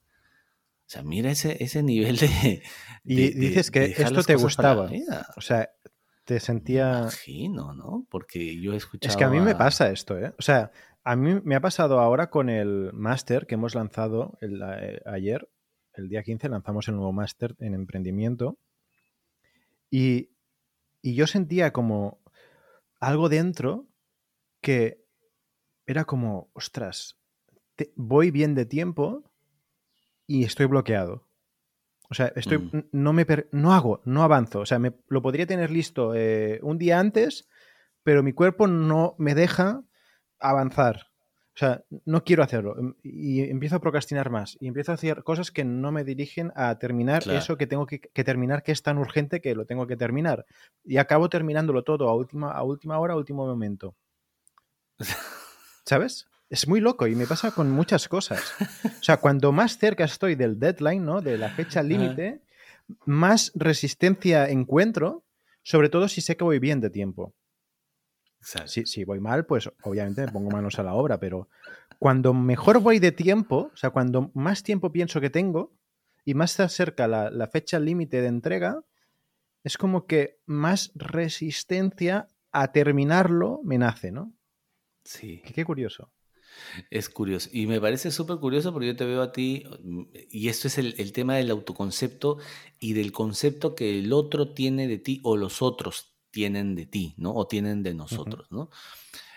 O 0.93 0.95
sea, 0.95 1.01
mira 1.01 1.31
ese, 1.31 1.57
ese 1.63 1.81
nivel 1.81 2.17
de... 2.17 2.61
y 3.03 3.33
dices 3.33 3.71
que 3.71 3.85
esto 3.97 4.21
te 4.21 4.35
gustaba. 4.35 4.91
O 5.35 5.41
sea, 5.41 5.71
te 6.23 6.39
sentía... 6.39 6.99
Imagino, 6.99 7.73
¿no? 7.73 8.05
Porque 8.11 8.61
yo 8.61 8.73
he 8.73 8.75
escuchado... 8.75 9.09
Es 9.09 9.17
que 9.17 9.23
a 9.23 9.29
mí 9.29 9.39
me 9.39 9.55
pasa 9.55 9.89
esto, 9.89 10.19
¿eh? 10.19 10.35
O 10.37 10.43
sea, 10.43 10.71
a 11.03 11.15
mí 11.15 11.41
me 11.43 11.55
ha 11.55 11.61
pasado 11.61 11.99
ahora 11.99 12.29
con 12.29 12.47
el 12.47 12.91
máster 12.93 13.47
que 13.47 13.55
hemos 13.55 13.73
lanzado 13.73 14.37
eh, 14.39 15.01
ayer, 15.07 15.49
el 15.95 16.09
día 16.09 16.21
15, 16.21 16.49
lanzamos 16.49 16.87
el 16.87 16.95
nuevo 16.97 17.11
máster 17.11 17.55
en 17.57 17.73
emprendimiento. 17.73 18.59
Y, 19.89 20.29
y 21.01 21.15
yo 21.15 21.25
sentía 21.25 21.73
como 21.73 22.21
algo 22.99 23.29
dentro 23.29 23.87
que 24.61 25.03
era 25.87 26.05
como, 26.05 26.51
ostras, 26.53 27.17
voy 27.95 28.29
bien 28.29 28.53
de 28.53 28.67
tiempo 28.67 29.32
y 30.27 30.43
estoy 30.43 30.65
bloqueado. 30.67 31.27
O 32.09 32.13
sea, 32.13 32.31
estoy, 32.35 32.59
mm. 32.59 32.89
no, 32.91 33.13
me 33.13 33.25
no 33.51 33.73
hago, 33.73 34.01
no 34.05 34.23
avanzo. 34.23 34.59
O 34.59 34.65
sea, 34.65 34.79
me, 34.79 34.93
lo 35.07 35.21
podría 35.21 35.47
tener 35.47 35.71
listo 35.71 36.13
eh, 36.15 36.59
un 36.61 36.77
día 36.77 36.99
antes, 36.99 37.49
pero 38.03 38.23
mi 38.23 38.33
cuerpo 38.33 38.67
no 38.67 39.15
me 39.17 39.35
deja 39.35 39.83
avanzar. 40.39 41.07
O 41.55 41.57
sea, 41.57 41.83
no 42.05 42.23
quiero 42.23 42.43
hacerlo. 42.43 42.77
Em, 42.79 42.95
y 43.03 43.41
empiezo 43.41 43.75
a 43.75 43.79
procrastinar 43.79 44.29
más. 44.29 44.57
Y 44.59 44.67
empiezo 44.67 44.91
a 44.91 44.95
hacer 44.95 45.23
cosas 45.23 45.51
que 45.51 45.63
no 45.63 45.91
me 45.91 46.03
dirigen 46.03 46.51
a 46.55 46.77
terminar 46.79 47.23
eso 47.29 47.57
que 47.57 47.67
tengo 47.67 47.85
que, 47.85 47.99
terminar, 47.99 48.63
que 48.63 48.71
es 48.71 48.81
tan 48.81 48.97
urgente 48.97 49.39
que 49.39 49.55
lo 49.55 49.65
tengo 49.65 49.85
que 49.85 49.95
terminar. 49.95 50.45
Y 50.83 50.97
acabo 50.97 51.29
terminándolo 51.29 51.83
todo 51.83 52.09
a 52.09 52.15
última, 52.15 52.51
a 52.51 52.63
última 52.63 52.99
hora, 52.99 53.13
a 53.13 53.17
último 53.17 53.45
momento. 53.45 53.95
¿Sabes? 55.85 56.27
Es 56.53 56.67
muy 56.67 56.81
loco 56.81 57.07
y 57.07 57.15
me 57.15 57.25
pasa 57.25 57.49
con 57.49 57.71
muchas 57.71 58.07
cosas. 58.07 58.53
O 58.85 59.03
sea, 59.03 59.17
cuando 59.17 59.51
más 59.51 59.79
cerca 59.79 60.03
estoy 60.03 60.35
del 60.35 60.59
deadline, 60.59 61.03
¿no? 61.03 61.19
De 61.19 61.35
la 61.35 61.49
fecha 61.49 61.81
límite, 61.81 62.41
más 63.05 63.51
resistencia 63.55 64.47
encuentro, 64.47 65.23
sobre 65.63 65.89
todo 65.89 66.07
si 66.07 66.21
sé 66.21 66.37
que 66.37 66.43
voy 66.43 66.59
bien 66.59 66.79
de 66.79 66.91
tiempo. 66.91 67.33
Si, 68.67 68.85
si, 68.85 69.03
voy 69.03 69.19
mal, 69.19 69.47
pues 69.47 69.67
obviamente 69.81 70.27
me 70.27 70.31
pongo 70.31 70.51
manos 70.51 70.77
a 70.77 70.83
la 70.83 70.93
obra, 70.93 71.19
pero 71.19 71.49
cuando 71.97 72.35
mejor 72.35 72.81
voy 72.81 72.99
de 72.99 73.11
tiempo, 73.11 73.71
o 73.73 73.75
sea, 73.75 73.89
cuando 73.89 74.29
más 74.35 74.61
tiempo 74.61 74.91
pienso 74.91 75.19
que 75.19 75.31
tengo 75.31 75.73
y 76.23 76.35
más 76.35 76.51
se 76.51 76.61
acerca 76.61 77.07
la, 77.07 77.31
la 77.31 77.47
fecha 77.47 77.79
límite 77.79 78.21
de 78.21 78.27
entrega, 78.27 78.83
es 79.63 79.75
como 79.75 80.05
que 80.05 80.37
más 80.45 80.91
resistencia 80.93 82.27
a 82.51 82.71
terminarlo 82.71 83.59
me 83.63 83.79
nace, 83.79 84.11
¿no? 84.11 84.31
Sí. 85.03 85.41
qué 85.43 85.65
curioso. 85.65 86.11
Es 86.89 87.09
curioso. 87.09 87.49
Y 87.51 87.67
me 87.67 87.79
parece 87.79 88.11
súper 88.11 88.37
curioso 88.37 88.71
porque 88.71 88.87
yo 88.87 88.95
te 88.95 89.05
veo 89.05 89.21
a 89.21 89.31
ti, 89.31 89.63
y 90.29 90.49
esto 90.49 90.67
es 90.67 90.77
el, 90.77 91.13
tema 91.13 91.35
del 91.35 91.51
autoconcepto 91.51 92.37
y 92.79 92.93
del 92.93 93.11
concepto 93.11 93.75
que 93.75 93.99
el 93.99 94.13
otro 94.13 94.53
tiene 94.53 94.87
de 94.87 94.97
ti 94.97 95.19
o 95.23 95.37
los 95.37 95.61
otros 95.61 96.15
tienen 96.31 96.75
de 96.75 96.85
ti, 96.85 97.13
¿no? 97.17 97.33
O 97.33 97.47
tienen 97.47 97.83
de 97.83 97.93
nosotros, 97.93 98.51
¿no? 98.51 98.69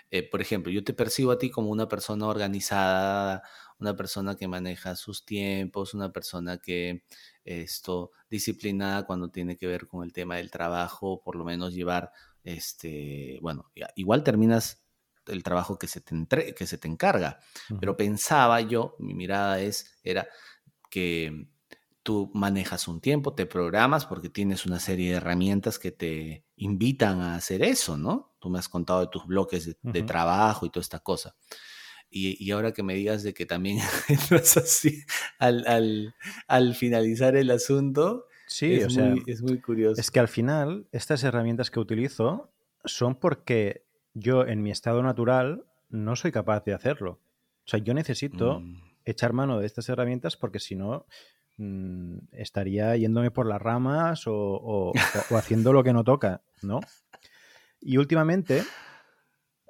Eh, 0.09 0.23
por 0.23 0.41
ejemplo, 0.41 0.71
yo 0.71 0.83
te 0.83 0.93
percibo 0.93 1.31
a 1.31 1.37
ti 1.37 1.49
como 1.49 1.69
una 1.69 1.87
persona 1.87 2.27
organizada, 2.27 3.43
una 3.79 3.95
persona 3.95 4.35
que 4.35 4.47
maneja 4.47 4.95
sus 4.95 5.25
tiempos, 5.25 5.93
una 5.93 6.11
persona 6.11 6.57
que 6.59 7.03
esto 7.43 8.11
disciplinada 8.29 9.05
cuando 9.05 9.29
tiene 9.29 9.57
que 9.57 9.67
ver 9.67 9.87
con 9.87 10.03
el 10.03 10.13
tema 10.13 10.37
del 10.37 10.49
trabajo, 10.49 11.21
por 11.23 11.35
lo 11.35 11.43
menos 11.43 11.73
llevar 11.73 12.11
este, 12.43 13.39
bueno, 13.41 13.69
igual 13.95 14.23
terminas 14.23 14.86
el 15.27 15.43
trabajo 15.43 15.77
que 15.77 15.87
se 15.87 16.01
te, 16.01 16.53
que 16.55 16.67
se 16.67 16.77
te 16.77 16.87
encarga. 16.87 17.39
Pero 17.79 17.97
pensaba 17.97 18.61
yo, 18.61 18.95
mi 18.99 19.13
mirada 19.13 19.59
es, 19.59 19.99
era 20.03 20.27
que 20.89 21.47
tú 22.07 22.31
manejas 22.33 22.87
un 22.87 23.01
tiempo, 23.01 23.33
te 23.33 23.45
programas 23.45 24.05
porque 24.05 24.29
tienes 24.29 24.65
una 24.65 24.79
serie 24.79 25.09
de 25.11 25.17
herramientas 25.17 25.77
que 25.77 25.91
te 25.91 26.45
invitan 26.55 27.19
a 27.19 27.35
hacer 27.35 27.61
eso, 27.61 27.97
¿no? 27.97 28.33
Tú 28.39 28.49
me 28.49 28.59
has 28.59 28.69
contado 28.69 29.01
de 29.01 29.07
tus 29.07 29.25
bloques 29.25 29.77
de, 29.81 30.03
trabajo 30.03 30.65
y 30.65 30.69
toda 30.69 30.83
esta 30.83 30.99
cosa. 30.99 31.35
Y, 32.09 32.49
ahora 32.51 32.71
que 32.71 32.81
me 32.81 32.93
digas 32.93 33.23
de 33.23 33.33
que 33.33 33.45
también 33.45 33.79
es 34.31 34.55
así 34.55 35.03
al, 35.37 36.13
al, 36.47 36.75
finalizar 36.75 37.35
el 37.35 37.51
asunto, 37.51 38.27
sí, 38.47 38.75
es, 38.75 38.95
muy, 38.97 39.23
es 39.27 39.41
muy 39.41 39.59
curioso. 39.59 39.99
Es 39.99 40.09
que 40.09 40.21
al 40.21 40.29
final 40.29 40.87
estas 40.93 41.25
herramientas 41.25 41.69
que 41.69 41.81
utilizo 41.81 42.53
son 42.85 43.15
porque 43.15 43.86
yo 44.19 44.45
en 44.45 44.61
mi 44.61 44.71
estado 44.71 45.03
natural 45.03 45.65
no 45.89 46.15
soy 46.15 46.31
capaz 46.31 46.63
de 46.65 46.73
hacerlo. 46.73 47.19
O 47.65 47.69
sea, 47.69 47.79
yo 47.79 47.93
necesito 47.93 48.59
mm. 48.59 48.81
echar 49.05 49.33
mano 49.33 49.59
de 49.59 49.65
estas 49.65 49.87
herramientas 49.89 50.37
porque 50.37 50.59
si 50.59 50.75
no 50.75 51.05
mm, 51.57 52.17
estaría 52.31 52.95
yéndome 52.95 53.31
por 53.31 53.45
las 53.45 53.61
ramas 53.61 54.23
o, 54.25 54.93
haciendo 55.31 55.73
lo 55.73 55.83
que 55.83 55.93
no 55.93 56.03
toca, 56.03 56.41
¿no? 56.61 56.79
Y 57.79 57.97
últimamente, 57.97 58.63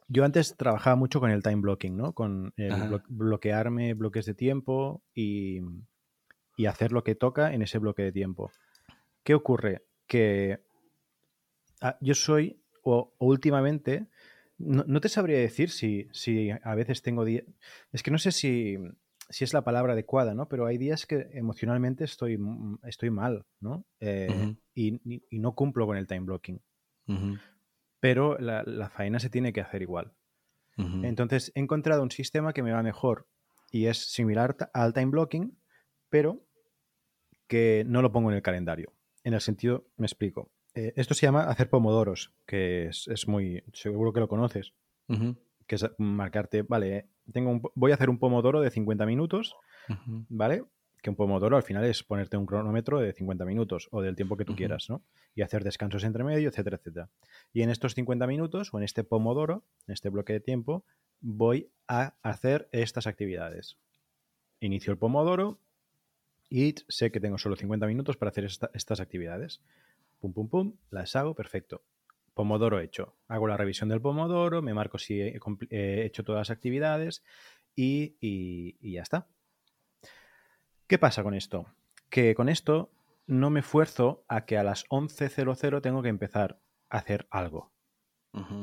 yo 0.07 0.23
antes 0.23 0.55
trabajaba 0.55 0.95
mucho 0.95 1.19
con 1.19 1.29
el 1.29 1.43
time 1.43 1.61
blocking, 1.61 1.97
¿no? 1.97 2.13
Con 2.13 2.53
bloquearme 3.09 3.93
bloques 3.93 4.25
de 4.25 4.33
tiempo 4.33 5.03
y, 5.13 5.59
y 6.55 6.65
hacer 6.65 6.91
lo 6.91 7.03
que 7.03 7.15
toca 7.15 7.53
en 7.53 7.61
ese 7.61 7.79
bloque 7.79 8.03
de 8.03 8.11
tiempo. 8.11 8.51
¿Qué 9.23 9.35
ocurre? 9.35 9.83
Que 10.07 10.59
ah, 11.81 11.97
yo 11.99 12.15
soy, 12.15 12.61
o 12.83 13.13
últimamente, 13.19 14.07
no, 14.57 15.01
te 15.01 15.09
sabría 15.09 15.37
decir 15.37 15.69
si, 15.69 16.07
si 16.11 16.49
a 16.49 16.75
veces 16.75 17.01
tengo 17.01 17.25
días. 17.25 17.43
Es 17.91 18.01
que 18.03 18.11
no 18.11 18.17
sé 18.17 18.31
si, 18.31 18.77
es 19.29 19.53
la 19.53 19.63
palabra 19.63 19.93
adecuada, 19.93 20.33
¿no? 20.33 20.47
Pero 20.47 20.65
hay 20.65 20.77
días 20.77 21.05
que 21.05 21.29
emocionalmente 21.33 22.03
estoy, 22.03 22.39
estoy 22.83 23.09
mal, 23.11 23.45
¿no? 23.59 23.85
Eh, 23.99 24.55
y, 24.73 24.99
no 25.31 25.53
cumplo 25.53 25.85
con 25.85 25.97
el 25.97 26.07
time 26.07 26.21
blocking. 26.21 26.61
Pero 27.99 28.37
la, 28.39 28.89
faena 28.89 29.19
se 29.19 29.29
tiene 29.29 29.53
que 29.53 29.61
hacer 29.61 29.81
igual. 29.81 30.13
Entonces 30.77 31.51
he 31.55 31.59
encontrado 31.59 32.03
un 32.03 32.11
sistema 32.11 32.53
que 32.53 32.61
me 32.61 32.71
va 32.71 32.83
mejor 32.83 33.27
y 33.71 33.87
es 33.87 33.97
similar 34.11 34.55
al 34.73 34.93
time 34.93 35.07
blocking, 35.07 35.57
pero 36.09 36.45
que 37.47 37.83
no 37.87 38.03
lo 38.03 38.11
pongo 38.11 38.29
en 38.29 38.35
el 38.35 38.43
calendario. 38.43 38.93
En 39.23 39.33
el 39.33 39.41
sentido, 39.41 39.87
me 39.97 40.05
explico. 40.05 40.51
Eh, 40.77 40.93
esto 40.95 41.15
se 41.15 41.25
llama 41.25 41.45
hacer 41.45 41.71
pomodoros, 41.71 42.31
que 42.45 42.89
es, 42.89 43.27
muy. 43.27 43.63
Seguro 43.73 44.13
que 44.13 44.19
lo 44.19 44.27
conoces. 44.27 44.73
Que 45.65 45.75
es 45.75 45.85
marcarte, 45.97 46.61
vale, 46.61 47.07
tengo 47.31 47.71
voy 47.73 47.91
a 47.91 47.95
hacer 47.95 48.09
un 48.09 48.19
pomodoro 48.19 48.61
de 48.61 48.69
50 48.69 49.05
minutos, 49.07 49.55
¿vale? 50.29 50.65
Que 51.01 51.09
un 51.09 51.15
pomodoro 51.15 51.57
al 51.57 51.63
final 51.63 51.83
es 51.85 52.03
ponerte 52.03 52.37
un 52.37 52.45
cronómetro 52.45 52.99
de 52.99 53.11
50 53.11 53.43
minutos 53.45 53.87
o 53.91 54.01
del 54.01 54.15
tiempo 54.15 54.37
que 54.37 54.45
tú 54.45 54.55
quieras, 54.55 54.87
¿no? 54.87 55.01
Y 55.33 55.41
hacer 55.41 55.63
descansos 55.63 56.03
entre 56.03 56.23
medio, 56.23 56.49
etcétera, 56.49 56.77
etcétera. 56.77 57.09
Y 57.53 57.63
en 57.63 57.71
estos 57.71 57.95
50 57.95 58.27
minutos 58.27 58.71
o 58.71 58.77
en 58.77 58.83
este 58.83 59.03
pomodoro, 59.03 59.63
en 59.87 59.93
este 59.93 60.09
bloque 60.09 60.33
de 60.33 60.41
tiempo, 60.41 60.83
voy 61.21 61.71
a 61.87 62.13
hacer 62.21 62.69
estas 62.71 63.07
actividades. 63.07 63.77
Inicio 64.59 64.91
el 64.91 64.99
pomodoro 64.99 65.59
y 66.49 66.75
sé 66.87 67.11
que 67.11 67.19
tengo 67.19 67.39
solo 67.39 67.55
50 67.55 67.87
minutos 67.87 68.15
para 68.15 68.29
hacer 68.29 68.45
estas 68.45 68.99
actividades 68.99 69.61
pum, 70.19 70.33
pum, 70.33 70.49
pum, 70.49 70.77
las 70.89 71.15
hago, 71.15 71.35
perfecto. 71.35 71.83
Pomodoro 72.33 72.79
hecho. 72.79 73.15
Hago 73.27 73.47
la 73.47 73.57
revisión 73.57 73.89
del 73.89 74.01
Pomodoro, 74.01 74.61
me 74.61 74.73
marco 74.73 74.99
si 74.99 75.19
he, 75.19 76.05
hecho 76.05 76.23
todas 76.23 76.41
las 76.41 76.51
actividades 76.51 77.23
y, 77.75 78.77
ya 78.79 79.01
está. 79.01 79.27
¿Qué 80.85 80.99
pasa 80.99 81.23
con 81.23 81.33
esto? 81.33 81.65
Que 82.09 82.35
con 82.35 82.47
esto 82.47 82.91
no 83.25 83.49
me 83.49 83.61
esfuerzo 83.61 84.23
a 84.27 84.45
que 84.45 84.57
a 84.57 84.63
las 84.63 84.87
11.00 84.89 85.81
tengo 85.81 86.03
que 86.03 86.09
empezar 86.09 86.59
a 86.89 86.97
hacer 86.97 87.27
algo. 87.31 87.73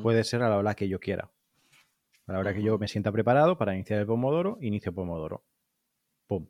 Puede 0.02 0.22
ser 0.22 0.42
a 0.42 0.48
la 0.48 0.56
hora 0.56 0.76
que 0.76 0.88
yo 0.88 1.00
quiera. 1.00 1.32
A 2.28 2.32
la 2.32 2.38
hora 2.38 2.54
que 2.54 2.62
yo 2.62 2.78
me 2.78 2.86
sienta 2.86 3.10
preparado 3.10 3.58
para 3.58 3.74
iniciar 3.74 3.98
el 3.98 4.06
Pomodoro, 4.06 4.56
inicio 4.60 4.94
Pomodoro. 4.94 5.44
Pum. 6.28 6.48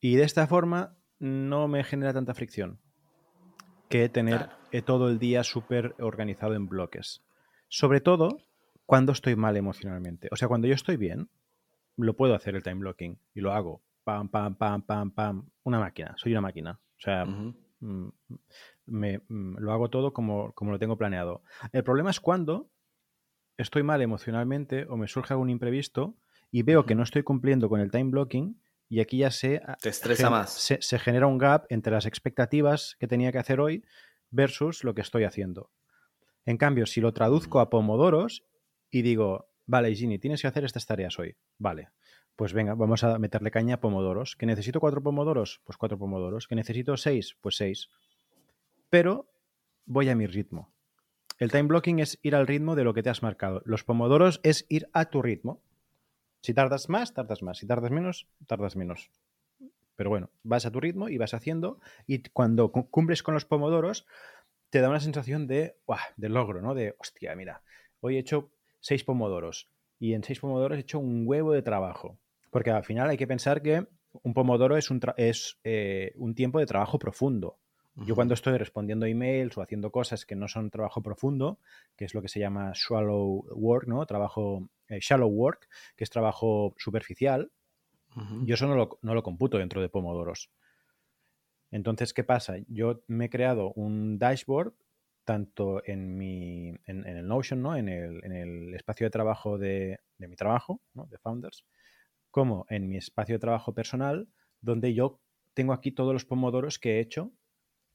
Y 0.00 0.14
de 0.14 0.22
esta 0.22 0.46
forma 0.46 0.96
no 1.18 1.66
me 1.66 1.82
genera 1.82 2.12
tanta 2.12 2.34
fricción 2.34 2.80
que 3.92 4.08
tener 4.08 4.48
eh, 4.70 4.80
todo 4.80 5.10
el 5.10 5.18
día 5.18 5.44
súper 5.44 5.94
organizado 6.00 6.54
en 6.54 6.66
bloques. 6.66 7.22
Sobre 7.68 8.00
todo 8.00 8.38
cuando 8.86 9.12
estoy 9.12 9.36
mal 9.36 9.54
emocionalmente. 9.58 10.28
O 10.32 10.36
sea, 10.36 10.48
cuando 10.48 10.66
yo 10.66 10.72
estoy 10.72 10.96
bien, 10.96 11.28
lo 11.98 12.16
puedo 12.16 12.34
hacer 12.34 12.54
el 12.54 12.62
time 12.62 12.76
blocking 12.76 13.18
y 13.34 13.42
lo 13.42 13.52
hago. 13.52 13.82
pam, 14.02 14.30
pam, 14.30 14.54
pam, 14.54 14.80
pam, 14.80 15.10
pam. 15.10 15.46
Una 15.64 15.78
máquina, 15.78 16.14
soy 16.16 16.32
una 16.32 16.40
máquina. 16.40 16.80
O 16.96 17.00
sea, 17.00 17.26
mm, 17.26 18.12
me, 18.86 19.18
mm, 19.28 19.58
lo 19.58 19.72
hago 19.72 19.90
todo 19.90 20.14
como, 20.14 20.52
como 20.52 20.70
lo 20.70 20.78
tengo 20.78 20.96
planeado. 20.96 21.42
El 21.70 21.84
problema 21.84 22.08
es 22.08 22.18
cuando 22.18 22.70
estoy 23.58 23.82
mal 23.82 24.00
emocionalmente 24.00 24.86
o 24.88 24.96
me 24.96 25.06
surge 25.06 25.34
algún 25.34 25.50
imprevisto 25.50 26.16
y 26.50 26.62
veo 26.62 26.86
que 26.86 26.94
no 26.94 27.02
estoy 27.02 27.24
cumpliendo 27.24 27.68
con 27.68 27.80
el 27.80 27.90
time 27.90 28.10
blocking 28.10 28.58
y 28.92 29.00
aquí 29.00 29.16
ya 29.16 29.30
se, 29.30 29.62
Te 29.80 29.88
estresa 29.88 30.28
más. 30.28 30.52
se, 30.52 30.82
se 30.82 30.98
genera 30.98 31.26
un 31.26 31.38
gap 31.38 31.64
entre 31.70 31.94
las 31.94 32.04
expectativas 32.04 32.94
que 33.00 33.06
tenía 33.08 33.32
que 33.32 33.38
hacer 33.38 33.58
hoy 33.58 33.86
versus 34.30 34.84
lo 34.84 34.94
que 34.94 35.00
estoy 35.00 35.24
haciendo. 35.24 35.70
En 36.44 36.58
cambio, 36.58 36.84
si 36.84 37.00
lo 37.00 37.14
traduzco 37.14 37.60
a 37.60 37.70
pomodoros 37.70 38.44
y 38.90 39.00
digo, 39.00 39.48
vale, 39.64 39.94
Ginny, 39.94 40.18
tienes 40.18 40.42
que 40.42 40.48
hacer 40.48 40.64
estas 40.66 40.84
tareas 40.84 41.18
hoy. 41.18 41.36
Vale, 41.56 41.88
pues 42.36 42.52
venga, 42.52 42.74
vamos 42.74 43.02
a 43.02 43.18
meterle 43.18 43.50
caña 43.50 43.76
a 43.76 43.80
pomodoros. 43.80 44.36
¿Que 44.36 44.44
necesito 44.44 44.78
cuatro 44.78 45.02
pomodoros? 45.02 45.62
Pues 45.64 45.78
cuatro 45.78 45.98
pomodoros. 45.98 46.46
¿Que 46.46 46.54
necesito 46.54 46.98
seis? 46.98 47.34
Pues 47.40 47.56
seis. 47.56 47.88
Pero 48.90 49.26
voy 49.86 50.10
a 50.10 50.14
mi 50.14 50.26
ritmo. 50.26 50.70
El 51.38 51.50
time 51.50 51.62
blocking 51.62 51.98
es 52.00 52.18
ir 52.20 52.34
al 52.34 52.46
ritmo 52.46 52.76
de 52.76 52.84
lo 52.84 52.92
que 52.92 53.02
te 53.02 53.08
has 53.08 53.22
marcado. 53.22 53.62
Los 53.64 53.84
pomodoros 53.84 54.40
es 54.42 54.66
ir 54.68 54.90
a 54.92 55.06
tu 55.06 55.22
ritmo. 55.22 55.62
Si 56.42 56.52
tardas 56.54 56.88
más, 56.88 57.14
tardas 57.14 57.42
más. 57.42 57.58
Si 57.58 57.66
tardas 57.66 57.90
menos, 57.90 58.26
tardas 58.46 58.76
menos. 58.76 59.10
Pero 59.96 60.10
bueno, 60.10 60.30
vas 60.44 60.66
a 60.66 60.72
tu 60.72 60.80
ritmo 60.80 61.10
y 61.10 61.18
vas 61.18 61.34
haciendo. 61.34 61.80
Y 62.06 62.22
cuando 62.24 62.72
cu- 62.72 62.90
cumples 62.90 63.22
con 63.24 63.34
los 63.34 63.46
pomodoros, 63.46 64.06
te 64.70 64.80
da 64.80 64.90
una 64.90 65.00
sensación 65.00 65.48
de, 65.48 65.76
de 66.16 66.30
logro, 66.30 66.62
¿no? 66.62 66.74
De, 66.74 66.96
hostia, 66.98 67.36
mira, 67.36 67.62
hoy 68.00 68.16
he 68.16 68.20
hecho 68.20 68.52
seis 68.80 69.04
pomodoros. 69.04 69.70
Y 70.00 70.14
en 70.14 70.24
seis 70.24 70.40
pomodoros 70.40 70.78
he 70.78 70.82
hecho 70.82 71.00
un 71.00 71.24
huevo 71.26 71.52
de 71.54 71.62
trabajo. 71.62 72.18
Porque 72.50 72.70
al 72.72 72.84
final 72.84 73.10
hay 73.10 73.18
que 73.18 73.28
pensar 73.28 73.62
que 73.62 73.86
un 74.24 74.34
pomodoro 74.34 74.76
es 74.78 74.90
un, 74.90 75.00
es, 75.18 75.60
eh, 75.64 76.12
un 76.16 76.34
tiempo 76.36 76.60
de 76.60 76.66
trabajo 76.66 76.98
profundo. 76.98 77.58
Yo 77.94 78.14
cuando 78.14 78.32
estoy 78.32 78.56
respondiendo 78.56 79.04
emails 79.04 79.58
o 79.58 79.62
haciendo 79.62 79.92
cosas 79.92 80.24
que 80.24 80.34
no 80.34 80.48
son 80.48 80.70
trabajo 80.70 81.02
profundo, 81.02 81.58
que 81.94 82.06
es 82.06 82.14
lo 82.14 82.22
que 82.22 82.28
se 82.28 82.40
llama 82.40 82.72
shallow 82.74 83.44
work, 83.54 83.86
¿no? 83.86 84.06
Trabajo 84.06 84.70
eh, 84.88 84.98
shallow 85.00 85.28
work, 85.28 85.68
que 85.94 86.04
es 86.04 86.10
trabajo 86.10 86.74
superficial, 86.78 87.52
yo 88.44 88.54
eso 88.54 88.66
no 88.66 88.76
lo, 88.76 88.98
no 89.00 89.14
lo 89.14 89.22
computo 89.22 89.56
dentro 89.56 89.80
de 89.80 89.88
pomodoros. 89.88 90.50
Entonces, 91.70 92.12
¿qué 92.12 92.24
pasa? 92.24 92.56
Yo 92.68 93.02
me 93.06 93.26
he 93.26 93.30
creado 93.30 93.72
un 93.72 94.18
dashboard 94.18 94.74
tanto 95.24 95.82
en 95.86 96.18
mi 96.18 96.68
en, 96.86 97.06
en 97.06 97.16
el 97.16 97.26
Notion, 97.26 97.62
¿no? 97.62 97.76
En 97.76 97.88
el, 97.88 98.22
en 98.24 98.32
el 98.32 98.74
espacio 98.74 99.06
de 99.06 99.10
trabajo 99.10 99.56
de, 99.56 100.00
de 100.18 100.28
mi 100.28 100.36
trabajo, 100.36 100.82
¿no? 100.92 101.06
De 101.06 101.18
Founders, 101.18 101.64
como 102.30 102.66
en 102.68 102.88
mi 102.88 102.98
espacio 102.98 103.36
de 103.36 103.38
trabajo 103.38 103.72
personal, 103.72 104.28
donde 104.60 104.92
yo 104.92 105.20
tengo 105.54 105.72
aquí 105.72 105.92
todos 105.92 106.12
los 106.12 106.24
pomodoros 106.24 106.78
que 106.78 106.96
he 106.96 107.00
hecho 107.00 107.32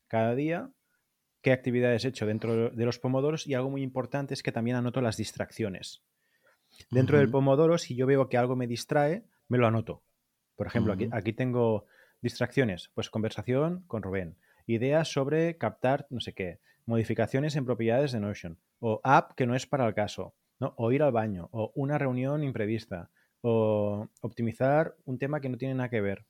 cada 0.08 0.36
día, 0.36 0.72
qué 1.42 1.52
actividades 1.52 2.06
he 2.06 2.10
hecho 2.10 2.26
dentro 2.26 2.70
de 2.70 2.86
los 2.86 3.00
pomodoros 3.00 3.48
y 3.48 3.54
algo 3.54 3.70
muy 3.70 3.84
importante 3.84 4.34
es 4.34 4.44
que 4.44 4.52
también 4.52 4.78
anoto 4.78 5.02
las 5.02 5.18
distracciones. 5.18 6.04
Dentro 6.92 7.18
del 7.18 7.32
pomodoro, 7.32 7.78
si 7.78 7.96
yo 7.96 8.06
veo 8.06 8.30
que 8.30 8.38
algo 8.38 8.56
me 8.56 8.68
distrae, 8.68 9.24
me 9.48 9.58
lo 9.58 9.68
anoto. 9.68 10.04
Por 10.56 10.68
ejemplo, 10.68 10.94
aquí, 10.94 11.08
aquí 11.12 11.34
tengo 11.34 11.86
distracciones, 12.22 12.90
pues 12.94 13.10
conversación 13.10 13.84
con 13.88 14.02
Rubén, 14.02 14.38
ideas 14.66 15.08
sobre 15.08 15.58
captar 15.58 16.08
no 16.10 16.20
sé 16.20 16.34
qué, 16.34 16.60
modificaciones 16.86 17.56
en 17.56 17.66
propiedades 17.66 18.12
de 18.12 18.20
Notion, 18.20 18.58
o 18.80 19.02
app 19.04 19.34
que 19.34 19.46
no 19.46 19.56
es 19.56 19.68
para 19.68 19.88
el 19.88 19.94
caso, 19.94 20.36
¿no? 20.60 20.74
o 20.78 20.92
ir 20.92 21.04
al 21.04 21.12
baño, 21.12 21.50
o 21.52 21.72
una 21.76 21.98
reunión 21.98 22.44
imprevista, 22.44 23.12
o 23.42 24.10
optimizar 24.22 24.96
un 25.06 25.20
tema 25.20 25.40
que 25.40 25.50
no 25.50 25.58
tiene 25.58 25.76
nada 25.76 25.90
que 25.90 26.02
ver. 26.02 26.26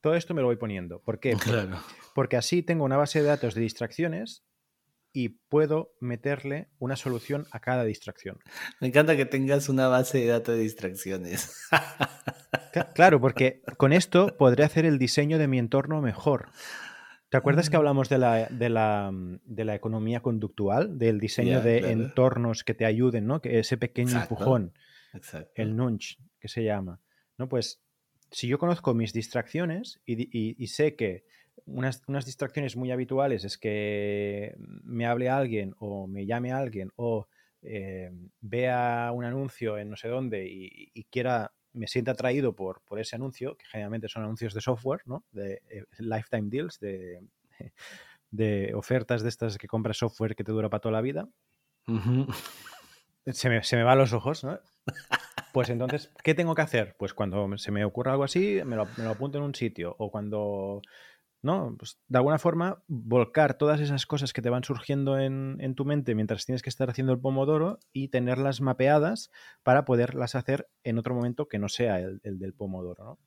Todo 0.00 0.14
esto 0.14 0.34
me 0.34 0.40
lo 0.42 0.46
voy 0.48 0.56
poniendo. 0.56 1.00
¿Por 1.02 1.18
qué? 1.20 1.32
Claro. 1.42 1.80
porque 2.14 2.36
así 2.36 2.62
tengo 2.62 2.84
una 2.84 2.96
base 2.96 3.20
de 3.22 3.28
datos 3.28 3.54
de 3.54 3.60
distracciones 3.62 4.44
y 5.12 5.30
puedo 5.48 5.92
meterle 6.00 6.68
una 6.78 6.94
solución 6.96 7.46
a 7.50 7.60
cada 7.60 7.84
distracción. 7.84 8.38
Me 8.80 8.88
encanta 8.88 9.16
que 9.16 9.24
tengas 9.26 9.68
una 9.68 9.88
base 9.88 10.18
de 10.18 10.26
datos 10.26 10.54
de 10.56 10.62
distracciones. 10.62 11.68
Claro, 12.94 13.20
porque 13.20 13.62
con 13.76 13.92
esto 13.92 14.36
podré 14.36 14.62
hacer 14.62 14.84
el 14.84 14.98
diseño 14.98 15.38
de 15.38 15.48
mi 15.48 15.58
entorno 15.58 16.00
mejor. 16.00 16.50
¿Te 17.28 17.36
acuerdas 17.36 17.70
que 17.70 17.76
Mm. 17.76 17.80
hablamos 17.80 18.08
de 18.08 18.18
la, 18.18 18.46
de 18.46 18.68
la, 18.68 19.10
de 19.12 19.64
la 19.64 19.74
economía 19.74 20.20
conductual, 20.20 20.96
del 20.98 21.18
diseño 21.18 21.60
de 21.60 21.78
claro. 21.80 21.92
entornos 21.92 22.62
que 22.64 22.74
te 22.74 22.84
ayuden, 22.84 23.26
¿no? 23.26 23.40
Que 23.40 23.58
ese 23.58 23.76
pequeño 23.78 24.10
Exacto. 24.10 24.34
empujón, 24.34 24.74
Exacto. 25.12 25.50
el 25.56 25.76
nudge, 25.76 26.18
que 26.38 26.48
se 26.48 26.62
llama, 26.62 27.00
¿no? 27.36 27.48
Pues 27.48 27.82
si 28.30 28.48
yo 28.48 28.58
conozco 28.58 28.94
mis 28.94 29.12
distracciones 29.12 30.00
y, 30.06 30.14
di- 30.16 30.28
y- 30.32 30.56
y 30.62 30.66
sé 30.68 30.94
que 30.96 31.24
unas, 31.66 32.02
unas 32.06 32.24
distracciones 32.24 32.76
muy 32.76 32.90
habituales 32.90 33.44
es 33.44 33.58
que 33.58 34.54
me 34.58 35.06
hable 35.06 35.28
alguien 35.28 35.74
o 35.78 36.06
me 36.06 36.24
llame 36.26 36.52
alguien 36.52 36.90
o 36.96 37.26
eh, 37.62 38.10
vea 38.40 39.10
un 39.14 39.24
anuncio 39.24 39.76
en 39.78 39.90
no 39.90 39.96
sé 39.96 40.08
dónde 40.08 40.46
y, 40.46 40.90
y 40.94 41.04
quiera, 41.04 41.52
me 41.72 41.86
sienta 41.88 42.12
atraído 42.12 42.54
por, 42.54 42.80
por 42.82 43.00
ese 43.00 43.16
anuncio, 43.16 43.56
que 43.56 43.66
generalmente 43.66 44.08
son 44.08 44.22
anuncios 44.22 44.54
de 44.54 44.60
software, 44.60 45.02
¿no? 45.06 45.24
De 45.32 45.60
eh, 45.68 45.84
lifetime 45.98 46.48
deals, 46.48 46.78
de, 46.80 47.20
de 48.30 48.72
ofertas 48.74 49.22
de 49.22 49.28
estas 49.28 49.58
que 49.58 49.66
compras 49.68 49.98
software 49.98 50.34
que 50.36 50.44
te 50.44 50.52
dura 50.52 50.70
para 50.70 50.80
toda 50.80 50.92
la 50.92 51.00
vida 51.02 51.28
se 53.26 53.48
me, 53.48 53.62
se 53.62 53.76
me 53.76 53.82
va 53.82 53.92
a 53.92 53.96
los 53.96 54.12
ojos, 54.12 54.44
¿no? 54.44 54.58
Pues 55.52 55.70
entonces, 55.70 56.12
¿qué 56.22 56.34
tengo 56.34 56.54
que 56.54 56.62
hacer? 56.62 56.96
Pues 56.98 57.14
cuando 57.14 57.56
se 57.58 57.70
me 57.72 57.84
ocurra 57.84 58.12
algo 58.12 58.24
así, 58.24 58.60
me 58.64 58.76
lo, 58.76 58.86
apunto 59.08 59.38
en 59.38 59.44
un 59.44 59.54
sitio. 59.54 59.96
O 59.98 60.10
cuando, 60.10 60.82
¿no? 61.42 61.74
Pues 61.78 61.98
de 62.08 62.18
alguna 62.18 62.38
forma, 62.38 62.82
volcar 62.86 63.54
todas 63.54 63.80
esas 63.80 64.06
cosas 64.06 64.32
que 64.32 64.42
te 64.42 64.50
van 64.50 64.64
surgiendo 64.64 65.18
en, 65.18 65.56
en 65.60 65.74
tu 65.74 65.84
mente 65.84 66.14
mientras 66.14 66.44
tienes 66.44 66.62
que 66.62 66.70
estar 66.70 66.90
haciendo 66.90 67.12
el 67.12 67.20
pomodoro 67.20 67.78
y 67.92 68.08
tenerlas 68.08 68.60
mapeadas 68.60 69.30
para 69.62 69.84
poderlas 69.84 70.34
hacer 70.34 70.68
en 70.84 70.98
otro 70.98 71.14
momento 71.14 71.48
que 71.48 71.58
no 71.58 71.68
sea 71.68 71.98
el, 72.00 72.20
el 72.24 72.38
del 72.38 72.54
pomodoro, 72.54 73.04
¿no? 73.04 73.18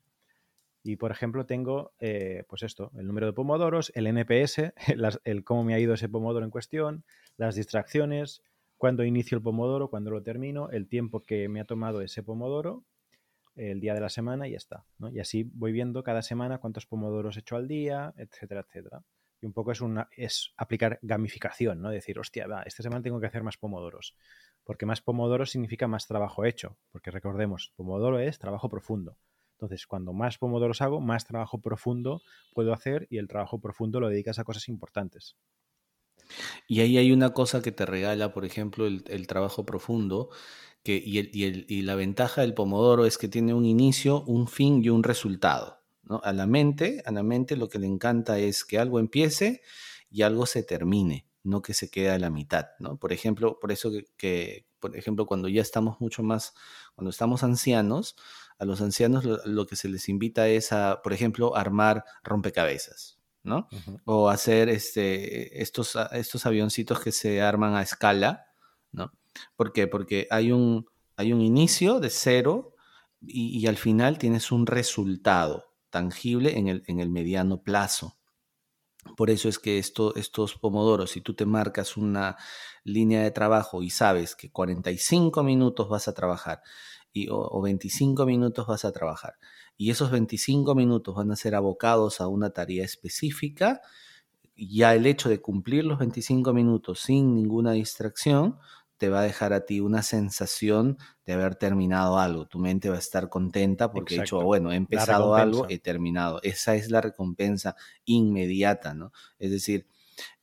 Y, 0.84 0.96
por 0.96 1.12
ejemplo, 1.12 1.46
tengo, 1.46 1.94
eh, 2.00 2.44
pues 2.48 2.64
esto, 2.64 2.92
el 2.96 3.06
número 3.06 3.28
de 3.28 3.34
pomodoros, 3.34 3.92
el 3.96 4.08
NPS, 4.08 4.74
el 5.24 5.44
cómo 5.44 5.64
me 5.64 5.76
ha 5.76 5.80
ido 5.80 5.94
ese 5.94 6.10
pomodoro 6.10 6.44
en 6.44 6.52
cuestión, 6.52 7.06
las 7.38 7.56
distracciones, 7.56 8.42
cuándo 8.82 9.04
inicio 9.04 9.38
el 9.38 9.44
pomodoro, 9.44 9.92
cuándo 9.92 10.10
lo 10.10 10.24
termino, 10.24 10.72
el 10.72 10.88
tiempo 10.88 11.24
que 11.24 11.48
me 11.48 11.62
ha 11.62 11.66
tomado 11.66 12.02
ese 12.02 12.24
pomodoro, 12.24 12.84
el 13.54 13.80
día 13.80 13.94
de 13.94 14.02
la 14.02 14.10
semana 14.10 14.48
y 14.48 14.52
ya 14.54 14.58
está. 14.58 14.86
Y 15.12 15.20
así 15.20 15.44
voy 15.54 15.72
viendo 15.72 16.02
cada 16.02 16.24
semana 16.24 16.58
cuántos 16.58 16.88
pomodoros 16.88 17.38
he 17.38 17.42
hecho 17.42 17.58
al 17.58 17.68
día, 17.68 18.12
etcétera, 18.18 18.66
etcétera. 18.68 19.04
Y 19.40 19.46
un 19.46 19.54
poco 19.54 19.72
es, 19.72 19.82
una, 19.82 20.10
es 20.18 20.56
aplicar 20.58 20.98
gamificación, 21.04 21.80
¿no? 21.80 21.92
Decir, 21.92 22.18
hostia, 22.18 22.48
va, 22.48 22.64
esta 22.64 22.82
semana 22.82 23.04
tengo 23.04 23.20
que 23.20 23.28
hacer 23.28 23.44
más 23.44 23.56
pomodoros. 23.56 24.16
Porque 24.64 24.88
más 24.88 25.00
pomodoros 25.00 25.52
significa 25.52 25.88
más 25.88 26.08
trabajo 26.08 26.44
hecho. 26.44 26.76
Porque 26.92 27.12
recordemos, 27.12 27.74
pomodoro 27.76 28.18
es 28.18 28.40
trabajo 28.40 28.68
profundo. 28.68 29.16
Entonces, 29.58 29.86
cuando 29.86 30.12
más 30.12 30.40
pomodoros 30.40 30.82
hago, 30.82 31.02
más 31.02 31.26
trabajo 31.26 31.62
profundo 31.62 32.24
puedo 32.56 32.74
hacer 32.74 33.06
y 33.12 33.20
el 33.20 33.28
trabajo 33.28 33.62
profundo 33.62 34.00
lo 34.00 34.10
dedicas 34.10 34.40
a 34.40 34.44
cosas 34.44 34.70
importantes. 34.70 35.38
Y 36.68 36.82
ahí 36.82 36.98
hay 36.98 37.12
una 37.12 37.34
cosa 37.34 37.62
que 37.62 37.72
te 37.72 37.86
regala, 37.86 38.34
por 38.34 38.46
ejemplo, 38.46 38.88
el, 38.88 39.28
trabajo 39.28 39.66
profundo, 39.66 40.30
que, 40.84 41.02
y, 41.04 41.20
el- 41.20 41.66
y 41.70 41.82
la 41.84 41.96
ventaja 41.96 42.42
del 42.42 42.54
pomodoro 42.54 43.06
es 43.06 43.18
que 43.18 43.28
tiene 43.28 43.54
un 43.54 43.66
inicio, 43.66 44.24
un 44.24 44.48
fin 44.48 44.84
y 44.84 44.90
un 44.90 45.04
resultado. 45.04 45.82
¿no? 46.04 46.22
A 46.24 46.34
la 46.34 46.48
mente, 46.48 47.04
a 47.06 47.12
la 47.12 47.24
mente 47.24 47.56
lo 47.56 47.70
que 47.70 47.80
le 47.80 47.88
encanta 47.88 48.40
es 48.40 48.66
que 48.66 48.80
algo 48.80 49.00
empiece 49.00 49.62
y 50.10 50.24
algo 50.24 50.46
se 50.46 50.64
termine, 50.64 51.28
no 51.44 51.62
que 51.62 51.74
se 51.74 51.90
quede 51.90 52.10
a 52.12 52.20
la 52.20 52.30
mitad. 52.30 52.68
¿no? 52.80 52.98
Por 52.98 53.14
ejemplo, 53.14 53.60
por 53.60 53.72
eso 53.72 53.92
que, 54.18 54.66
por 54.80 54.96
ejemplo, 54.98 55.26
cuando 55.26 55.48
ya 55.48 55.62
estamos 55.62 56.02
mucho 56.02 56.24
más, 56.24 56.54
cuando 56.96 57.12
estamos 57.12 57.44
ancianos, 57.44 58.16
a 58.58 58.66
los 58.66 58.82
ancianos 58.82 59.26
lo 59.26 59.66
que 59.68 59.76
se 59.76 59.90
les 59.90 60.10
invita 60.10 60.48
es 60.48 60.72
a, 60.72 61.02
por 61.04 61.14
ejemplo, 61.14 61.56
armar 61.56 62.04
rompecabezas. 62.24 63.21
¿No? 63.44 63.68
O 64.06 64.30
hacer 64.30 64.70
este, 64.70 65.62
estos, 65.62 65.96
a- 65.96 66.08
estos 66.08 66.46
avioncitos 66.46 67.00
que 67.00 67.12
se 67.12 67.42
arman 67.42 67.76
a 67.76 67.82
escala, 67.82 68.46
¿no? 68.92 69.12
¿Por 69.56 69.74
qué? 69.74 69.88
Porque 69.88 70.28
hay 70.32 70.52
un, 70.52 70.86
hay 71.18 71.34
un 71.34 71.42
inicio 71.42 72.00
de 72.00 72.10
cero 72.10 72.76
y, 73.22 73.58
y 73.60 73.68
al 73.68 73.78
final 73.78 74.18
tienes 74.18 74.52
un 74.52 74.66
resultado 74.68 75.74
tangible 75.90 76.58
en 76.58 76.68
el, 76.68 76.84
en 76.88 77.00
el 77.00 77.10
mediano 77.10 77.62
plazo. 77.64 78.18
Por 79.18 79.30
eso 79.32 79.50
es 79.50 79.58
que 79.60 79.80
esto, 79.80 80.16
estos 80.16 80.56
pomodoros, 80.56 81.12
si 81.12 81.22
tú 81.22 81.34
te 81.34 81.46
marcas 81.46 81.98
una 81.98 82.38
línea 82.84 83.24
de 83.24 83.32
trabajo 83.32 83.82
y 83.84 83.90
sabes 83.90 84.36
que 84.36 84.52
45 84.52 85.44
minutos 85.44 85.90
vas 85.90 86.08
a 86.08 86.14
trabajar 86.14 86.62
y, 87.14 87.30
o, 87.30 87.38
o 87.38 87.62
25 87.62 88.26
minutos 88.26 88.68
vas 88.68 88.86
a 88.86 88.92
trabajar 88.92 89.36
y 89.82 89.90
esos 89.90 90.12
25 90.12 90.76
minutos 90.76 91.16
van 91.16 91.32
a 91.32 91.36
ser 91.36 91.56
abocados 91.56 92.22
a 92.22 92.28
una 92.28 92.52
tarea 92.52 92.86
específica, 92.86 93.82
ya 94.56 94.94
el 94.94 95.08
hecho 95.08 95.28
de 95.28 95.42
cumplir 95.42 95.86
los 95.86 95.98
25 95.98 96.54
minutos 96.54 97.00
sin 97.00 97.34
ninguna 97.34 97.72
distracción 97.72 98.60
te 98.98 99.10
va 99.10 99.22
a 99.22 99.24
dejar 99.24 99.54
a 99.54 99.66
ti 99.66 99.80
una 99.80 100.04
sensación 100.04 101.00
de 101.26 101.34
haber 101.34 101.56
terminado 101.56 102.20
algo. 102.20 102.46
Tu 102.46 102.60
mente 102.60 102.92
va 102.92 102.98
a 102.98 103.00
estar 103.00 103.28
contenta 103.30 103.92
porque 103.92 104.18
he 104.18 104.20
dicho, 104.20 104.40
bueno, 104.44 104.72
he 104.72 104.76
empezado 104.76 105.34
algo, 105.34 105.66
he 105.68 105.80
terminado. 105.80 106.40
Esa 106.44 106.76
es 106.76 106.92
la 106.92 107.02
recompensa 107.02 107.76
inmediata, 108.06 108.94
¿no? 108.94 109.12
Es 109.40 109.50
decir, 109.50 109.88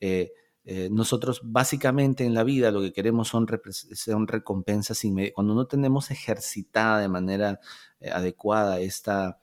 eh, 0.01 0.33
eh, 0.71 0.91
nosotros 0.91 1.41
básicamente 1.43 2.27
en 2.27 2.35
la 2.35 2.45
vida 2.45 2.71
lo 2.71 2.83
que 2.83 2.93
queremos 2.93 3.29
son, 3.29 3.47
son 3.71 4.29
recompensas 4.29 5.03
inmediatas. 5.03 5.35
Cuando 5.35 5.55
no 5.55 5.67
tenemos 5.67 6.11
ejercitada 6.11 7.01
de 7.01 7.09
manera 7.09 7.59
eh, 8.01 8.11
adecuada 8.11 8.79
esta 8.79 9.39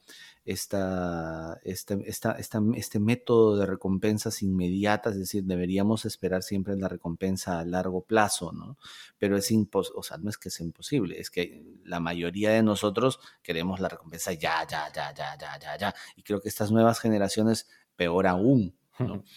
esta, 0.45 1.59
este, 1.63 1.97
esta, 2.07 2.33
esta, 2.33 2.61
este 2.75 2.99
método 2.99 3.57
de 3.57 3.65
recompensas 3.65 4.43
inmediatas, 4.43 5.13
es 5.13 5.19
decir, 5.21 5.43
deberíamos 5.45 6.05
esperar 6.05 6.43
siempre 6.43 6.77
la 6.77 6.87
recompensa 6.87 7.57
a 7.57 7.65
largo 7.65 8.01
plazo, 8.01 8.51
¿no? 8.51 8.77
Pero 9.17 9.35
es 9.35 9.49
imposible, 9.49 9.99
o 9.99 10.03
sea, 10.03 10.17
no 10.17 10.29
es 10.29 10.37
que 10.37 10.51
sea 10.51 10.63
imposible, 10.63 11.19
es 11.19 11.31
que 11.31 11.65
la 11.83 11.99
mayoría 11.99 12.51
de 12.51 12.61
nosotros 12.61 13.19
queremos 13.41 13.79
la 13.79 13.89
recompensa 13.89 14.31
ya, 14.33 14.67
ya, 14.69 14.93
ya, 14.93 15.11
ya, 15.11 15.35
ya, 15.35 15.59
ya, 15.59 15.77
ya. 15.77 15.95
Y 16.15 16.21
creo 16.21 16.39
que 16.39 16.49
estas 16.49 16.69
nuevas 16.69 16.99
generaciones, 16.99 17.67
peor 17.95 18.27
aún, 18.27 18.75
¿no? 18.99 19.23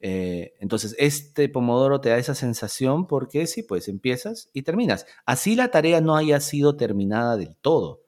Eh, 0.00 0.54
entonces, 0.60 0.96
este 0.98 1.48
pomodoro 1.48 2.00
te 2.00 2.08
da 2.08 2.18
esa 2.18 2.34
sensación 2.34 3.06
porque 3.06 3.46
sí, 3.46 3.62
pues 3.62 3.88
empiezas 3.88 4.48
y 4.52 4.62
terminas. 4.62 5.06
Así 5.26 5.54
la 5.56 5.70
tarea 5.70 6.00
no 6.00 6.16
haya 6.16 6.40
sido 6.40 6.76
terminada 6.76 7.36
del 7.36 7.56
todo 7.56 8.00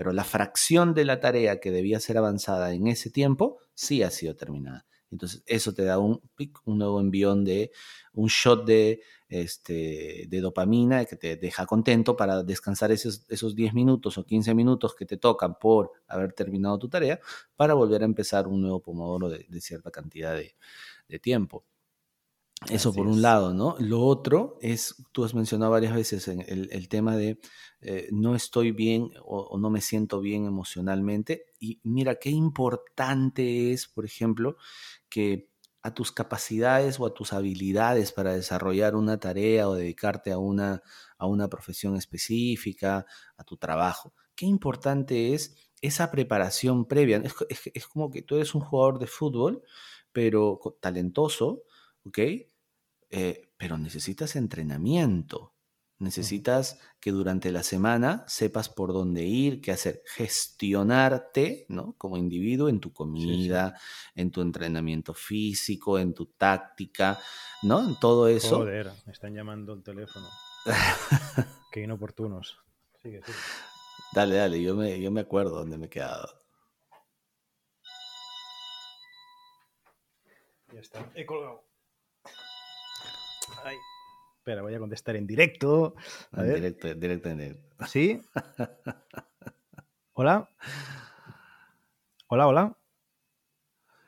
pero 0.00 0.14
la 0.14 0.24
fracción 0.24 0.94
de 0.94 1.04
la 1.04 1.20
tarea 1.20 1.60
que 1.60 1.70
debía 1.70 2.00
ser 2.00 2.16
avanzada 2.16 2.72
en 2.72 2.86
ese 2.86 3.10
tiempo 3.10 3.58
sí 3.74 4.02
ha 4.02 4.10
sido 4.10 4.34
terminada. 4.34 4.86
Entonces, 5.10 5.42
eso 5.44 5.74
te 5.74 5.84
da 5.84 5.98
un 5.98 6.22
un 6.64 6.78
nuevo 6.78 7.00
envión 7.00 7.44
de 7.44 7.70
un 8.14 8.28
shot 8.28 8.64
de, 8.64 9.02
este, 9.28 10.26
dopamina 10.30 11.04
que 11.04 11.16
te 11.16 11.36
deja 11.36 11.66
contento 11.66 12.16
para 12.16 12.42
descansar 12.42 12.90
esos, 12.92 13.26
esos 13.28 13.54
10 13.54 13.74
minutos 13.74 14.16
o 14.16 14.24
15 14.24 14.54
minutos 14.54 14.94
que 14.94 15.04
te 15.04 15.18
tocan 15.18 15.58
por 15.58 15.92
haber 16.08 16.32
terminado 16.32 16.78
tu 16.78 16.88
tarea 16.88 17.20
para 17.54 17.74
volver 17.74 18.00
a 18.00 18.06
empezar 18.06 18.48
un 18.48 18.62
nuevo 18.62 18.80
pomodoro 18.80 19.28
de, 19.28 19.60
cierta 19.60 19.90
cantidad 19.90 20.34
de, 20.34 20.56
de 21.10 21.18
tiempo. 21.18 21.66
Eso 22.68 22.92
por 22.92 23.06
un 23.06 23.22
lado, 23.22 23.54
¿no? 23.54 23.76
Lo 23.78 24.00
otro 24.02 24.58
es, 24.60 25.02
tú 25.12 25.24
has 25.24 25.34
mencionado 25.34 25.72
varias 25.72 25.94
veces 25.94 26.28
el, 26.28 26.68
el 26.70 26.88
tema 26.88 27.16
de 27.16 27.38
eh, 27.82 28.08
no 28.12 28.34
estoy 28.34 28.72
bien 28.72 29.10
o, 29.24 29.56
no 29.58 29.70
me 29.70 29.80
siento 29.80 30.20
bien 30.20 30.44
emocionalmente. 30.46 31.46
Y 31.58 31.80
mira, 31.82 32.16
qué 32.16 32.30
importante 32.30 33.72
es, 33.72 33.88
por 33.88 34.04
ejemplo, 34.04 34.56
que 35.08 35.48
a 35.82 35.94
tus 35.94 36.12
capacidades 36.12 37.00
o 37.00 37.06
a 37.06 37.14
tus 37.14 37.32
habilidades 37.32 38.12
para 38.12 38.34
desarrollar 38.34 38.94
una 38.94 39.18
tarea 39.18 39.66
o 39.68 39.74
dedicarte 39.74 40.30
a 40.30 40.38
una, 40.38 40.82
a 41.16 41.26
una 41.26 41.48
profesión 41.48 41.96
específica, 41.96 43.06
a 43.38 43.44
tu 43.44 43.56
trabajo. 43.56 44.12
Qué 44.34 44.44
importante 44.44 45.32
es 45.32 45.56
esa 45.80 46.10
preparación 46.10 46.86
previa. 46.86 47.22
Es, 47.48 47.86
como 47.86 48.10
que 48.10 48.20
tú 48.20 48.36
eres 48.36 48.54
un 48.54 48.60
jugador 48.60 48.98
de 48.98 49.06
fútbol, 49.06 49.62
pero 50.12 50.60
talentoso, 50.80 51.64
¿ok? 52.04 52.18
Eh, 53.10 53.52
pero 53.56 53.78
necesitas 53.78 54.36
entrenamiento. 54.36 55.54
Necesitas 55.98 56.80
que 56.98 57.10
durante 57.10 57.52
la 57.52 57.62
semana 57.62 58.24
sepas 58.26 58.70
por 58.70 58.94
dónde 58.94 59.24
ir, 59.24 59.60
qué 59.60 59.70
hacer, 59.72 60.02
gestionarte, 60.06 61.66
¿no? 61.68 61.94
Como 61.98 62.16
individuo 62.16 62.70
en 62.70 62.80
tu 62.80 62.90
comida, 62.90 63.78
en 64.14 64.30
tu 64.30 64.40
entrenamiento 64.40 65.12
físico, 65.12 65.98
en 65.98 66.14
tu 66.14 66.24
táctica, 66.24 67.18
¿no? 67.62 67.86
En 67.86 68.00
todo 68.00 68.28
eso. 68.28 68.60
Joder, 68.60 68.90
me 69.04 69.12
están 69.12 69.34
llamando 69.34 69.74
el 69.74 69.82
teléfono. 69.82 70.26
qué 71.70 71.82
inoportunos. 71.82 72.56
Sigue, 73.02 73.20
sigue. 73.22 73.38
Dale, 74.14 74.36
dale, 74.36 74.62
yo 74.62 74.74
me, 74.74 74.98
yo 75.02 75.10
me 75.10 75.20
acuerdo 75.20 75.56
dónde 75.56 75.76
me 75.76 75.86
he 75.86 75.90
quedado. 75.90 76.39
Ya 80.72 80.80
está, 80.80 81.10
he 81.14 81.26
colgado. 81.26 81.64
Ay. 83.64 83.76
Espera, 84.38 84.62
voy 84.62 84.74
a 84.74 84.78
contestar 84.78 85.16
en 85.16 85.26
directo. 85.26 85.94
en 86.32 86.54
directo, 86.54 86.94
directo, 86.94 87.28
en 87.28 87.38
directo. 87.38 87.86
¿Sí? 87.86 88.20
¿Hola? 90.14 90.48
¿Hola, 92.28 92.46
hola? 92.46 92.76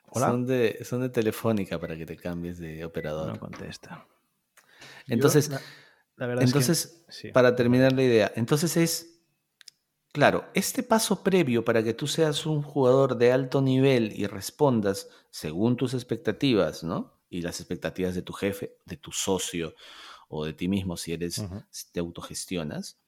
¿Hola? 0.07 0.27
Son 0.29 0.47
de, 0.47 0.79
son 0.85 1.01
de 1.01 1.09
telefónica 1.09 1.79
para 1.79 1.97
que 1.97 2.07
te 2.07 2.17
cambies 2.17 2.59
de 2.59 2.85
operador. 2.85 3.29
No 3.29 3.39
contesta. 3.39 4.07
Entonces, 5.09 5.51
entonces 6.19 7.05
para 7.33 7.57
terminar 7.57 7.93
la 7.93 8.03
idea, 8.03 8.33
entonces 8.37 8.77
es, 8.77 9.12
claro, 10.13 10.45
este 10.55 10.83
paso 10.83 11.23
previo 11.23 11.65
para 11.65 11.83
que 11.83 11.95
tú 11.95 12.07
seas 12.07 12.47
un 12.47 12.63
jugador 12.63 13.17
de 13.17 13.33
alto 13.33 13.61
nivel 13.61 14.13
y 14.19 14.27
respondas 14.27 15.09
según 15.31 15.77
tus 15.77 15.95
expectativas, 15.95 16.85
¿no? 16.85 17.19
Y 17.31 17.41
las 17.41 17.61
expectativas 17.61 18.15
de 18.15 18.23
tu 18.23 18.33
jefe, 18.33 18.77
de 18.85 18.97
tu 18.97 19.11
socio 19.11 19.75
o 20.29 20.45
de 20.45 20.53
ti 20.53 20.69
mismo 20.69 20.97
si 20.97 21.13
eres, 21.13 21.43
te 21.93 22.01
autogestionas, 22.01 22.99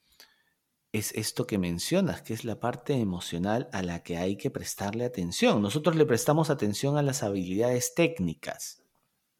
es 0.94 1.11
esto 1.12 1.46
que 1.46 1.59
mencionas, 1.59 2.22
que 2.22 2.34
es 2.34 2.44
la 2.44 2.61
parte 2.61 2.94
emocional 2.94 3.68
a 3.72 3.82
la 3.82 4.05
que 4.05 4.16
hay 4.16 4.36
que 4.36 4.50
prestarle 4.50 5.05
atención. 5.05 5.61
Nosotros 5.61 5.96
le 5.96 6.07
prestamos 6.07 6.50
atención 6.50 6.96
a 6.96 7.02
las 7.02 7.24
habilidades 7.24 7.94
técnicas, 7.94 8.84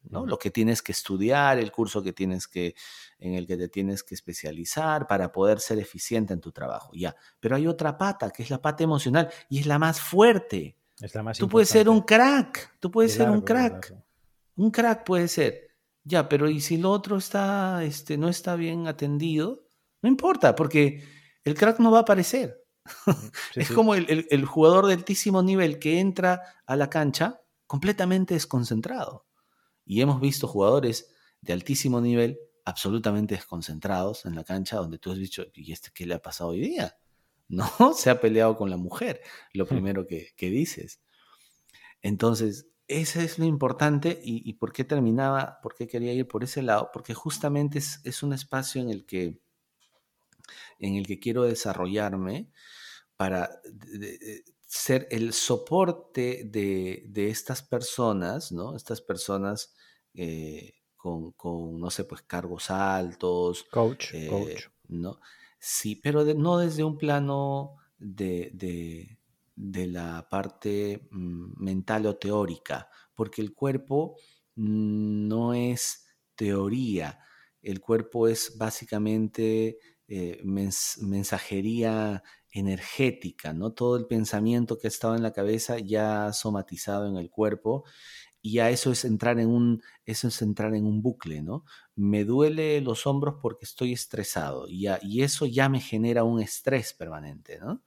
¿no? 0.09 0.25
Lo 0.25 0.37
que 0.37 0.51
tienes 0.51 0.81
que 0.81 0.91
estudiar, 0.91 1.59
el 1.59 1.71
curso 1.71 2.01
que 2.03 2.13
tienes 2.13 2.47
que, 2.47 2.75
en 3.19 3.35
el 3.35 3.47
que 3.47 3.57
te 3.57 3.67
tienes 3.69 4.03
que 4.03 4.15
especializar 4.15 5.07
para 5.07 5.31
poder 5.31 5.59
ser 5.59 5.79
eficiente 5.79 6.33
en 6.33 6.41
tu 6.41 6.51
trabajo, 6.51 6.91
ya. 6.93 7.15
Pero 7.39 7.55
hay 7.55 7.67
otra 7.67 7.97
pata, 7.97 8.31
que 8.31 8.43
es 8.43 8.49
la 8.49 8.61
pata 8.61 8.83
emocional, 8.83 9.29
y 9.49 9.59
es 9.59 9.65
la 9.65 9.79
más 9.79 9.99
fuerte. 9.99 10.77
Es 10.99 11.13
la 11.15 11.23
más 11.23 11.37
tú 11.37 11.49
puedes 11.49 11.69
ser 11.69 11.89
un 11.89 12.01
crack, 12.01 12.77
tú 12.79 12.91
puedes 12.91 13.13
ser 13.13 13.29
un 13.29 13.41
crack. 13.41 13.93
Un 14.55 14.71
crack 14.71 15.03
puede 15.03 15.27
ser, 15.27 15.75
ya, 16.03 16.29
pero 16.29 16.49
¿y 16.49 16.61
si 16.61 16.75
el 16.75 16.85
otro 16.85 17.17
está, 17.17 17.83
este, 17.83 18.17
no 18.17 18.29
está 18.29 18.55
bien 18.55 18.87
atendido? 18.87 19.65
No 20.01 20.07
importa, 20.07 20.55
porque 20.55 21.03
el 21.43 21.55
crack 21.55 21.79
no 21.79 21.91
va 21.91 21.99
a 21.99 22.01
aparecer. 22.01 22.63
es 23.55 23.71
como 23.71 23.95
el, 23.95 24.27
el, 24.29 24.45
jugador 24.45 24.85
de 24.85 24.93
altísimo 24.93 25.41
nivel 25.41 25.79
que 25.79 25.99
entra 25.99 26.41
a 26.67 26.75
la 26.75 26.89
cancha 26.89 27.41
completamente 27.65 28.35
desconcentrado. 28.35 29.25
Y 29.85 30.01
hemos 30.01 30.19
visto 30.19 30.47
jugadores 30.47 31.13
de 31.41 31.53
altísimo 31.53 32.01
nivel 32.01 32.39
absolutamente 32.65 33.35
desconcentrados 33.35 34.25
en 34.25 34.35
la 34.35 34.43
cancha 34.43 34.77
donde 34.77 34.97
tú 34.97 35.11
has 35.11 35.17
dicho, 35.17 35.45
¿y 35.53 35.71
este 35.71 35.89
qué 35.93 36.05
le 36.05 36.15
ha 36.15 36.21
pasado 36.21 36.51
hoy 36.51 36.61
día? 36.61 36.97
No, 37.47 37.69
se 37.93 38.09
ha 38.09 38.19
peleado 38.19 38.57
con 38.57 38.71
la 38.71 38.77
mujer, 38.77 39.21
lo 39.53 39.67
primero 39.67 40.07
que, 40.07 40.33
que 40.35 40.49
dices. 40.49 40.99
Entonces, 42.01 42.67
ese 42.87 43.23
es 43.23 43.39
lo 43.39 43.45
importante 43.45 44.19
y, 44.23 44.53
por 44.53 44.71
qué 44.71 44.83
terminaba, 44.83 45.59
por 45.61 45.73
qué 45.73 45.87
quería 45.87 46.13
ir 46.13 46.27
por 46.27 46.43
ese 46.43 46.61
lado, 46.61 46.91
porque 46.93 47.15
justamente 47.15 47.79
es, 47.79 48.23
un 48.23 48.33
espacio 48.33 48.81
en 48.81 48.89
el 48.89 49.05
que 49.05 49.41
en 50.79 50.95
el 50.95 51.07
que 51.07 51.19
quiero 51.19 51.43
desarrollarme 51.43 52.51
para 53.17 53.49
ser 54.65 55.07
el 55.11 55.33
soporte 55.33 56.43
de, 56.45 57.29
estas 57.29 57.61
personas, 57.61 58.51
¿no? 58.51 58.75
Estas 58.75 59.01
personas 59.01 59.73
eh, 60.13 60.73
con, 60.95 61.33
no 61.79 61.89
sé, 61.91 62.03
pues 62.05 62.23
cargos 62.23 62.71
altos. 62.71 63.63
Coach, 63.71 64.13
eh, 64.13 64.27
coach. 64.27 64.67
¿no? 64.87 65.19
Sí, 65.59 65.95
pero 65.95 66.23
no 66.23 66.57
desde 66.57 66.83
un 66.83 66.97
plano 66.97 67.77
de, 67.97 68.51
de 69.55 69.87
la 69.87 70.27
parte 70.29 71.07
mm, 71.11 71.63
mental 71.63 72.05
o 72.07 72.17
teórica, 72.17 72.89
porque 73.13 73.41
el 73.41 73.53
cuerpo 73.53 74.17
no 74.55 75.53
es 75.53 76.05
teoría, 76.35 77.19
el 77.61 77.81
cuerpo 77.81 78.27
es 78.27 78.57
básicamente 78.57 79.79
eh, 80.07 80.39
mensajería 80.43 82.21
energética, 82.55 83.53
¿no? 83.53 83.73
Todo 83.73 83.97
el 83.97 84.07
pensamiento 84.07 84.77
que 84.77 84.87
ha 84.87 84.89
estado 84.89 85.15
en 85.15 85.23
la 85.23 85.33
cabeza 85.33 85.77
ya 85.79 86.33
somatizado 86.33 87.07
en 87.07 87.17
el 87.17 87.29
cuerpo 87.29 87.83
y 88.41 88.53
ya 88.53 88.69
eso 88.69 88.91
es 88.91 89.05
entrar 89.05 89.39
en 89.39 89.49
un 89.49 89.81
eso 90.05 90.27
es 90.27 90.41
entrar 90.41 90.75
en 90.75 90.85
un 90.85 91.01
bucle, 91.01 91.41
¿no? 91.41 91.65
Me 91.95 92.25
duele 92.25 92.81
los 92.81 93.07
hombros 93.07 93.35
porque 93.41 93.65
estoy 93.65 93.93
estresado 93.93 94.67
y, 94.67 94.87
y 95.01 95.23
eso 95.23 95.45
ya 95.45 95.69
me 95.69 95.81
genera 95.81 96.23
un 96.23 96.41
estrés 96.41 96.93
permanente, 96.93 97.59
¿no? 97.59 97.83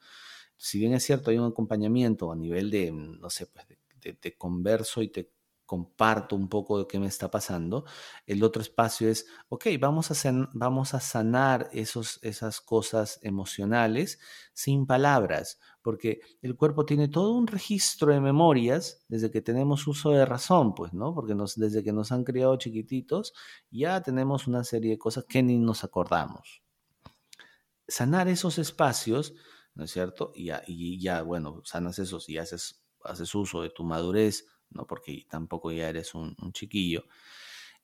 si 0.59 0.79
bien 0.79 0.93
es 0.93 1.05
cierto, 1.05 1.31
hay 1.31 1.39
un 1.39 1.47
acompañamiento 1.47 2.31
a 2.33 2.37
nivel 2.37 2.71
de, 2.71 2.91
no 2.93 3.31
sé, 3.31 3.47
pues 3.47 3.67
de, 3.69 4.37
converso 4.37 5.03
y 5.03 5.09
te 5.09 5.31
comparto 5.69 6.35
un 6.35 6.49
poco 6.49 6.79
de 6.79 6.87
qué 6.89 6.99
me 6.99 7.07
está 7.07 7.31
pasando. 7.31 7.85
El 8.25 8.43
otro 8.43 8.63
espacio 8.63 9.07
es, 9.07 9.27
ok, 9.51 9.67
vamos 9.79 10.11
a, 10.11 10.49
vamos 10.55 10.95
a 10.95 11.01
sanar 11.01 11.69
esos, 11.73 12.19
esas 12.23 12.63
cosas 12.63 13.21
emocionales 13.23 14.19
sin 14.55 14.87
palabras, 14.87 15.61
porque 15.83 16.21
el 16.41 16.57
cuerpo 16.57 16.87
tiene 16.87 17.09
todo 17.09 17.35
un 17.35 17.47
registro 17.47 18.15
de 18.15 18.21
memorias 18.21 19.05
desde 19.09 19.31
que 19.31 19.43
tenemos 19.43 19.87
uso 19.87 20.11
de 20.11 20.25
razón, 20.25 20.75
pues, 20.75 20.95
¿no? 20.95 21.15
Porque 21.15 21.35
desde 21.57 21.85
que 21.85 21.93
nos 21.93 22.13
han 22.13 22.25
criado 22.25 22.57
chiquititos, 22.57 23.35
ya 23.71 24.03
tenemos 24.03 24.47
una 24.47 24.65
serie 24.65 24.93
de 24.93 24.99
cosas 24.99 25.27
que 25.29 25.43
ni 25.43 25.59
nos 25.59 25.85
acordamos. 25.85 26.63
Sanar 27.87 28.27
esos 28.27 28.59
espacios, 28.59 29.35
¿no 29.75 29.85
es 29.85 29.91
cierto? 29.91 30.33
Y 30.35 30.47
ya, 30.47 30.63
y 30.67 30.99
ya 30.99 31.21
bueno, 31.21 31.61
sanas 31.65 31.99
esos 31.99 32.27
y 32.31 32.39
haces, 32.39 32.83
haces 33.05 33.35
uso 33.35 33.61
de 33.61 33.69
tu 33.69 33.85
madurez 33.85 34.47
¿no? 34.71 34.87
Porque 34.87 35.27
tampoco 35.29 35.73
ya 35.73 35.89
eres 35.89 36.15
un, 36.15 36.35
chiquillo. 36.53 37.05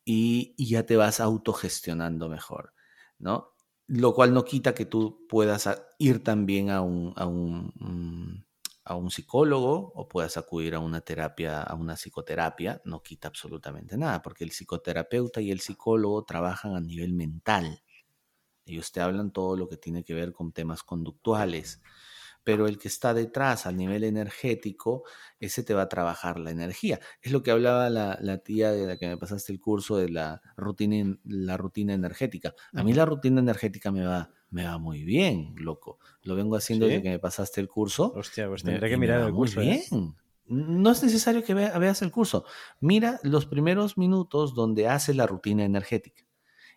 Y, 0.05 0.55
ya 0.59 0.85
te 0.87 0.97
vas 0.97 1.21
autogestionando 1.21 2.29
mejor, 2.29 2.75
¿no? 3.19 3.53
Lo 3.87 4.15
cual 4.15 4.35
no 4.35 4.45
quita 4.45 4.75
que 4.75 4.87
tú 4.87 5.27
puedas 5.29 5.69
ir 5.99 6.23
también 6.25 6.71
a 6.71 6.81
un, 6.83 7.13
a 7.17 7.27
un, 7.27 7.73
mm, 7.77 8.45
a 8.85 8.97
un 8.97 9.11
psicólogo 9.11 9.93
o 9.95 10.09
puedas 10.09 10.37
acudir 10.37 10.75
a 10.75 10.79
una 10.79 11.01
terapia, 11.01 11.63
a 11.63 11.75
una 11.75 11.97
psicoterapia, 11.97 12.83
no 12.85 13.03
quita 13.03 13.29
absolutamente 13.29 13.97
nada, 13.97 14.21
porque 14.23 14.45
el 14.45 14.51
psicoterapeuta 14.51 15.41
y 15.41 15.51
el 15.51 15.61
psicólogo 15.61 16.25
trabajan 16.25 16.77
a 16.77 16.81
nivel 16.81 17.15
mental. 17.15 17.83
Ellos 18.67 18.93
te 18.93 19.01
hablan 19.01 19.33
todo 19.33 19.57
lo 19.57 19.69
que 19.69 19.77
tiene 19.79 20.05
que 20.05 20.15
ver 20.15 20.33
con 20.33 20.53
temas 20.53 20.83
conductuales, 20.83 21.83
pero 22.45 22.69
el 22.69 22.79
que 22.79 22.89
está 22.89 23.15
detrás 23.15 23.67
a 23.67 23.73
nivel 23.73 24.05
energético, 24.05 25.05
ese 25.41 25.63
te 25.63 25.73
va 25.73 25.83
a 25.83 25.89
trabajar 25.89 26.39
la 26.39 26.51
energía. 26.51 27.01
Es 27.23 27.33
lo 27.33 27.43
que 27.43 27.51
hablaba 27.51 27.89
la, 27.89 28.39
tía 28.39 28.71
de 28.71 28.87
la 28.87 28.97
que 28.99 29.09
me 29.09 29.17
pasaste 29.17 29.53
el 29.53 29.61
curso 29.61 29.97
de 29.97 30.11
la 30.11 30.43
rutina, 30.57 31.17
la 31.25 31.57
rutina 31.57 31.95
energética. 31.95 32.55
A 32.75 32.85
mí 32.85 32.93
la 32.93 33.07
rutina 33.07 33.41
energética 33.41 33.91
me 33.91 34.05
va, 34.05 34.31
me 34.51 34.65
va 34.65 34.77
muy 34.77 35.05
bien, 35.05 35.55
loco. 35.57 35.99
Lo 36.23 36.37
vengo 36.37 36.57
haciendo 36.57 36.87
desde 36.87 37.03
que 37.03 37.11
me 37.11 37.19
pasaste 37.19 37.63
el 37.63 37.69
curso. 37.69 38.13
Hostia, 38.15 38.47
pues 38.47 38.63
tendré 38.63 38.91
que 38.91 38.99
mirar 38.99 39.23
el 39.23 39.33
curso. 39.33 39.61
Muy 39.61 39.71
¿eh? 39.71 39.85
bien. 39.91 40.15
No 40.47 40.91
es 40.91 41.03
necesario 41.03 41.43
que 41.43 41.55
veas 41.55 42.03
el 42.03 42.11
curso. 42.11 42.45
Mira 42.79 43.19
los 43.23 43.47
primeros 43.47 43.97
minutos 43.97 44.55
donde 44.55 44.89
haces 44.89 45.17
la 45.17 45.27
rutina 45.27 45.65
energética. 45.65 46.25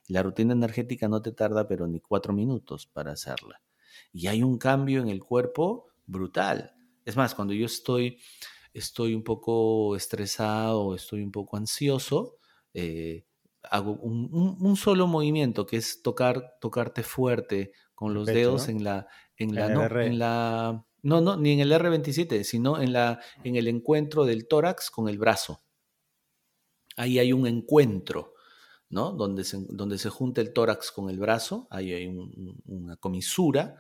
La 0.08 0.24
rutina 0.24 0.54
energética 0.54 1.10
no 1.10 1.22
te 1.22 1.34
tarda 1.34 1.68
pero 1.68 1.86
ni 1.86 2.00
cuatro 2.00 2.32
minutos 2.32 2.88
para 2.88 3.12
hacerla 3.12 3.62
y 4.12 4.28
hay 4.28 4.44
un 4.44 4.58
cambio 4.58 5.02
en 5.02 5.10
el 5.10 5.24
cuerpo 5.24 5.88
brutal. 6.06 6.76
Es 7.06 7.16
más, 7.16 7.36
cuando 7.36 7.54
yo 7.54 7.66
estoy, 7.66 8.20
estoy 8.74 9.14
un 9.14 9.24
poco 9.24 9.96
estresado, 9.96 10.96
estoy 10.96 11.22
un 11.22 11.32
poco 11.32 11.58
ansioso, 11.58 12.38
eh, 12.74 13.26
hago 13.64 13.94
un, 13.94 14.76
solo 14.76 15.08
movimiento 15.08 15.66
que 15.66 15.78
es 15.78 16.02
tocar, 16.02 16.58
tocarte 16.62 17.04
fuerte 17.04 17.72
con 17.96 18.14
los 18.14 18.26
dedos 18.26 18.70
en 18.70 18.84
la, 18.84 19.08
en 19.36 19.56
la, 19.56 19.70
no, 19.70 20.00
en 20.00 20.20
la, 20.20 20.86
no, 21.02 21.22
no, 21.22 21.38
ni 21.38 21.54
en 21.54 21.60
el 21.60 21.72
R27, 21.72 22.44
sino 22.44 22.82
en 22.82 22.94
la, 22.94 23.20
en 23.44 23.56
el 23.56 23.68
encuentro 23.68 24.26
del 24.26 24.48
tórax 24.48 24.92
con 24.92 25.10
el 25.10 25.18
brazo. 25.18 25.64
Ahí 26.96 27.20
hay 27.20 27.34
un 27.34 27.48
encuentro. 27.48 28.34
¿No? 28.90 29.12
Donde 29.12 29.44
se, 29.44 29.58
donde 29.70 29.98
se 29.98 30.10
junta 30.10 30.42
el 30.42 30.54
tórax 30.54 30.92
con 30.92 31.10
el 31.10 31.20
brazo, 31.20 31.68
ahí 31.70 31.94
hay 31.94 32.08
una 32.66 32.96
comisura, 32.98 33.78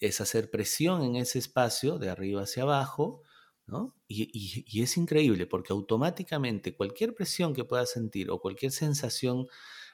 es 0.00 0.20
hacer 0.20 0.50
presión 0.50 1.02
en 1.02 1.16
ese 1.16 1.38
espacio 1.38 1.98
de 1.98 2.10
arriba 2.10 2.42
hacia 2.42 2.64
abajo, 2.64 3.22
¿no? 3.66 3.94
Y, 4.08 4.82
es 4.82 4.96
increíble 4.96 5.46
porque 5.46 5.72
automáticamente 5.72 6.76
cualquier 6.76 7.14
presión 7.14 7.54
que 7.54 7.64
puedas 7.64 7.90
sentir 7.90 8.30
o 8.30 8.40
cualquier 8.40 8.72
sensación 8.72 9.46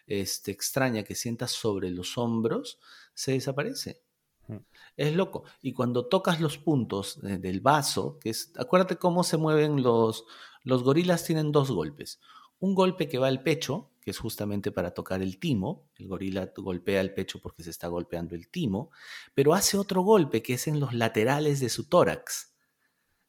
este, 0.07 0.51
extraña 0.51 1.05
que 1.05 1.15
sientas 1.15 1.53
sobre 1.53 1.91
los 1.91 2.19
hombros 2.19 2.79
se 3.15 3.33
desaparece. 3.33 4.03
Mm. 4.49 4.57
Es 4.97 5.15
loco. 5.15 5.45
Y 5.63 5.73
cuando 5.73 6.07
tocas 6.07 6.41
los 6.41 6.59
puntos 6.59 7.21
del 7.23 7.61
vaso, 7.61 8.19
que 8.19 8.31
es, 8.31 8.53
acuérdate 8.57 8.97
cómo 8.97 9.23
se 9.23 9.37
mueven 9.37 9.83
los, 9.83 10.25
los 10.65 10.83
gorilas, 10.83 11.25
tienen 11.25 11.53
dos 11.53 11.71
golpes. 11.71 12.21
Un 12.59 12.75
golpe 12.75 13.09
que 13.09 13.19
va 13.19 13.29
al 13.29 13.43
pecho, 13.43 13.91
que 14.11 14.13
es 14.13 14.19
justamente 14.19 14.73
para 14.73 14.91
tocar 14.93 15.23
el 15.23 15.39
timo. 15.39 15.89
El 15.97 16.09
gorila 16.09 16.53
golpea 16.57 17.01
el 17.01 17.15
pecho 17.15 17.41
porque 17.41 17.63
se 17.63 17.71
está 17.71 17.87
golpeando 17.87 18.35
el 18.35 18.49
timo, 18.49 18.91
pero 19.35 19.55
hace 19.55 19.77
otro 19.77 20.03
golpe 20.03 20.43
que 20.43 20.55
es 20.55 20.67
en 20.67 20.81
los 20.81 20.95
laterales 20.95 21.61
de 21.61 21.69
su 21.69 21.89
tórax. 21.89 22.49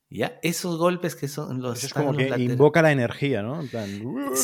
¿Ya? 0.09 0.39
Esos 0.41 0.77
golpes 0.77 1.15
que 1.15 1.27
son 1.27 1.61
los... 1.61 1.84
es 1.84 1.93
como 1.93 2.17
que 2.17 2.27
invoca 2.38 2.82
la 2.82 2.91
energía, 2.91 3.43
¿no? 3.43 3.61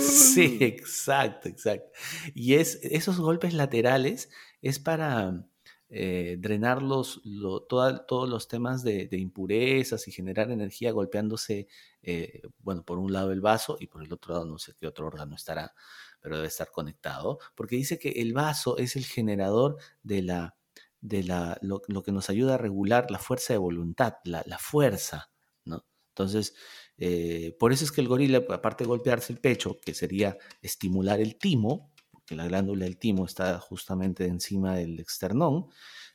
sí, 0.00 0.58
exacto, 0.60 1.48
exacto. 1.48 1.90
Y 2.34 2.54
es, 2.54 2.78
esos 2.82 3.18
golpes 3.18 3.54
laterales 3.54 4.30
es 4.60 4.78
para 4.78 5.46
eh, 5.94 6.38
drenar 6.40 6.82
los, 6.82 7.20
todos 7.68 8.26
los 8.26 8.48
temas 8.48 8.82
de, 8.82 9.10
impurezas 9.12 10.08
y 10.08 10.10
generar 10.10 10.50
energía 10.50 10.90
golpeándose, 10.90 11.68
eh, 12.02 12.40
bueno, 12.60 12.82
por 12.82 12.98
un 12.98 13.12
lado 13.12 13.30
el 13.30 13.42
vaso 13.42 13.76
y 13.78 13.88
por 13.88 14.02
el 14.02 14.10
otro 14.10 14.32
lado 14.32 14.46
no 14.46 14.58
sé 14.58 14.72
qué 14.80 14.86
otro 14.86 15.06
órgano 15.06 15.34
estará, 15.34 15.74
pero 16.18 16.36
debe 16.36 16.48
estar 16.48 16.70
conectado, 16.70 17.40
porque 17.54 17.76
dice 17.76 17.98
que 17.98 18.08
el 18.08 18.32
vaso 18.32 18.78
es 18.78 18.96
el 18.96 19.04
generador 19.04 19.76
de 20.02 20.22
la, 20.22 20.56
de 21.02 21.24
la, 21.24 21.58
lo, 21.60 21.82
que 21.82 22.12
nos 22.12 22.30
ayuda 22.30 22.54
a 22.54 22.58
regular 22.58 23.10
la 23.10 23.18
fuerza 23.18 23.52
de 23.52 23.58
voluntad, 23.58 24.14
la, 24.24 24.58
fuerza, 24.58 25.30
¿no? 25.66 25.84
Entonces, 26.08 26.54
eh, 26.96 27.54
por 27.60 27.70
eso 27.74 27.84
es 27.84 27.92
que 27.92 28.00
el 28.00 28.08
gorila, 28.08 28.42
aparte 28.48 28.84
de 28.84 28.88
golpearse 28.88 29.30
el 29.30 29.40
pecho, 29.40 29.78
que 29.78 29.92
sería 29.92 30.38
estimular 30.62 31.20
el 31.20 31.36
timo, 31.36 31.91
la 32.34 32.46
glándula 32.46 32.84
del 32.84 32.98
timo 32.98 33.24
está 33.26 33.58
justamente 33.58 34.26
encima 34.26 34.74
del 34.76 35.00
externón, 35.00 35.66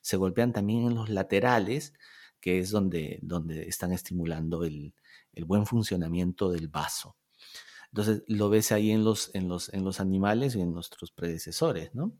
se 0.02 0.18
golpean 0.18 0.54
también 0.54 0.86
en 0.86 0.96
los 0.96 1.10
laterales, 1.10 1.94
que 2.40 2.60
es 2.60 2.72
donde, 2.72 3.20
donde 3.22 3.68
están 3.68 3.92
estimulando 3.92 4.64
el, 4.64 4.94
buen 5.46 5.68
funcionamiento 5.68 6.50
del 6.50 6.68
vaso. 6.68 7.16
Entonces, 7.92 8.24
lo 8.28 8.50
ves 8.50 8.72
ahí 8.72 8.92
en 8.92 9.04
los, 9.04 9.34
en 9.36 9.48
los, 9.48 9.72
en 9.74 9.84
los 9.84 10.00
animales 10.00 10.56
y 10.56 10.62
en 10.62 10.74
nuestros 10.74 11.12
predecesores, 11.12 11.94
¿no? 11.94 12.18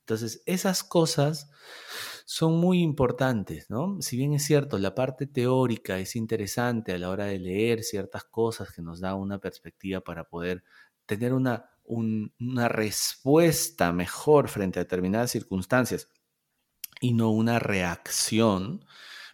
Entonces, 0.00 0.42
esas 0.46 0.84
cosas 0.84 1.50
son 2.24 2.58
muy 2.58 2.80
importantes, 2.80 3.70
¿no? 3.70 4.00
Si 4.00 4.16
bien 4.16 4.34
es 4.34 4.44
cierto, 4.44 4.78
la 4.78 4.94
parte 4.94 5.26
teórica 5.26 5.98
es 5.98 6.16
interesante 6.16 6.92
a 6.92 6.98
la 6.98 7.10
hora 7.10 7.24
de 7.26 7.38
leer 7.38 7.82
ciertas 7.82 8.24
cosas 8.24 8.72
que 8.72 8.82
nos 8.82 9.00
da 9.00 9.14
una 9.14 9.38
perspectiva 9.40 10.00
para 10.00 10.24
poder 10.28 10.64
tener 11.06 11.32
una, 11.34 11.70
una 11.88 12.68
respuesta 12.68 13.92
mejor 13.92 14.48
frente 14.48 14.78
a 14.78 14.84
determinadas 14.84 15.30
circunstancias 15.30 16.08
y 17.00 17.14
no 17.14 17.30
una 17.30 17.58
reacción. 17.58 18.84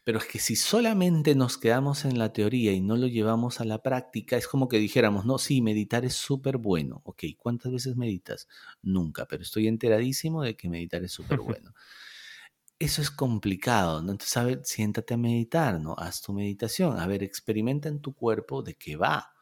Pero 0.05 0.19
es 0.19 0.25
que 0.27 0.41
si 0.41 0.57
solamente 0.57 1.37
nos 1.37 1.59
quedamos 1.59 2.05
en 2.05 2.19
la 2.19 2.33
teoría 2.33 2.73
y 2.73 2.81
no 2.81 2.97
lo 2.97 3.07
llevamos 3.07 3.61
a 3.61 3.65
la 3.65 3.83
práctica, 3.83 4.37
es 4.37 4.49
como 4.49 4.67
que 4.69 4.79
dijéramos, 4.79 5.25
no, 5.25 5.39
sí, 5.39 5.63
meditar 5.63 6.05
es 6.05 6.15
súper 6.15 6.59
bueno. 6.59 7.03
Ok, 7.05 7.25
¿cuántas 7.39 7.71
veces 7.73 7.97
meditas? 7.97 8.49
Nunca, 8.83 9.27
pero 9.27 9.45
estoy 9.45 9.69
enteradísimo 9.69 10.43
de 10.43 10.57
que 10.57 10.69
meditar 10.69 11.05
es 11.05 11.13
súper 11.13 11.39
bueno. 11.41 11.73
Eso 12.81 13.01
es 13.01 13.13
complicado, 13.13 14.03
¿no? 14.03 14.11
Entonces, 14.11 14.37
a 14.37 14.43
ver, 14.45 14.61
siéntate 14.65 15.15
a 15.15 15.17
meditar, 15.17 15.81
¿no? 15.81 15.95
Haz 15.97 16.21
tu 16.21 16.33
meditación, 16.33 16.99
a 16.99 17.07
ver, 17.07 17.23
experimenta 17.23 17.89
en 17.89 18.01
tu 18.01 18.13
cuerpo 18.13 18.63
de 18.63 18.75
qué 18.75 18.97
va 18.97 19.33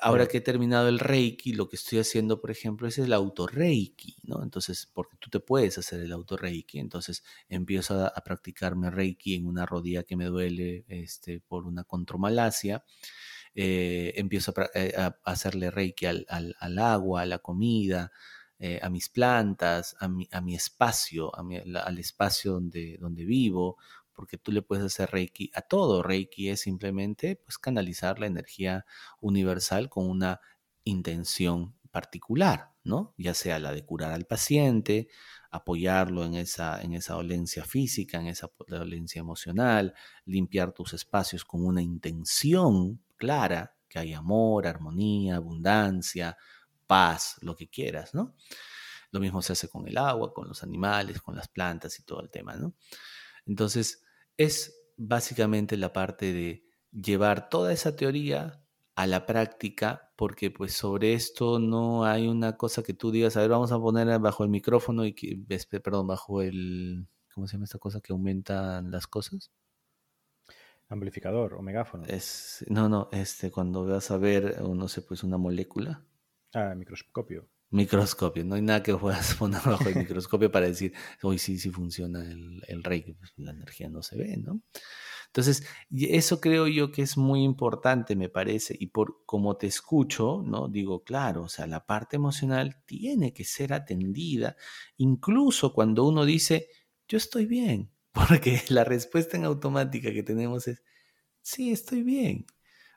ahora 0.00 0.26
que 0.26 0.38
he 0.38 0.40
terminado 0.40 0.88
el 0.88 0.98
Reiki, 0.98 1.52
lo 1.52 1.68
que 1.68 1.76
estoy 1.76 1.98
haciendo, 1.98 2.40
por 2.40 2.50
ejemplo, 2.50 2.88
es 2.88 2.98
el 2.98 3.12
auto-Reiki, 3.12 4.16
¿no? 4.24 4.42
Entonces, 4.42 4.88
porque 4.92 5.16
tú 5.18 5.30
te 5.30 5.40
puedes 5.40 5.78
hacer 5.78 6.00
el 6.00 6.12
auto-Reiki, 6.12 6.78
entonces 6.78 7.24
empiezo 7.48 8.04
a, 8.04 8.14
practicarme 8.24 8.90
Reiki 8.90 9.34
en 9.34 9.46
una 9.46 9.66
rodilla 9.66 10.02
que 10.04 10.16
me 10.16 10.26
duele 10.26 10.84
este, 10.88 11.40
por 11.40 11.66
una 11.66 11.84
contromalacia, 11.84 12.84
eh, 13.54 14.12
empiezo 14.16 14.54
eh, 14.74 14.94
a, 14.96 15.16
hacerle 15.24 15.70
Reiki 15.70 16.06
al, 16.06 16.26
agua, 16.78 17.22
a 17.22 17.26
la 17.26 17.38
comida, 17.38 18.12
eh, 18.58 18.78
a 18.82 18.90
mis 18.90 19.08
plantas, 19.08 19.96
a 20.00 20.08
mi, 20.08 20.28
a 20.30 20.40
mi 20.40 20.54
espacio, 20.54 21.32
al 21.34 21.98
espacio 21.98 22.52
donde, 22.52 22.98
donde 23.00 23.24
vivo, 23.24 23.78
porque 24.20 24.36
tú 24.36 24.52
le 24.52 24.60
puedes 24.60 24.84
hacer 24.84 25.10
Reiki 25.10 25.50
a 25.54 25.62
todo. 25.62 26.02
Reiki 26.02 26.50
es 26.50 26.60
simplemente 26.60 27.36
pues, 27.36 27.56
canalizar 27.56 28.18
la 28.18 28.26
energía 28.26 28.84
universal 29.18 29.88
con 29.88 30.10
una 30.10 30.42
intención 30.84 31.74
particular, 31.90 32.70
¿no? 32.84 33.14
Ya 33.16 33.32
sea 33.32 33.58
la 33.58 33.72
de 33.72 33.82
curar 33.86 34.12
al 34.12 34.26
paciente, 34.26 35.08
apoyarlo 35.50 36.26
en 36.26 36.34
esa, 36.34 36.82
en 36.82 36.92
esa 36.92 37.14
dolencia 37.14 37.64
física, 37.64 38.20
en 38.20 38.26
esa 38.26 38.50
dolencia 38.68 39.20
emocional, 39.20 39.94
limpiar 40.26 40.72
tus 40.72 40.92
espacios 40.92 41.46
con 41.46 41.64
una 41.64 41.80
intención 41.80 43.02
clara, 43.16 43.74
que 43.88 44.00
hay 44.00 44.12
amor, 44.12 44.66
armonía, 44.66 45.36
abundancia, 45.36 46.36
paz, 46.86 47.38
lo 47.40 47.56
que 47.56 47.70
quieras, 47.70 48.12
¿no? 48.12 48.34
Lo 49.12 49.18
mismo 49.18 49.40
se 49.40 49.54
hace 49.54 49.70
con 49.70 49.88
el 49.88 49.96
agua, 49.96 50.34
con 50.34 50.46
los 50.46 50.62
animales, 50.62 51.22
con 51.22 51.36
las 51.36 51.48
plantas 51.48 51.98
y 51.98 52.02
todo 52.02 52.20
el 52.20 52.28
tema, 52.28 52.56
¿no? 52.56 52.74
Entonces, 53.46 54.04
es 54.40 54.88
básicamente 54.96 55.76
la 55.76 55.92
parte 55.92 56.32
de 56.32 56.64
llevar 56.92 57.50
toda 57.50 57.74
esa 57.74 57.94
teoría 57.94 58.64
a 58.94 59.06
la 59.06 59.26
práctica, 59.26 60.12
porque 60.16 60.50
pues 60.50 60.72
sobre 60.72 61.12
esto 61.12 61.58
no 61.58 62.06
hay 62.06 62.26
una 62.26 62.56
cosa 62.56 62.82
que 62.82 62.94
tú 62.94 63.10
digas, 63.10 63.36
a 63.36 63.42
ver, 63.42 63.50
vamos 63.50 63.70
a 63.70 63.78
poner 63.78 64.18
bajo 64.18 64.42
el 64.42 64.48
micrófono 64.48 65.04
y 65.04 65.12
que, 65.12 65.38
perdón, 65.82 66.06
bajo 66.06 66.40
el, 66.40 67.06
¿cómo 67.34 67.46
se 67.46 67.52
llama 67.52 67.64
esta 67.64 67.78
cosa 67.78 68.00
que 68.00 68.14
aumenta 68.14 68.80
las 68.80 69.06
cosas? 69.06 69.50
Amplificador 70.88 71.52
o 71.54 71.60
megáfono. 71.60 72.04
Es, 72.06 72.64
no, 72.68 72.88
no, 72.88 73.10
este, 73.12 73.50
cuando 73.50 73.84
vas 73.84 74.10
a 74.10 74.16
ver, 74.16 74.62
no 74.62 74.88
sé, 74.88 75.02
pues 75.02 75.22
una 75.22 75.36
molécula. 75.36 76.02
Ah, 76.54 76.74
microscopio. 76.74 77.46
Microscopio, 77.70 78.44
no 78.44 78.56
hay 78.56 78.62
nada 78.62 78.82
que 78.82 78.96
puedas 78.96 79.34
poner 79.36 79.62
bajo 79.64 79.88
el 79.88 79.96
microscopio 79.96 80.50
para 80.50 80.66
decir, 80.66 80.92
hoy 81.22 81.38
sí, 81.38 81.58
sí 81.58 81.70
funciona 81.70 82.22
el, 82.22 82.62
el 82.66 82.82
rey, 82.82 83.14
pues, 83.18 83.32
la 83.36 83.52
energía 83.52 83.88
no 83.88 84.02
se 84.02 84.16
ve, 84.16 84.36
¿no? 84.36 84.60
Entonces, 85.26 85.64
eso 85.92 86.40
creo 86.40 86.66
yo 86.66 86.90
que 86.90 87.02
es 87.02 87.16
muy 87.16 87.44
importante, 87.44 88.16
me 88.16 88.28
parece, 88.28 88.76
y 88.78 88.88
por 88.88 89.24
como 89.26 89.56
te 89.56 89.68
escucho, 89.68 90.42
¿no? 90.44 90.66
Digo, 90.66 91.04
claro, 91.04 91.42
o 91.44 91.48
sea, 91.48 91.68
la 91.68 91.86
parte 91.86 92.16
emocional 92.16 92.82
tiene 92.84 93.32
que 93.32 93.44
ser 93.44 93.72
atendida, 93.72 94.56
incluso 94.96 95.72
cuando 95.72 96.04
uno 96.04 96.24
dice, 96.24 96.66
yo 97.06 97.16
estoy 97.16 97.46
bien, 97.46 97.92
porque 98.12 98.60
la 98.70 98.82
respuesta 98.82 99.36
en 99.36 99.44
automática 99.44 100.12
que 100.12 100.24
tenemos 100.24 100.66
es, 100.66 100.82
sí, 101.42 101.70
estoy 101.70 102.02
bien, 102.02 102.46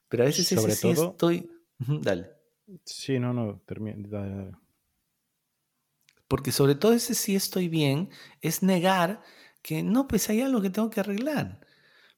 pero 0.09 0.23
a 0.23 0.25
veces 0.25 0.47
Sobre 0.47 0.73
sí 0.73 0.89
estoy... 0.89 1.49
Dale. 1.77 2.29
Sí, 2.85 3.19
no, 3.19 3.33
no, 3.33 3.61
termina. 3.65 4.59
Porque 6.33 6.51
sobre 6.51 6.73
todo 6.73 6.93
ese 6.93 7.13
sí 7.13 7.35
estoy 7.35 7.67
bien 7.69 8.09
es 8.41 8.63
negar 8.63 9.21
que 9.61 9.83
no, 9.83 10.07
pues 10.07 10.31
hay 10.31 10.41
algo 10.41 10.63
que 10.63 10.71
tengo 10.71 10.89
que 10.89 10.99
arreglar. 10.99 11.59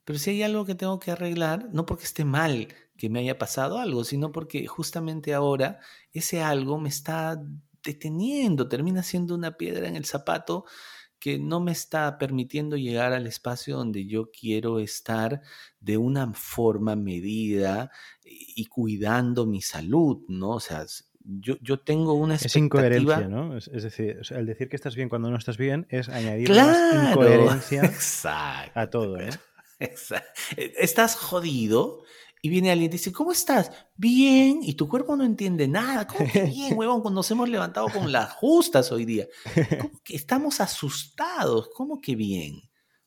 Pero 0.05 0.17
si 0.17 0.29
hay 0.29 0.41
algo 0.41 0.65
que 0.65 0.73
tengo 0.73 0.99
que 0.99 1.11
arreglar, 1.11 1.67
no 1.73 1.85
porque 1.85 2.05
esté 2.05 2.23
mal 2.23 2.69
que 2.95 3.09
me 3.09 3.19
haya 3.19 3.37
pasado 3.37 3.77
algo, 3.77 4.05
sino 4.05 4.31
porque 4.31 4.67
justamente 4.67 5.33
ahora 5.33 5.81
ese 6.13 6.41
algo 6.41 6.79
me 6.79 6.87
está 6.87 7.43
deteniendo, 7.83 8.69
termina 8.69 9.03
siendo 9.03 9.35
una 9.35 9.57
piedra 9.57 9.89
en 9.89 9.97
el 9.97 10.05
zapato 10.05 10.63
que 11.19 11.37
no 11.37 11.59
me 11.59 11.73
está 11.73 12.17
permitiendo 12.17 12.77
llegar 12.77 13.11
al 13.11 13.27
espacio 13.27 13.75
donde 13.75 14.05
yo 14.07 14.31
quiero 14.31 14.79
estar 14.79 15.41
de 15.81 15.97
una 15.97 16.33
forma 16.33 16.95
medida 16.95 17.91
y 18.23 18.65
cuidando 18.67 19.45
mi 19.45 19.61
salud, 19.61 20.23
¿no? 20.29 20.51
O 20.51 20.59
sea, 20.61 20.85
yo, 21.25 21.55
yo 21.61 21.79
tengo 21.79 22.13
una 22.13 22.35
expectativa... 22.35 22.59
Es 22.59 22.65
incoherencia, 22.65 23.27
¿no? 23.27 23.57
Es, 23.57 23.83
decir, 23.83 24.19
el 24.29 24.45
decir 24.45 24.69
que 24.69 24.75
estás 24.75 24.95
bien 24.95 25.09
cuando 25.09 25.29
no 25.29 25.37
estás 25.37 25.57
bien 25.57 25.87
es 25.89 26.09
añadir 26.09 26.49
más 26.49 27.11
incoherencia 27.11 28.71
a 28.73 28.89
todo, 28.89 29.19
¿eh? 29.19 29.29
E, 29.79 29.93
estás 30.77 31.17
jodido 31.17 32.03
y 32.41 32.49
viene 32.49 32.71
alguien 32.71 32.87
y 32.87 32.89
te 32.91 32.97
dice, 32.97 33.11
¿cómo 33.11 33.31
estás? 33.31 33.71
Bien, 33.95 34.59
y 34.61 34.75
tu 34.75 34.87
cuerpo 34.87 35.15
no 35.15 35.25
entiende 35.25 35.67
nada. 35.67 36.07
¿Cómo 36.07 36.31
que 36.31 36.43
bien, 36.45 36.77
huevón? 36.77 37.01
Cuando 37.01 37.19
nos 37.19 37.31
hemos 37.31 37.49
levantado 37.49 37.89
con 37.89 38.11
las 38.11 38.31
justas 38.33 38.91
hoy 38.91 39.03
día. 39.03 39.27
¿Cómo 39.81 39.99
que 40.03 40.15
estamos 40.15 40.61
asustados? 40.61 41.69
¿Cómo 41.73 41.99
que 41.99 42.15
bien? 42.15 42.53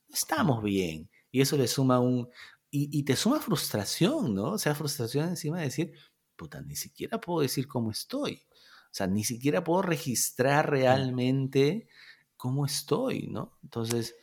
No 0.08 0.14
estamos 0.14 0.62
bien. 0.62 1.08
Y 1.30 1.40
eso 1.40 1.56
le 1.56 1.68
suma 1.68 2.00
un... 2.00 2.28
Y, 2.70 2.90
y 2.98 3.04
te 3.04 3.16
suma 3.16 3.40
frustración, 3.40 4.34
¿no? 4.34 4.52
O 4.52 4.58
sea, 4.58 4.74
frustración 4.74 5.28
encima 5.28 5.58
de 5.58 5.64
decir, 5.64 5.92
puta, 6.38 6.62
ni 6.62 6.76
siquiera 6.76 7.20
puedo 7.20 7.40
decir 7.40 7.68
cómo 7.68 7.90
estoy. 7.90 8.40
O 8.90 8.94
sea, 8.94 9.06
ni 9.06 9.24
siquiera 9.24 9.62
puedo 9.62 9.82
registrar 9.82 10.70
realmente 10.70 11.88
cómo 12.36 12.64
estoy, 12.64 13.28
¿no? 13.28 13.58
Entonces 13.62 14.14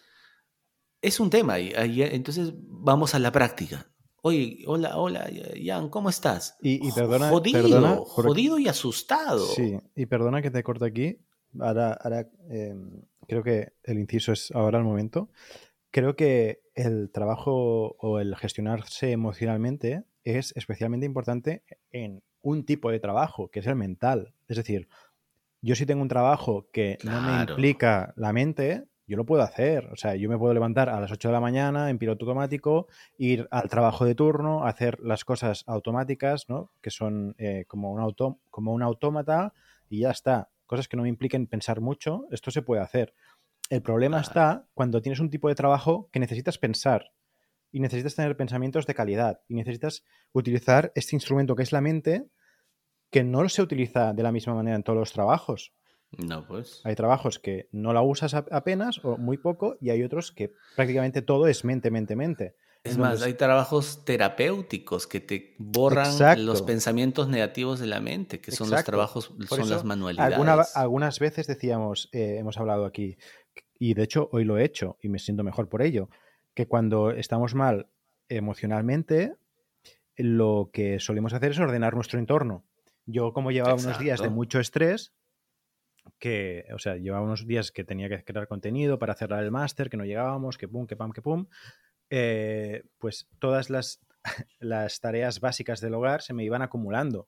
es 1.02 1.20
un 1.20 1.30
tema. 1.30 1.60
Y, 1.60 1.72
entonces 2.02 2.52
vamos 2.56 3.14
a 3.14 3.20
la 3.20 3.32
práctica. 3.32 3.88
Oye, 4.24 4.64
hola, 4.66 4.98
hola, 4.98 5.30
Jan, 5.64 5.90
¿cómo 5.90 6.10
estás? 6.10 6.58
Y, 6.62 6.92
perdona, 6.92 7.30
jodido, 7.30 8.06
jodido 8.06 8.58
y 8.58 8.68
asustado. 8.68 9.46
Sí, 9.46 9.78
y 9.96 10.08
perdona 10.08 10.42
que 10.42 10.50
te 10.50 10.64
corte 10.64 10.86
aquí. 10.86 11.20
Ahora, 11.60 11.94
ahora 11.94 12.28
em, 12.50 13.04
creo 13.28 13.44
que 13.44 13.74
el 13.84 14.00
inciso 14.00 14.32
es 14.32 14.50
ahora 14.52 14.80
el 14.80 14.84
momento. 14.84 15.30
Creo 15.92 16.16
que 16.16 16.64
el 16.74 17.12
trabajo 17.12 17.96
o 18.00 18.20
el 18.20 18.36
gestionarse 18.36 19.12
emocionalmente 19.12 20.06
es 20.26 20.52
especialmente 20.58 21.06
importante 21.06 21.64
en 21.92 22.22
un 22.42 22.66
tipo 22.66 22.92
de 22.92 23.00
trabajo, 23.00 23.50
que 23.50 23.60
es 23.60 23.68
el 23.68 23.76
mental. 23.76 24.34
Es 24.48 24.58
decir, 24.58 24.90
yo 25.62 25.76
si 25.76 25.86
tengo 25.86 26.02
un 26.02 26.10
trabajo 26.10 26.68
que 26.74 26.98
no 27.04 27.22
me 27.22 27.44
implica 27.44 28.14
la 28.18 28.34
mente, 28.34 28.86
yo 29.08 29.18
lo 29.18 29.26
puedo 29.26 29.44
hacer. 29.44 29.88
O 29.92 29.96
sea, 29.96 30.16
yo 30.16 30.30
me 30.30 30.38
puedo 30.38 30.54
levantar 30.54 30.90
a 30.90 31.00
las 31.00 31.12
8 31.12 31.30
de 31.30 31.32
la 31.32 31.40
mañana 31.40 31.90
en 31.90 31.98
piloto 31.98 32.26
automático, 32.26 32.88
ir 33.18 33.48
al 33.52 33.70
trabajo 33.70 34.06
de 34.06 34.16
turno, 34.16 34.66
hacer 34.66 35.00
las 35.00 35.24
cosas 35.26 35.64
automáticas, 35.68 36.50
¿no? 36.50 36.72
Que 36.82 36.90
son 36.90 37.36
eh, 37.38 37.66
como, 37.68 37.92
un 37.92 38.00
auto, 38.00 38.40
como 38.50 38.74
un 38.74 38.82
autómata 38.82 39.54
y 39.90 40.02
ya 40.02 40.12
está. 40.12 40.50
Cosas 40.66 40.88
que 40.88 40.98
no 40.98 41.04
me 41.04 41.10
impliquen 41.10 41.46
pensar 41.48 41.82
mucho, 41.82 42.26
esto 42.32 42.50
se 42.50 42.64
puede 42.64 42.82
hacer. 42.82 43.14
El 43.70 43.82
problema 43.82 44.22
está 44.22 44.66
cuando 44.74 45.02
tienes 45.02 45.20
un 45.20 45.30
tipo 45.30 45.50
de 45.50 45.56
trabajo 45.56 46.10
que 46.12 46.20
necesitas 46.20 46.58
pensar 46.58 47.12
y 47.76 47.82
necesitas 47.82 48.16
tener 48.16 48.38
pensamientos 48.38 48.88
de 48.88 48.96
calidad 48.96 49.42
y 49.50 49.56
necesitas 49.56 50.06
utilizar 50.32 50.94
este 50.96 51.14
instrumento 51.14 51.58
que 51.58 51.64
es 51.64 51.74
la 51.74 51.82
mente 51.82 52.30
que 53.12 53.22
no 53.26 53.50
se 53.50 53.62
utiliza 53.62 54.14
de 54.14 54.24
la 54.24 54.32
misma 54.32 54.56
manera 54.56 54.78
en 54.78 54.84
todos 54.84 54.98
los 54.98 55.12
trabajos. 55.12 55.74
No, 56.12 56.48
pues. 56.48 56.80
Hay 56.86 56.96
trabajos 56.96 57.38
que 57.38 57.68
no 57.74 57.92
la 57.92 58.02
usas 58.02 58.34
apenas 58.34 59.04
o 59.04 59.18
muy 59.18 59.38
poco 59.38 59.76
y 59.82 59.90
hay 59.90 60.04
otros 60.04 60.32
que 60.32 60.54
prácticamente 60.78 61.22
todo 61.22 61.48
es 61.48 61.66
mente, 61.66 61.92
mente, 61.92 62.16
mente. 62.16 62.56
Es 62.86 62.98
más, 62.98 63.22
hay 63.22 63.34
trabajos 63.34 64.06
terapéuticos 64.06 65.06
que 65.06 65.20
te 65.20 65.56
borran 65.58 66.46
los 66.46 66.62
pensamientos 66.62 67.28
negativos 67.28 67.82
de 67.82 67.88
la 67.88 68.00
mente, 68.00 68.40
que 68.40 68.52
son 68.52 68.70
los 68.70 68.86
trabajos, 68.86 69.34
son 69.50 69.70
las 69.70 69.84
manualidades. 69.84 70.78
algunas 70.78 71.20
veces 71.20 71.46
decíamos, 71.46 72.08
eh, 72.14 72.38
hemos 72.40 72.58
hablado 72.58 72.86
aquí, 72.86 73.18
y 73.78 73.96
de 73.96 74.04
hecho 74.04 74.30
hoy 74.32 74.46
lo 74.46 74.58
he 74.58 74.64
hecho 74.64 74.98
y 75.02 75.10
me 75.10 75.20
siento 75.20 75.44
mejor 75.44 75.68
por 75.68 75.82
ello, 75.82 76.10
que 76.56 76.68
cuando 76.68 77.12
estamos 77.12 77.54
mal 77.54 77.90
emocionalmente, 78.30 79.36
lo 80.16 80.70
que 80.74 81.00
solemos 81.00 81.34
hacer 81.34 81.52
es 81.52 81.60
ordenar 81.60 81.94
nuestro 81.94 82.18
entorno. 82.18 82.66
Yo 83.06 83.34
como 83.34 83.52
llevaba 83.52 83.76
unos 83.76 84.00
días 84.00 84.22
de 84.22 84.30
mucho 84.30 84.60
estrés, 84.60 85.14
que, 86.18 86.66
o 86.74 86.80
sea, 86.80 86.96
llevaba 86.96 87.24
unos 87.24 87.46
días 87.46 87.72
que 87.72 87.84
tenía 87.84 88.10
que 88.10 88.24
crear 88.24 88.48
contenido 88.48 88.98
para 88.98 89.16
cerrar 89.16 89.44
el 89.44 89.52
máster, 89.52 89.90
que 89.90 89.98
no 89.98 90.06
llegábamos, 90.06 90.58
que 90.58 90.68
pum, 90.68 90.88
que 90.88 90.96
pam, 90.96 91.12
que 91.12 91.22
pum, 91.22 91.48
eh, 92.10 92.84
pues 92.98 93.28
todas 93.40 93.70
las, 93.70 94.00
las, 94.60 95.00
tareas 95.00 95.40
básicas 95.40 95.82
del 95.82 95.94
hogar 95.94 96.22
se 96.22 96.34
me 96.34 96.44
iban 96.44 96.62
acumulando. 96.62 97.28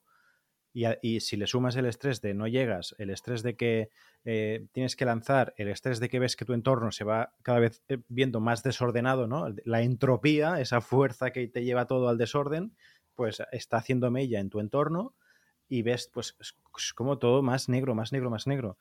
Y, 0.72 1.20
si 1.20 1.36
le 1.36 1.46
sumas 1.46 1.74
el 1.76 1.86
estrés 1.86 2.20
de 2.20 2.34
no 2.34 2.46
llegas, 2.46 2.94
el 2.98 3.10
estrés 3.10 3.42
de 3.42 3.56
que 3.56 3.90
eh, 4.24 4.66
tienes 4.72 4.96
que 4.96 5.04
lanzar, 5.04 5.54
el 5.56 5.68
estrés 5.68 5.98
de 5.98 6.08
que 6.08 6.18
ves 6.18 6.36
que 6.36 6.44
tu 6.44 6.52
entorno 6.52 6.92
se 6.92 7.04
va 7.04 7.32
cada 7.42 7.58
vez 7.58 7.82
eh, 7.88 7.98
viendo 8.08 8.38
más 8.40 8.62
desordenado, 8.62 9.26
¿no? 9.26 9.46
La 9.64 9.82
entropía, 9.82 10.60
esa 10.60 10.80
fuerza 10.80 11.30
que 11.30 11.48
te 11.48 11.64
lleva 11.64 11.86
todo 11.86 12.08
al 12.08 12.18
desorden, 12.18 12.76
pues 13.14 13.42
está 13.50 13.78
haciendo 13.78 14.10
mella 14.10 14.38
en 14.38 14.50
tu 14.50 14.60
entorno 14.60 15.14
y 15.68 15.82
ves 15.82 16.10
pues 16.12 16.36
como 16.94 17.18
todo 17.18 17.42
más 17.42 17.68
negro, 17.68 17.94
más 17.94 18.12
negro, 18.12 18.30
más 18.30 18.46
negro. 18.46 18.78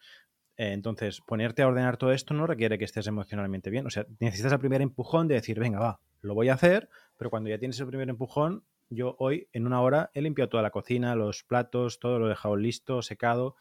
Eh, 0.57 0.73
entonces, 0.73 1.21
ponerte 1.21 1.61
a 1.61 1.67
ordenar 1.67 1.97
todo 1.97 2.11
esto 2.11 2.33
no 2.33 2.47
requiere 2.47 2.77
que 2.77 2.85
estés 2.85 3.07
emocionalmente 3.07 3.69
bien. 3.69 3.85
O 3.85 3.89
sea, 3.89 4.05
necesitas 4.19 4.51
el 4.51 4.59
primer 4.59 4.81
empujón 4.81 5.27
de 5.27 5.35
decir, 5.35 5.59
venga, 5.59 5.79
va, 5.79 5.99
lo 6.21 6.33
voy 6.33 6.49
a 6.49 6.55
hacer, 6.55 6.89
pero 7.17 7.29
cuando 7.29 7.49
ya 7.49 7.59
tienes 7.59 7.79
el 7.79 7.87
primer 7.87 8.09
empujón, 8.09 8.63
yo 8.89 9.15
hoy 9.19 9.49
en 9.53 9.65
una 9.65 9.81
hora 9.81 10.11
he 10.13 10.21
limpiado 10.21 10.49
toda 10.49 10.63
la 10.63 10.71
cocina, 10.71 11.15
los 11.15 11.43
platos, 11.43 11.99
todo 11.99 12.19
lo 12.19 12.25
he 12.27 12.29
dejado 12.29 12.55
listo, 12.55 13.01
secado 13.01 13.55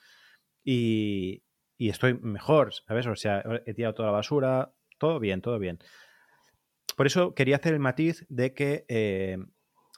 y, 0.64 1.42
y 1.78 1.88
estoy 1.88 2.14
mejor, 2.14 2.72
¿sabes? 2.72 3.06
O 3.06 3.16
sea, 3.16 3.42
he 3.66 3.74
tirado 3.74 3.94
toda 3.94 4.08
la 4.08 4.12
basura, 4.12 4.72
todo 4.98 5.18
bien, 5.18 5.40
todo 5.40 5.58
bien. 5.58 5.78
Por 6.96 7.06
eso 7.06 7.34
quería 7.34 7.56
hacer 7.56 7.74
el 7.74 7.80
matiz 7.80 8.24
de 8.28 8.54
que 8.54 8.84
eh, 8.88 9.38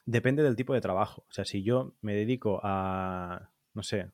depende 0.05 0.43
del 0.43 0.57
tipo 0.57 0.75
de 0.75 0.81
trabajo. 0.81 1.25
O 1.29 1.33
sea, 1.33 1.45
si 1.45 1.63
yo 1.63 1.95
me 2.01 2.15
dedico 2.15 2.61
a, 2.63 3.51
no 3.75 3.83
sé, 3.83 4.11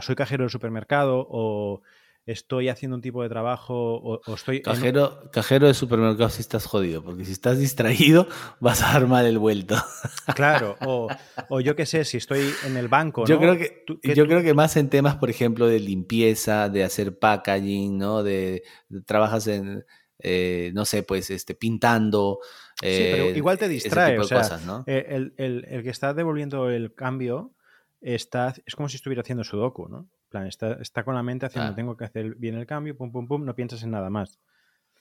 soy 0.00 0.14
cajero 0.14 0.44
del 0.44 0.50
supermercado 0.50 1.26
o 1.28 1.82
estoy 2.28 2.68
haciendo 2.68 2.94
un 2.94 3.00
tipo 3.00 3.22
de 3.22 3.28
trabajo 3.30 3.74
o, 3.74 4.34
estoy... 4.34 4.60
Cajero, 4.60 5.30
cajero 5.32 5.66
de 5.66 5.72
supermercado 5.72 6.28
si 6.28 6.42
estás 6.42 6.66
jodido, 6.66 7.02
porque 7.02 7.24
si 7.24 7.32
estás 7.32 7.58
distraído 7.58 8.28
vas 8.60 8.82
a 8.82 8.92
dar 8.92 9.06
mal 9.06 9.26
el 9.26 9.38
vuelto. 9.38 9.76
Claro, 10.34 10.76
o, 10.80 11.60
yo 11.60 11.74
qué 11.74 11.86
sé, 11.86 12.04
si 12.04 12.18
estoy 12.18 12.52
en 12.64 12.76
el 12.76 12.88
banco. 12.88 13.24
Yo, 13.24 13.38
creo, 13.38 13.56
que, 13.56 13.84
yo 14.14 14.26
creo 14.26 14.42
que 14.42 14.52
más 14.52 14.76
en 14.76 14.90
temas, 14.90 15.16
por 15.16 15.30
ejemplo, 15.30 15.66
de 15.66 15.80
limpieza, 15.80 16.68
de 16.68 16.84
hacer 16.84 17.18
packaging, 17.18 17.96
¿no? 17.96 18.22
De, 18.22 18.62
trabajas 19.06 19.46
en, 19.46 19.84
eh, 20.18 20.70
no 20.74 20.84
sé, 20.84 21.02
pues 21.02 21.30
este, 21.30 21.54
pintando. 21.54 22.40
sí, 22.74 22.86
pero 23.10 23.24
eh, 23.24 23.32
igual 23.36 23.58
te 23.58 23.68
distrae. 23.68 24.18
o 24.18 24.24
sea, 24.24 24.60
eh, 24.86 25.06
el, 25.08 25.34
el, 25.38 25.64
el, 25.68 25.82
que 25.82 25.90
está 25.90 26.12
devolviendo 26.12 26.68
el 26.70 26.94
cambio 26.94 27.54
está, 28.00 28.54
es 28.64 28.74
como 28.74 28.88
si 28.88 28.96
estuviera 28.96 29.22
haciendo 29.22 29.44
sudoku, 29.44 29.88
¿no? 29.88 30.08
plan, 30.28 30.46
está, 30.46 30.72
está 30.74 31.04
con 31.04 31.14
la 31.14 31.22
mente 31.22 31.46
haciendo, 31.46 31.74
tengo 31.74 31.96
que 31.96 32.04
hacer 32.04 32.34
bien 32.36 32.54
el 32.54 32.66
cambio, 32.66 32.96
pum, 32.96 33.10
pum, 33.10 33.26
pum, 33.26 33.44
no 33.44 33.54
piensas 33.54 33.82
en 33.82 33.90
nada 33.90 34.10
más. 34.10 34.38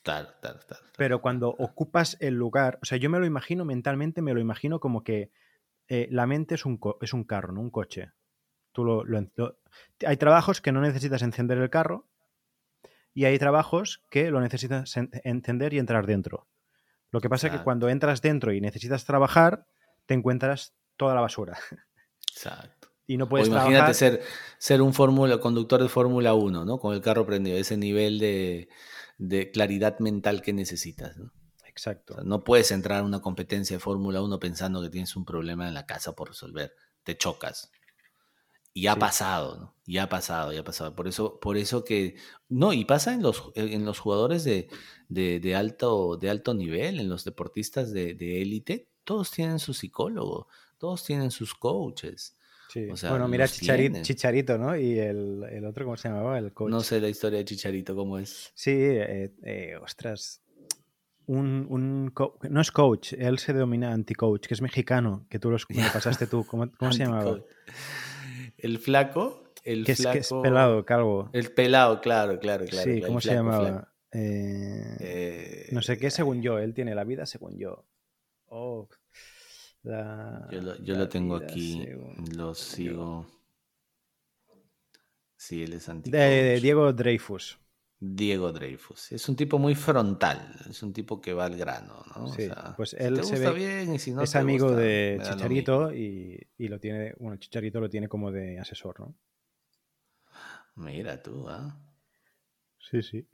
Claro, 0.03 0.29
claro, 0.41 0.59
claro. 0.65 0.83
Pero 0.97 1.21
cuando 1.21 1.49
ocupas 1.49 2.17
el 2.21 2.35
lugar, 2.35 2.79
o 2.81 2.85
sea, 2.85 2.97
yo 2.97 3.09
me 3.09 3.19
lo 3.19 3.25
imagino 3.25 3.65
mentalmente, 3.65 4.21
me 4.21 4.33
lo 4.33 4.39
imagino 4.39 4.79
como 4.79 5.03
que 5.03 5.31
eh, 5.89 6.07
la 6.11 6.25
mente 6.27 6.55
es 6.55 6.65
un, 6.65 6.79
es 7.01 7.13
un 7.13 7.23
carro, 7.23 7.51
no 7.51 7.61
un 7.61 7.71
coche. 7.71 8.11
Tú 8.71 8.85
lo, 8.85 9.03
hay 10.05 10.17
trabajos 10.17 10.61
que 10.61 10.71
no 10.71 10.81
necesitas 10.81 11.21
encender 11.23 11.57
el 11.57 11.69
carro 11.69 12.07
y 13.13 13.25
hay 13.25 13.37
trabajos 13.39 14.03
que 14.09 14.29
lo 14.29 14.39
necesitas 14.39 14.95
encender 14.95 15.73
y 15.73 15.79
entrar 15.79 16.05
dentro. 16.05 16.47
Lo 17.09 17.19
que 17.19 17.29
pasa 17.29 17.47
es 17.47 17.53
que 17.53 17.63
cuando 17.63 17.89
entras 17.89 18.21
dentro 18.21 18.53
y 18.53 18.61
necesitas 18.61 19.05
trabajar, 19.05 19.65
te 20.05 20.13
encuentras 20.13 20.75
toda 20.97 21.15
la 21.15 21.21
basura. 21.21 21.57
Exacto. 22.31 22.89
Y 23.07 23.17
no 23.17 23.29
puedes 23.29 23.47
imagínate 23.47 23.93
ser, 23.93 24.21
ser 24.57 24.81
un 24.81 24.93
fórmula, 24.93 25.39
conductor 25.39 25.81
de 25.81 25.87
Fórmula 25.87 26.33
1, 26.33 26.65
¿no? 26.65 26.77
Con 26.77 26.93
el 26.93 27.01
carro 27.01 27.25
prendido, 27.25 27.57
ese 27.57 27.77
nivel 27.77 28.19
de, 28.19 28.67
de 29.17 29.49
claridad 29.51 29.99
mental 29.99 30.41
que 30.41 30.51
necesitas. 30.53 31.17
¿no? 31.17 31.31
Exacto. 31.65 32.17
no 32.23 32.43
puedes 32.43 32.71
entrar 32.71 33.01
a 33.01 33.05
una 33.05 33.21
competencia 33.21 33.75
de 33.75 33.79
Fórmula 33.79 34.21
1 34.21 34.39
pensando 34.39 34.81
que 34.81 34.89
tienes 34.89 35.15
un 35.15 35.25
problema 35.25 35.67
en 35.67 35.73
la 35.73 35.85
casa 35.85 36.13
por 36.13 36.29
resolver. 36.29 36.73
Te 37.03 37.17
chocas. 37.17 37.71
Y 38.73 38.87
ha 38.87 38.95
pasado, 38.95 39.57
¿no? 39.57 39.75
Y 39.85 39.97
ha 39.97 40.09
pasado, 40.09 40.51
ya 40.51 40.59
ha 40.59 40.63
pasado. 40.63 40.95
Por 40.95 41.07
eso, 41.07 41.39
por 41.39 41.57
eso 41.57 41.83
que. 41.83 42.15
No, 42.47 42.73
y 42.73 42.85
pasa 42.85 43.13
en 43.13 43.23
los, 43.23 43.51
en 43.55 43.85
los 43.85 43.97
jugadores 43.97 44.43
de, 44.43 44.69
de, 45.09 45.55
alto, 45.55 46.17
de 46.17 46.29
alto 46.29 46.53
nivel, 46.53 46.99
en 46.99 47.09
los 47.09 47.23
deportistas 47.23 47.91
de 47.91 48.41
élite. 48.41 48.89
todos 49.03 49.31
tienen 49.31 49.57
su 49.57 49.73
psicólogo, 49.73 50.47
todos 50.77 51.03
tienen 51.03 51.31
sus 51.31 51.53
coaches 51.55 52.37
bueno, 53.09 53.27
mira 53.27 53.47
Chicharito, 53.47 54.57
¿no? 54.57 54.75
Y 54.75 54.99
el, 54.99 55.65
otro, 55.65 55.85
¿cómo 55.85 55.97
se 55.97 56.09
llamaba? 56.09 56.37
El 56.37 56.53
coach. 56.53 56.69
No 56.69 56.81
sé 56.81 56.99
la 56.99 57.09
historia 57.09 57.39
de 57.39 57.45
Chicharito, 57.45 57.95
¿cómo 57.95 58.17
es? 58.19 58.51
Sí, 58.53 58.71
eh, 58.71 59.33
eh, 59.43 59.75
ostras. 59.81 60.41
Un, 61.27 62.13
no 62.49 62.61
es 62.61 62.71
coach, 62.71 63.13
él 63.13 63.37
se 63.37 63.51
denomina 63.51 63.91
anti-coach, 63.91 64.47
que 64.47 64.53
es 64.53 64.61
mexicano, 64.61 65.25
que 65.29 65.39
tú 65.39 65.51
lo 65.51 65.57
pasaste 65.93 66.27
tú. 66.27 66.45
¿Cómo, 66.45 66.69
se 66.91 66.99
llamaba? 66.99 67.39
El 68.57 68.79
flaco. 68.79 69.43
El 69.63 69.83
que, 69.83 69.95
flaco, 69.95 70.17
es, 70.17 70.29
pelado, 70.41 70.85
calvo. 70.85 71.29
El 71.33 71.51
pelado, 71.51 71.99
claro, 71.99 72.39
claro, 72.39 72.65
claro. 72.65 72.89
Sí, 72.89 73.01
¿cómo 73.01 73.19
se 73.19 73.33
llamaba? 73.33 73.93
Eh, 74.13 75.67
no 75.71 75.81
sé 75.81 75.97
qué, 75.97 76.09
según 76.09 76.41
yo. 76.41 76.59
Él 76.59 76.73
tiene 76.73 76.95
la 76.95 77.03
vida 77.03 77.25
según 77.25 77.57
yo. 77.57 77.83
Oh, 78.47 78.87
yo 79.87 80.95
lo, 80.95 81.09
tengo 81.09 81.35
aquí, 81.35 81.85
lo 82.35 82.53
sigo. 82.53 83.25
Sí, 85.35 85.63
él 85.63 85.73
es 85.73 85.87
antiguo. 85.87 86.19
De, 86.19 86.59
Diego 86.59 86.91
Dreyfus. 86.93 87.59
Diego 87.99 88.51
Dreyfus. 88.51 89.11
Es 89.11 89.27
un 89.27 89.35
tipo 89.35 89.57
muy 89.57 89.73
frontal, 89.73 90.55
es 90.69 90.83
un 90.83 90.93
tipo 90.93 91.19
que 91.19 91.33
va 91.33 91.45
al 91.45 91.55
grano, 91.55 92.03
¿no? 92.15 92.27
Sí, 92.27 92.47
pues 92.75 92.93
él 92.93 93.23
se 93.23 93.39
ve, 93.39 93.53
bien 93.53 93.95
y 93.95 93.99
si 93.99 94.11
no 94.11 94.21
es 94.21 94.35
amigo 94.35 94.71
de 94.71 95.19
Chicharito 95.23 95.93
y, 95.93 96.47
lo 96.59 96.79
tiene, 96.79 97.13
bueno, 97.19 97.37
Chicharito 97.37 97.79
lo 97.79 97.89
tiene 97.89 98.07
como 98.07 98.31
de 98.31 98.59
asesor, 98.59 98.99
¿no? 98.99 99.15
Mira 100.75 101.21
tú, 101.23 101.49
¿ah? 101.49 101.75
Sí, 102.77 103.01
sí. 103.01 103.27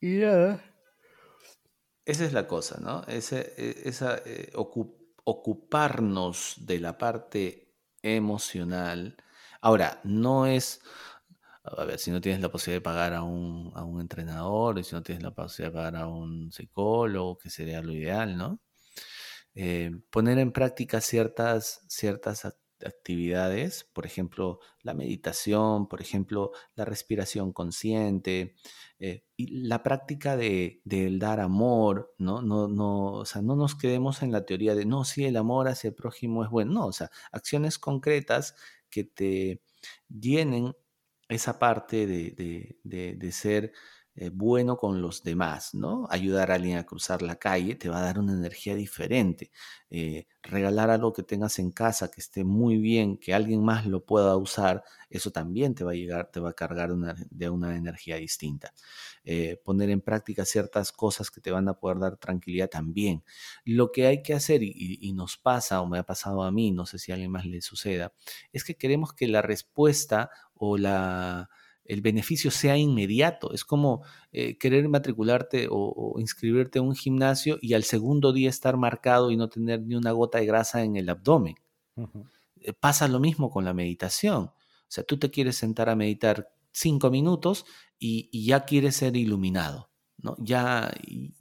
Y 0.00 0.18
nada, 0.18 0.62
esa 2.06 2.24
es 2.24 2.32
la 2.32 2.46
cosa, 2.46 2.78
¿no? 2.80 3.02
Ese, 3.08 3.54
e, 3.58 3.88
esa, 3.88 4.18
eh, 4.24 4.52
ocuparnos 5.24 6.54
de 6.60 6.80
la 6.80 6.96
parte 6.98 7.74
emocional. 8.02 9.16
Ahora, 9.60 10.00
no 10.04 10.46
es, 10.46 10.80
a 11.64 11.84
ver, 11.84 11.98
si 11.98 12.10
no 12.12 12.20
tienes 12.20 12.40
la 12.40 12.50
posibilidad 12.50 12.80
de 12.80 12.84
pagar 12.84 13.14
a 13.14 13.22
un, 13.22 13.72
a 13.74 13.84
un 13.84 14.00
entrenador, 14.00 14.78
y 14.78 14.84
si 14.84 14.94
no 14.94 15.02
tienes 15.02 15.24
la 15.24 15.34
posibilidad 15.34 15.72
de 15.72 15.76
pagar 15.76 15.96
a 15.96 16.06
un 16.08 16.52
psicólogo, 16.52 17.38
que 17.38 17.50
sería 17.50 17.82
lo 17.82 17.92
ideal, 17.92 18.36
¿no? 18.36 18.60
Eh, 19.54 19.90
poner 20.10 20.38
en 20.38 20.52
práctica 20.52 21.00
ciertas, 21.00 21.80
ciertas 21.88 22.44
actividades, 22.44 22.65
por 23.92 24.06
ejemplo, 24.06 24.60
la 24.82 24.94
meditación, 24.94 25.88
por 25.88 26.00
ejemplo, 26.00 26.52
la 26.74 26.84
respiración 26.84 27.52
consciente, 27.52 28.54
eh, 28.98 29.24
y 29.36 29.66
la 29.66 29.82
práctica 29.82 30.36
de, 30.36 30.80
del 30.84 31.18
dar 31.18 31.40
amor, 31.40 32.14
¿no? 32.18 32.42
No, 32.42 32.68
no, 32.68 33.12
o 33.12 33.24
sea, 33.24 33.42
no 33.42 33.56
nos 33.56 33.74
quedemos 33.74 34.22
en 34.22 34.32
la 34.32 34.44
teoría 34.46 34.74
de, 34.74 34.84
no, 34.86 35.04
sí, 35.04 35.24
el 35.24 35.36
amor 35.36 35.68
hacia 35.68 35.88
el 35.88 35.94
prójimo 35.94 36.44
es 36.44 36.50
bueno, 36.50 36.72
no, 36.72 36.86
o 36.86 36.92
sea, 36.92 37.10
acciones 37.32 37.78
concretas 37.78 38.54
que 38.90 39.04
te 39.04 39.62
llenen 40.08 40.74
esa 41.28 41.58
parte 41.58 42.06
de, 42.06 42.78
de 42.84 43.32
ser 43.32 43.72
eh, 44.16 44.30
bueno 44.32 44.76
con 44.78 45.02
los 45.02 45.22
demás, 45.22 45.74
¿no? 45.74 46.06
Ayudar 46.10 46.50
a 46.50 46.54
alguien 46.54 46.78
a 46.78 46.84
cruzar 46.86 47.22
la 47.22 47.36
calle 47.36 47.74
te 47.76 47.88
va 47.88 47.98
a 47.98 48.02
dar 48.02 48.18
una 48.18 48.32
energía 48.32 48.74
diferente. 48.74 49.50
Eh, 49.90 50.26
regalar 50.42 50.90
algo 50.90 51.12
que 51.12 51.22
tengas 51.22 51.58
en 51.58 51.70
casa 51.70 52.10
que 52.10 52.20
esté 52.20 52.42
muy 52.44 52.78
bien, 52.78 53.18
que 53.18 53.34
alguien 53.34 53.62
más 53.64 53.86
lo 53.86 54.04
pueda 54.04 54.36
usar, 54.36 54.82
eso 55.10 55.30
también 55.30 55.74
te 55.74 55.84
va 55.84 55.92
a 55.92 55.94
llegar, 55.94 56.30
te 56.32 56.40
va 56.40 56.50
a 56.50 56.52
cargar 56.54 56.90
de 57.30 57.48
una 57.50 57.76
energía 57.76 58.16
distinta. 58.16 58.72
Eh, 59.24 59.60
poner 59.64 59.90
en 59.90 60.00
práctica 60.00 60.44
ciertas 60.44 60.92
cosas 60.92 61.30
que 61.30 61.40
te 61.40 61.50
van 61.50 61.68
a 61.68 61.74
poder 61.74 61.98
dar 61.98 62.16
tranquilidad 62.16 62.68
también. 62.70 63.24
Lo 63.64 63.92
que 63.92 64.06
hay 64.06 64.22
que 64.22 64.34
hacer, 64.34 64.62
y, 64.62 64.72
y 65.00 65.12
nos 65.12 65.36
pasa, 65.36 65.80
o 65.80 65.86
me 65.86 65.98
ha 65.98 66.02
pasado 66.04 66.42
a 66.42 66.50
mí, 66.52 66.70
no 66.72 66.86
sé 66.86 66.98
si 66.98 67.12
a 67.12 67.14
alguien 67.16 67.32
más 67.32 67.44
le 67.46 67.60
suceda, 67.62 68.12
es 68.52 68.64
que 68.64 68.76
queremos 68.76 69.12
que 69.12 69.28
la 69.28 69.42
respuesta 69.42 70.30
o 70.54 70.78
la 70.78 71.48
el 71.88 72.00
beneficio 72.00 72.50
sea 72.50 72.76
inmediato. 72.76 73.52
Es 73.52 73.64
como 73.64 74.02
eh, 74.32 74.56
querer 74.58 74.88
matricularte 74.88 75.68
o, 75.70 76.16
inscribirte 76.18 76.78
en 76.78 76.86
un 76.86 76.94
gimnasio 76.94 77.58
y 77.60 77.74
al 77.74 77.84
segundo 77.84 78.32
día 78.32 78.50
estar 78.50 78.76
marcado 78.76 79.30
y 79.30 79.36
no 79.36 79.48
tener 79.48 79.82
ni 79.82 79.94
una 79.94 80.12
gota 80.12 80.38
de 80.38 80.46
grasa 80.46 80.82
en 80.82 80.96
el 80.96 81.08
abdomen. 81.08 81.56
Eh, 82.60 82.72
pasa 82.72 83.08
lo 83.08 83.20
mismo 83.20 83.50
con 83.50 83.64
la 83.64 83.74
meditación. 83.74 84.44
O 84.44 84.88
sea, 84.88 85.04
tú 85.04 85.18
te 85.18 85.30
quieres 85.30 85.56
sentar 85.56 85.88
a 85.88 85.96
meditar 85.96 86.48
cinco 86.72 87.10
minutos 87.10 87.64
y, 87.98 88.44
ya 88.44 88.64
quieres 88.64 88.96
ser 88.96 89.16
iluminado. 89.16 89.90
¿no? 90.18 90.36
Ya, 90.38 90.92
y, 91.06 91.34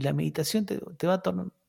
la 0.00 0.12
meditación 0.12 0.66
te, 0.66 1.06
va 1.06 1.14
a 1.14 1.22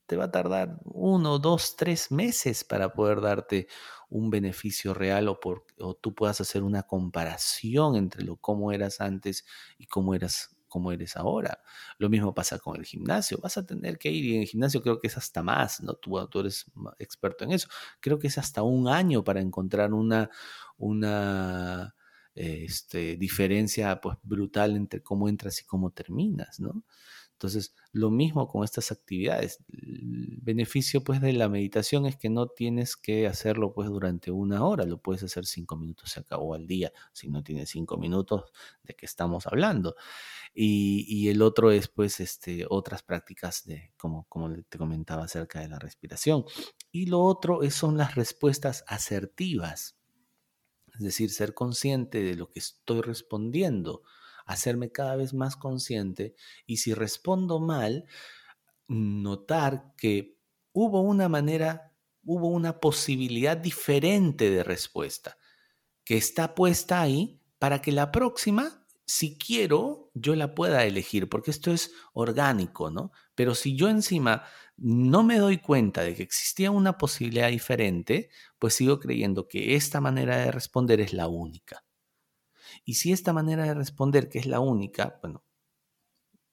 te 0.06 0.16
va 0.16 0.24
a 0.24 0.30
tardar 0.30 0.78
uno, 0.84 1.38
dos, 1.38 1.76
tres 1.76 2.10
meses 2.10 2.64
para 2.64 2.92
poder 2.92 3.20
darte 3.20 3.68
un 4.08 4.30
beneficio 4.30 4.94
real 4.94 5.28
o, 5.28 5.40
por, 5.40 5.64
o 5.78 5.94
tú 5.94 6.14
puedas 6.14 6.40
hacer 6.40 6.62
una 6.62 6.82
comparación 6.82 7.96
entre 7.96 8.24
lo 8.24 8.36
cómo 8.36 8.72
eras 8.72 9.00
antes 9.00 9.44
y 9.78 9.86
cómo 9.86 10.14
eras 10.14 10.56
cómo 10.72 10.90
eres 10.90 11.18
ahora. 11.18 11.62
Lo 11.98 12.08
mismo 12.08 12.34
pasa 12.34 12.58
con 12.58 12.76
el 12.76 12.86
gimnasio. 12.86 13.36
Vas 13.42 13.58
a 13.58 13.66
tener 13.66 13.98
que 13.98 14.10
ir 14.10 14.24
y 14.24 14.34
en 14.36 14.40
el 14.40 14.48
gimnasio 14.48 14.80
creo 14.80 14.98
que 15.00 15.08
es 15.08 15.18
hasta 15.18 15.42
más, 15.42 15.82
¿no? 15.82 15.92
Tú, 15.96 16.26
tú 16.28 16.40
eres 16.40 16.64
experto 16.98 17.44
en 17.44 17.52
eso. 17.52 17.68
Creo 18.00 18.18
que 18.18 18.28
es 18.28 18.38
hasta 18.38 18.62
un 18.62 18.88
año 18.88 19.22
para 19.22 19.42
encontrar 19.42 19.92
una, 19.92 20.30
una 20.78 21.94
este, 22.34 23.16
diferencia 23.18 24.00
pues, 24.00 24.16
brutal 24.22 24.74
entre 24.74 25.02
cómo 25.02 25.28
entras 25.28 25.60
y 25.60 25.64
cómo 25.66 25.90
terminas, 25.90 26.58
¿no? 26.58 26.84
Entonces, 27.42 27.74
lo 27.90 28.08
mismo 28.12 28.46
con 28.46 28.62
estas 28.62 28.92
actividades. 28.92 29.58
El 29.68 30.38
beneficio 30.42 31.02
pues 31.02 31.20
de 31.20 31.32
la 31.32 31.48
meditación 31.48 32.06
es 32.06 32.16
que 32.16 32.30
no 32.30 32.46
tienes 32.46 32.96
que 32.96 33.26
hacerlo 33.26 33.72
pues 33.72 33.88
durante 33.88 34.30
una 34.30 34.64
hora, 34.64 34.84
lo 34.84 34.98
puedes 34.98 35.24
hacer 35.24 35.44
cinco 35.44 35.74
minutos, 35.74 36.12
se 36.12 36.20
acabó 36.20 36.54
al 36.54 36.68
día. 36.68 36.92
Si 37.12 37.28
no 37.28 37.42
tienes 37.42 37.70
cinco 37.70 37.96
minutos, 37.96 38.52
¿de 38.84 38.94
qué 38.94 39.06
estamos 39.06 39.48
hablando? 39.48 39.96
Y, 40.54 41.28
el 41.28 41.42
otro 41.42 41.72
es 41.72 41.88
pues 41.88 42.20
este, 42.20 42.64
otras 42.68 43.02
prácticas 43.02 43.64
de, 43.66 43.90
como, 43.96 44.24
como 44.28 44.48
te 44.68 44.78
comentaba 44.78 45.24
acerca 45.24 45.58
de 45.58 45.68
la 45.68 45.80
respiración. 45.80 46.44
Y 46.92 47.06
lo 47.06 47.22
otro 47.22 47.64
es, 47.64 47.74
son 47.74 47.96
las 47.96 48.14
respuestas 48.14 48.84
asertivas, 48.86 49.96
es 50.94 51.00
decir, 51.00 51.30
ser 51.30 51.54
consciente 51.54 52.22
de 52.22 52.36
lo 52.36 52.50
que 52.50 52.60
estoy 52.60 53.00
respondiendo 53.00 54.04
hacerme 54.46 54.90
cada 54.90 55.16
vez 55.16 55.34
más 55.34 55.56
consciente 55.56 56.34
y 56.66 56.78
si 56.78 56.94
respondo 56.94 57.60
mal, 57.60 58.06
notar 58.88 59.94
que 59.96 60.38
hubo 60.72 61.02
una 61.02 61.28
manera, 61.28 61.92
hubo 62.24 62.48
una 62.48 62.80
posibilidad 62.80 63.56
diferente 63.56 64.50
de 64.50 64.64
respuesta 64.64 65.36
que 66.04 66.16
está 66.16 66.54
puesta 66.54 67.00
ahí 67.00 67.40
para 67.58 67.80
que 67.80 67.92
la 67.92 68.10
próxima, 68.10 68.86
si 69.06 69.38
quiero, 69.38 70.10
yo 70.14 70.34
la 70.34 70.54
pueda 70.54 70.84
elegir, 70.84 71.28
porque 71.28 71.50
esto 71.50 71.70
es 71.70 71.92
orgánico, 72.12 72.90
¿no? 72.90 73.12
Pero 73.34 73.54
si 73.54 73.76
yo 73.76 73.88
encima 73.88 74.44
no 74.76 75.22
me 75.22 75.38
doy 75.38 75.58
cuenta 75.58 76.02
de 76.02 76.14
que 76.14 76.22
existía 76.22 76.70
una 76.70 76.98
posibilidad 76.98 77.48
diferente, 77.50 78.30
pues 78.58 78.74
sigo 78.74 78.98
creyendo 78.98 79.46
que 79.46 79.76
esta 79.76 80.00
manera 80.00 80.38
de 80.38 80.50
responder 80.50 81.00
es 81.00 81.12
la 81.12 81.28
única. 81.28 81.84
Y 82.84 82.94
si 82.94 83.12
esta 83.12 83.32
manera 83.32 83.64
de 83.64 83.74
responder, 83.74 84.28
que 84.28 84.38
es 84.38 84.46
la 84.46 84.60
única, 84.60 85.18
bueno, 85.22 85.44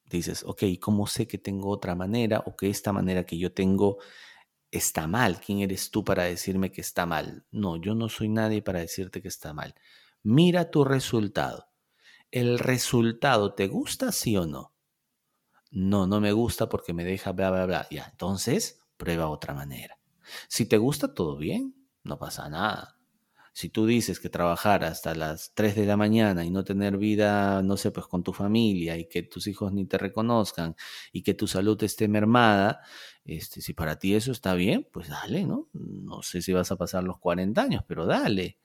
dices, 0.05 0.43
ok, 0.45 0.63
¿cómo 0.79 1.07
sé 1.07 1.27
que 1.27 1.37
tengo 1.37 1.69
otra 1.69 1.95
manera 1.95 2.43
o 2.45 2.55
que 2.55 2.69
esta 2.69 2.91
manera 2.93 3.25
que 3.25 3.37
yo 3.37 3.53
tengo 3.53 3.97
está 4.71 5.07
mal? 5.07 5.39
¿Quién 5.39 5.59
eres 5.59 5.91
tú 5.91 6.03
para 6.03 6.23
decirme 6.23 6.71
que 6.71 6.81
está 6.81 7.05
mal? 7.05 7.45
No, 7.51 7.77
yo 7.77 7.95
no 7.95 8.09
soy 8.09 8.29
nadie 8.29 8.61
para 8.61 8.79
decirte 8.79 9.21
que 9.21 9.27
está 9.27 9.53
mal. 9.53 9.75
Mira 10.23 10.71
tu 10.71 10.83
resultado. 10.83 11.67
¿El 12.31 12.59
resultado 12.59 13.53
te 13.55 13.67
gusta, 13.67 14.11
sí 14.11 14.37
o 14.37 14.45
no? 14.45 14.73
No, 15.71 16.07
no 16.07 16.19
me 16.19 16.31
gusta 16.31 16.69
porque 16.69 16.93
me 16.93 17.03
deja 17.03 17.31
bla, 17.31 17.51
bla, 17.51 17.65
bla. 17.65 17.87
Ya, 17.89 18.07
entonces 18.11 18.81
prueba 18.97 19.29
otra 19.29 19.53
manera. 19.53 19.99
Si 20.47 20.65
te 20.65 20.77
gusta, 20.77 21.13
todo 21.13 21.37
bien, 21.37 21.75
no 22.03 22.19
pasa 22.19 22.49
nada. 22.49 22.98
Si 23.59 23.67
tú 23.67 23.85
dices 23.85 24.21
que 24.21 24.29
trabajar 24.29 24.85
hasta 24.85 25.13
las 25.13 25.51
3 25.53 25.75
de 25.75 25.85
la 25.85 25.97
mañana 25.97 26.45
y 26.45 26.49
no 26.49 26.63
tener 26.63 26.95
vida, 26.95 27.61
no 27.61 27.75
sé, 27.75 27.91
pues 27.91 28.07
con 28.07 28.23
tu 28.23 28.31
familia 28.31 28.95
y 28.95 29.09
que 29.09 29.21
tus 29.21 29.47
hijos 29.47 29.73
ni 29.73 29.85
te 29.85 29.97
reconozcan 29.97 30.77
y 31.11 31.23
que 31.23 31.33
tu 31.33 31.45
salud 31.45 31.83
esté 31.83 32.07
mermada, 32.07 32.79
este, 33.25 33.59
si 33.59 33.73
para 33.73 33.99
ti 33.99 34.15
eso 34.15 34.31
está 34.31 34.53
bien, 34.53 34.87
pues 34.93 35.09
dale, 35.09 35.43
¿no? 35.43 35.67
No 35.73 36.21
sé 36.21 36.41
si 36.41 36.53
vas 36.53 36.71
a 36.71 36.77
pasar 36.77 37.03
los 37.03 37.19
40 37.19 37.61
años, 37.61 37.83
pero 37.85 38.05
dale. 38.05 38.59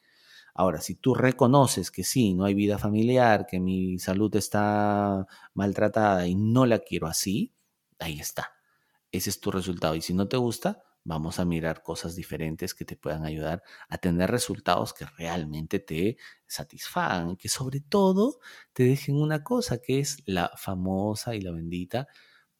Ahora, 0.54 0.80
si 0.80 0.94
tú 0.94 1.12
reconoces 1.16 1.90
que 1.90 2.04
sí, 2.04 2.32
no 2.34 2.44
hay 2.44 2.54
vida 2.54 2.78
familiar, 2.78 3.46
que 3.46 3.58
mi 3.58 3.98
salud 3.98 4.36
está 4.36 5.26
maltratada 5.54 6.28
y 6.28 6.36
no 6.36 6.66
la 6.66 6.78
quiero 6.78 7.08
así, 7.08 7.52
ahí 7.98 8.20
está. 8.20 8.52
Ese 9.10 9.30
es 9.30 9.40
tu 9.40 9.50
resultado. 9.50 9.96
Y 9.96 10.02
si 10.02 10.14
no 10.14 10.28
te 10.28 10.36
gusta, 10.36 10.84
vamos 11.04 11.38
a 11.38 11.44
mirar 11.44 11.82
cosas 11.82 12.16
diferentes 12.16 12.74
que 12.74 12.84
te 12.84 12.96
puedan 12.96 13.24
ayudar 13.24 13.62
a 13.88 13.98
tener 13.98 14.30
resultados 14.30 14.94
que 14.94 15.04
realmente 15.04 15.78
te 15.78 16.16
satisfagan, 16.46 17.36
que 17.36 17.48
sobre 17.48 17.80
todo 17.80 18.40
te 18.72 18.84
dejen 18.84 19.16
una 19.16 19.44
cosa 19.44 19.78
que 19.78 20.00
es 20.00 20.22
la 20.26 20.50
famosa 20.56 21.34
y 21.34 21.42
la 21.42 21.52
bendita 21.52 22.08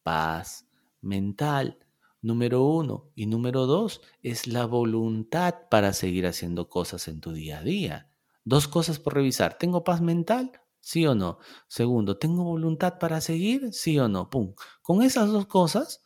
paz 0.03 0.67
mental 1.01 1.79
número 2.21 2.63
uno. 2.63 3.11
Y 3.15 3.25
número 3.25 3.65
dos 3.65 4.01
es 4.21 4.47
la 4.47 4.65
voluntad 4.65 5.55
para 5.69 5.93
seguir 5.93 6.27
haciendo 6.27 6.69
cosas 6.69 7.07
en 7.07 7.21
tu 7.21 7.33
día 7.33 7.59
a 7.59 7.63
día. 7.63 8.11
Dos 8.43 8.67
cosas 8.67 8.99
por 8.99 9.15
revisar. 9.15 9.57
¿Tengo 9.57 9.83
paz 9.83 10.01
mental? 10.01 10.51
¿Sí 10.79 11.07
o 11.07 11.15
no? 11.15 11.39
Segundo, 11.67 12.19
¿tengo 12.19 12.43
voluntad 12.43 12.99
para 12.99 13.19
seguir? 13.21 13.73
¿Sí 13.73 13.97
o 13.97 14.07
no? 14.07 14.29
Pum. 14.29 14.53
Con 14.83 15.01
esas 15.01 15.31
dos 15.31 15.47
cosas 15.47 16.03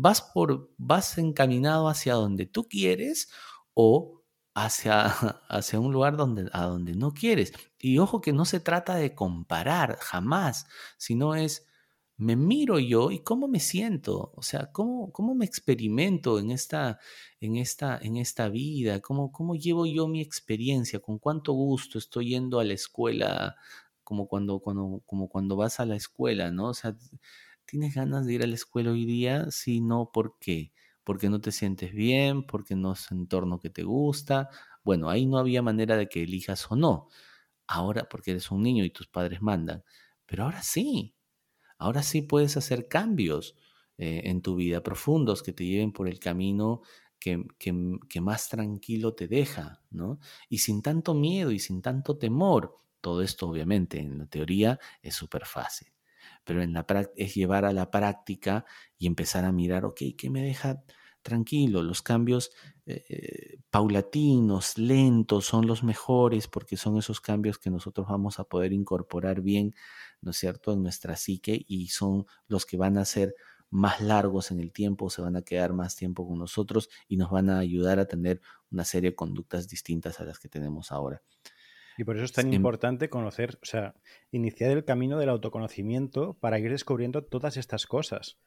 vas 0.00 0.22
por 0.22 0.70
vas 0.78 1.18
encaminado 1.18 1.88
hacia 1.88 2.14
donde 2.14 2.46
tú 2.46 2.68
quieres 2.68 3.30
o 3.74 4.22
hacia, 4.54 5.04
hacia 5.48 5.78
un 5.80 5.92
lugar 5.92 6.16
donde, 6.16 6.48
a 6.52 6.64
donde 6.64 6.94
no 6.94 7.12
quieres. 7.12 7.52
Y 7.78 7.98
ojo 7.98 8.20
que 8.20 8.32
no 8.32 8.44
se 8.44 8.60
trata 8.60 8.94
de 8.94 9.14
comparar 9.14 9.98
jamás, 10.00 10.66
sino 10.96 11.34
es 11.34 11.66
me 12.16 12.36
miro 12.36 12.78
yo 12.78 13.10
y 13.10 13.20
cómo 13.20 13.48
me 13.48 13.60
siento, 13.60 14.32
o 14.36 14.42
sea, 14.42 14.70
cómo, 14.72 15.10
cómo 15.10 15.34
me 15.34 15.46
experimento 15.46 16.38
en 16.38 16.50
esta, 16.50 16.98
en 17.40 17.56
esta, 17.56 17.98
en 18.02 18.18
esta 18.18 18.50
vida, 18.50 19.00
¿Cómo, 19.00 19.32
cómo 19.32 19.54
llevo 19.54 19.86
yo 19.86 20.06
mi 20.06 20.20
experiencia, 20.20 21.00
con 21.00 21.18
cuánto 21.18 21.54
gusto 21.54 21.98
estoy 21.98 22.30
yendo 22.30 22.60
a 22.60 22.64
la 22.64 22.74
escuela, 22.74 23.56
como 24.04 24.28
cuando, 24.28 24.60
cuando, 24.60 25.02
como 25.06 25.28
cuando 25.30 25.56
vas 25.56 25.80
a 25.80 25.86
la 25.86 25.96
escuela, 25.96 26.50
¿no? 26.50 26.68
O 26.68 26.74
sea, 26.74 26.94
¿tienes 27.70 27.94
ganas 27.94 28.26
de 28.26 28.34
ir 28.34 28.42
a 28.42 28.46
la 28.46 28.54
escuela 28.54 28.90
hoy 28.92 29.04
día? 29.06 29.50
Sí, 29.50 29.80
no, 29.80 30.10
¿por 30.12 30.38
qué? 30.40 30.72
Porque 31.04 31.28
no 31.30 31.40
te 31.40 31.52
sientes 31.52 31.92
bien, 31.92 32.44
porque 32.46 32.76
no 32.76 32.92
es 32.94 33.10
un 33.10 33.20
entorno 33.20 33.58
que 33.60 33.70
te 33.70 33.84
gusta. 33.84 34.48
Bueno, 34.84 35.10
ahí 35.10 35.26
no 35.26 35.38
había 35.38 35.62
manera 35.62 35.96
de 35.96 36.08
que 36.08 36.22
elijas 36.22 36.70
o 36.70 36.76
no. 36.76 37.08
Ahora, 37.68 38.08
porque 38.08 38.32
eres 38.32 38.50
un 38.50 38.62
niño 38.62 38.84
y 38.84 38.90
tus 38.90 39.08
padres 39.08 39.42
mandan. 39.42 39.84
Pero 40.26 40.44
ahora 40.44 40.62
sí, 40.62 41.14
Ahora 41.80 42.02
sí 42.02 42.22
puedes 42.22 42.56
hacer 42.58 42.88
cambios 42.88 43.56
eh, 43.96 44.22
en 44.24 44.42
tu 44.42 44.54
vida 44.54 44.82
profundos 44.82 45.42
que 45.42 45.52
te 45.54 45.64
lleven 45.64 45.92
por 45.92 46.08
el 46.08 46.20
camino 46.20 46.82
que, 47.18 47.42
que, 47.58 48.20
más 48.20 48.48
tranquilo 48.50 49.14
te 49.14 49.28
deja, 49.28 49.82
¿no? 49.90 50.20
Y 50.48 50.58
sin 50.58 50.82
tanto 50.82 51.14
miedo 51.14 51.50
y 51.50 51.58
sin 51.58 51.82
tanto 51.82 52.18
temor. 52.18 52.76
Todo 53.00 53.22
esto 53.22 53.48
obviamente 53.48 53.98
en 53.98 54.18
la 54.18 54.26
teoría 54.26 54.78
es 55.02 55.14
súper 55.14 55.46
fácil, 55.46 55.88
pero 56.44 56.62
en 56.62 56.72
la 56.72 56.86
es 57.16 57.34
llevar 57.34 57.64
a 57.64 57.72
la 57.72 57.90
práctica 57.90 58.64
y 58.98 59.06
empezar 59.06 59.44
a 59.44 59.52
mirar, 59.52 59.84
ok, 59.84 60.00
¿qué 60.18 60.30
me 60.30 60.42
deja 60.42 60.82
tranquilo? 61.22 61.82
Los 61.82 62.02
cambios 62.02 62.50
eh, 62.86 63.04
eh, 63.08 63.58
paulatinos, 63.70 64.78
lentos, 64.78 65.44
son 65.46 65.66
los 65.66 65.82
mejores 65.84 66.48
porque 66.48 66.76
son 66.76 66.96
esos 66.98 67.20
cambios 67.20 67.58
que 67.58 67.70
nosotros 67.70 68.06
vamos 68.08 68.38
a 68.38 68.44
poder 68.44 68.72
incorporar 68.72 69.42
bien 69.42 69.74
¿no 70.20 70.30
es 70.32 70.36
cierto?, 70.38 70.72
en 70.72 70.82
nuestra 70.82 71.16
psique 71.16 71.64
y 71.66 71.88
son 71.88 72.26
los 72.48 72.66
que 72.66 72.76
van 72.76 72.98
a 72.98 73.04
ser 73.04 73.34
más 73.70 74.00
largos 74.00 74.50
en 74.50 74.60
el 74.60 74.72
tiempo, 74.72 75.10
se 75.10 75.22
van 75.22 75.36
a 75.36 75.42
quedar 75.42 75.72
más 75.72 75.94
tiempo 75.96 76.26
con 76.26 76.38
nosotros 76.38 76.88
y 77.08 77.16
nos 77.16 77.30
van 77.30 77.50
a 77.50 77.58
ayudar 77.58 77.98
a 78.00 78.06
tener 78.06 78.40
una 78.70 78.84
serie 78.84 79.10
de 79.10 79.16
conductas 79.16 79.68
distintas 79.68 80.20
a 80.20 80.24
las 80.24 80.38
que 80.40 80.48
tenemos 80.48 80.90
ahora. 80.92 81.22
Y 81.96 82.04
por 82.04 82.16
eso 82.16 82.24
es 82.24 82.32
tan 82.32 82.48
em 82.48 82.54
importante 82.54 83.08
conocer, 83.08 83.58
o 83.62 83.66
sea, 83.66 83.94
iniciar 84.30 84.70
el 84.70 84.84
camino 84.84 85.18
del 85.18 85.28
autoconocimiento 85.28 86.34
para 86.34 86.58
ir 86.58 86.70
descubriendo 86.70 87.22
todas 87.22 87.56
estas 87.56 87.86
cosas. 87.86 88.38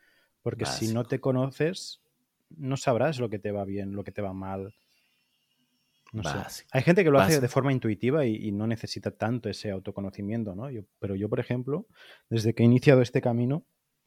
Porque 0.41 0.65
si 0.65 0.93
no 0.93 1.05
te 1.05 1.19
conoces, 1.19 2.01
no 2.49 2.77
sabrás 2.77 3.19
lo 3.19 3.29
que 3.29 3.39
te 3.39 3.51
va 3.51 3.65
bien, 3.65 3.95
lo 3.95 4.03
que 4.03 4.11
te 4.11 4.21
va 4.21 4.33
mal. 4.33 4.73
Hay 6.71 6.81
gente 6.83 7.03
que 7.03 7.09
lo 7.09 7.19
hace 7.19 7.41
de 7.41 7.47
forma 7.47 7.71
intuitiva 7.71 8.25
y, 8.25 8.51
no 8.51 8.67
necesita 8.67 9.11
tanto 9.11 9.49
ese 9.49 9.71
autoconocimiento, 9.71 10.53
¿no? 10.53 10.67
pero 10.99 11.15
yo, 11.15 11.27
por 11.27 11.39
ejemplo, 11.39 11.87
desde 12.29 12.53
que 12.53 12.63
he 12.63 12.65
iniciado 12.65 13.01
este 13.01 13.21
camino, 13.21 13.65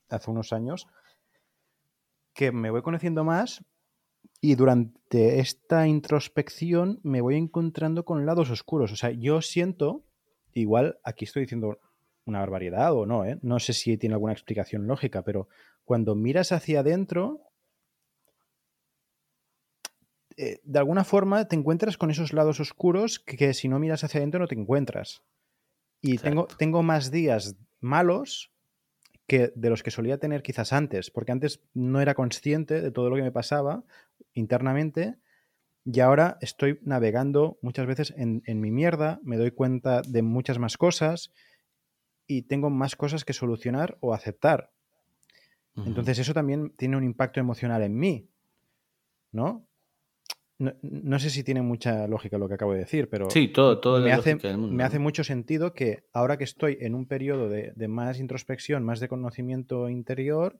hace 0.09 0.31
unos 0.31 0.53
años, 0.53 0.87
que 2.33 2.53
me 2.53 2.71
voy 2.71 2.83
conociendo 2.83 3.25
más 3.25 3.65
y 4.41 4.55
durante 4.55 5.41
esta 5.41 5.87
introspección 5.87 7.01
me 7.03 7.21
voy 7.21 7.37
encontrando 7.37 8.05
con 8.05 8.27
lados 8.27 8.51
oscuros. 8.51 8.93
O 8.93 8.97
sea, 8.97 9.11
yo 9.11 9.43
siento, 9.43 10.05
igual 10.53 10.99
aquí 11.05 11.25
estoy 11.25 11.43
diciendo 11.43 11.79
una 12.25 12.41
barbaridad 12.41 12.93
o 12.95 13.07
no, 13.07 13.25
¿eh? 13.25 13.39
no 13.43 13.59
sé 13.61 13.73
si 13.73 13.97
tiene 13.97 14.15
alguna 14.15 14.33
explicación 14.33 14.87
lógica, 14.87 15.23
pero 15.23 15.49
cuando 15.85 16.15
miras 16.15 16.53
hacia 16.53 16.81
adentro, 16.81 17.41
eh, 20.37 20.61
de 20.65 20.79
alguna 20.79 21.05
forma 21.05 21.47
te 21.47 21.57
encuentras 21.57 21.97
con 21.97 22.11
esos 22.11 22.33
lados 22.33 22.61
oscuros 22.61 23.21
que, 23.21 23.55
si 23.55 23.69
no 23.69 23.79
miras 23.79 24.05
hacia 24.05 24.19
adentro 24.19 24.41
no 24.41 24.49
te 24.49 24.57
encuentras. 24.57 25.23
Y 26.03 26.19
tengo, 26.19 26.47
tengo 26.59 26.83
más 26.83 27.11
días 27.11 27.57
malos 27.81 28.53
que 29.27 29.53
de 29.55 29.71
los 29.71 29.83
que 29.83 29.91
solía 29.91 30.19
tener 30.19 30.43
quizás 30.43 30.73
antes, 30.73 31.11
porque 31.11 31.33
antes 31.33 31.61
no 31.75 32.01
era 32.01 32.15
consciente 32.15 32.81
de 32.81 32.91
todo 32.91 33.11
lo 33.11 33.17
que 33.17 33.23
me 33.23 33.33
pasaba 33.33 33.85
internamente 34.35 35.17
y 35.85 36.01
ahora 36.01 36.37
estoy 36.41 36.81
navegando 36.83 37.59
muchas 37.63 37.87
veces 37.87 38.15
en, 38.17 38.43
mi 38.61 38.71
mierda, 38.71 39.21
me 39.23 39.37
doy 39.37 39.53
cuenta 39.53 40.03
de 40.03 40.23
muchas 40.23 40.59
más 40.59 40.77
cosas 40.77 41.33
y 42.27 42.43
tengo 42.43 42.71
más 42.71 42.97
cosas 42.97 43.25
que 43.25 43.33
solucionar 43.33 43.97
o 44.01 44.13
aceptar. 44.13 44.73
Entonces 45.77 46.19
eso 46.19 46.33
también 46.33 46.71
tiene 46.71 46.97
un 46.97 47.05
impacto 47.05 47.39
emocional 47.39 47.83
en 47.83 47.97
mí, 47.97 48.29
¿no? 49.31 49.66
No, 50.59 51.19
sé 51.19 51.29
si 51.29 51.45
tiene 51.45 51.61
mucha 51.61 52.07
lógica 52.07 52.39
lo 52.39 52.49
que 52.49 52.55
acabo 52.55 52.73
de 52.73 52.79
decir, 52.79 53.11
pero 53.11 53.29
sí, 53.29 53.49
todo, 53.49 53.79
todo 53.79 54.01
me, 54.01 54.13
hace, 54.13 54.37
me 54.57 54.85
hace 54.85 54.99
mucho 54.99 55.23
sentido 55.23 55.75
que 55.75 56.05
ahora 56.15 56.39
que 56.39 56.45
estoy 56.45 56.79
en 56.81 56.95
un 56.95 57.07
periodo 57.07 57.51
de, 57.51 57.89
más 57.89 58.19
introspección, 58.19 58.83
más 58.83 58.99
de 58.99 59.09
conocimiento 59.09 59.91
interior, 59.91 60.59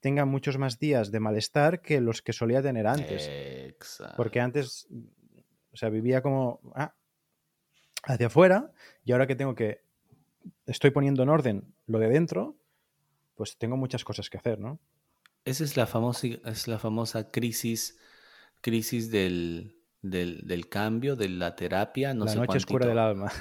tenga 0.00 0.24
muchos 0.24 0.58
más 0.58 0.80
días 0.80 1.12
de 1.12 1.20
malestar 1.20 1.82
que 1.82 2.00
los 2.00 2.20
que 2.20 2.32
solía 2.32 2.62
tener 2.62 2.88
antes. 2.88 3.30
Porque 4.16 4.40
antes, 4.40 4.88
o 5.72 5.76
sea, 5.76 5.88
vivía 5.88 6.20
como 6.20 6.60
ah, 6.74 6.94
hacia 8.02 8.26
afuera 8.26 8.72
y 9.04 9.12
ahora 9.12 9.28
que 9.28 9.36
tengo 9.36 9.54
que, 9.54 9.82
estoy 10.66 10.90
poniendo 10.90 11.22
en 11.22 11.28
orden 11.28 11.74
lo 11.86 12.00
de 12.00 12.08
dentro, 12.08 12.56
pues 13.36 13.56
tengo 13.56 13.76
muchas 13.76 14.04
cosas 14.04 14.30
que 14.30 14.38
hacer, 14.38 14.58
¿no? 14.58 14.80
Esa 15.44 15.62
es 15.62 15.76
la 15.76 15.86
famosa, 15.86 16.26
es 16.26 16.66
la 16.66 16.80
famosa 16.80 17.30
crisis 17.30 17.98
crisis 18.60 19.10
del, 19.10 19.76
del, 20.02 20.68
cambio, 20.68 21.16
de 21.16 21.28
la 21.28 21.56
terapia. 21.56 22.14
No 22.14 22.24
la 22.24 22.34
noche 22.34 22.58
oscura 22.58 22.86
del 22.86 22.98
alma. 22.98 23.32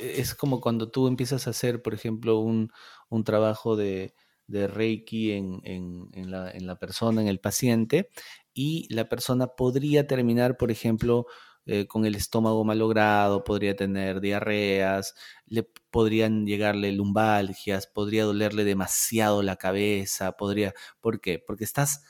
Es 0.00 0.34
como 0.34 0.60
cuando 0.60 0.90
tú 0.90 1.06
empiezas 1.06 1.46
a 1.46 1.50
hacer, 1.50 1.82
por 1.82 1.94
ejemplo, 1.94 2.38
un, 2.38 2.72
un 3.08 3.24
trabajo 3.24 3.76
de, 3.76 4.14
de 4.46 4.66
Reiki 4.66 5.32
en, 5.32 5.60
en, 5.64 6.08
en, 6.12 6.30
la, 6.30 6.50
en, 6.50 6.66
la, 6.66 6.78
persona, 6.78 7.20
en 7.20 7.28
el 7.28 7.40
paciente, 7.40 8.08
y 8.54 8.92
la 8.92 9.08
persona 9.08 9.48
podría 9.48 10.06
terminar, 10.06 10.56
por 10.56 10.70
ejemplo, 10.70 11.26
eh, 11.64 11.86
con 11.86 12.06
el 12.06 12.16
estómago 12.16 12.64
malogrado, 12.64 13.44
podría 13.44 13.76
tener 13.76 14.20
diarreas, 14.20 15.14
le 15.46 15.62
podrían 15.90 16.44
llegarle 16.44 16.90
lumbalgias, 16.90 17.86
podría 17.86 18.24
dolerle 18.24 18.64
demasiado 18.64 19.42
la 19.42 19.56
cabeza, 19.56 20.32
podría, 20.32 20.74
¿por 21.00 21.20
qué? 21.20 21.38
Porque 21.38 21.62
estás 21.62 22.04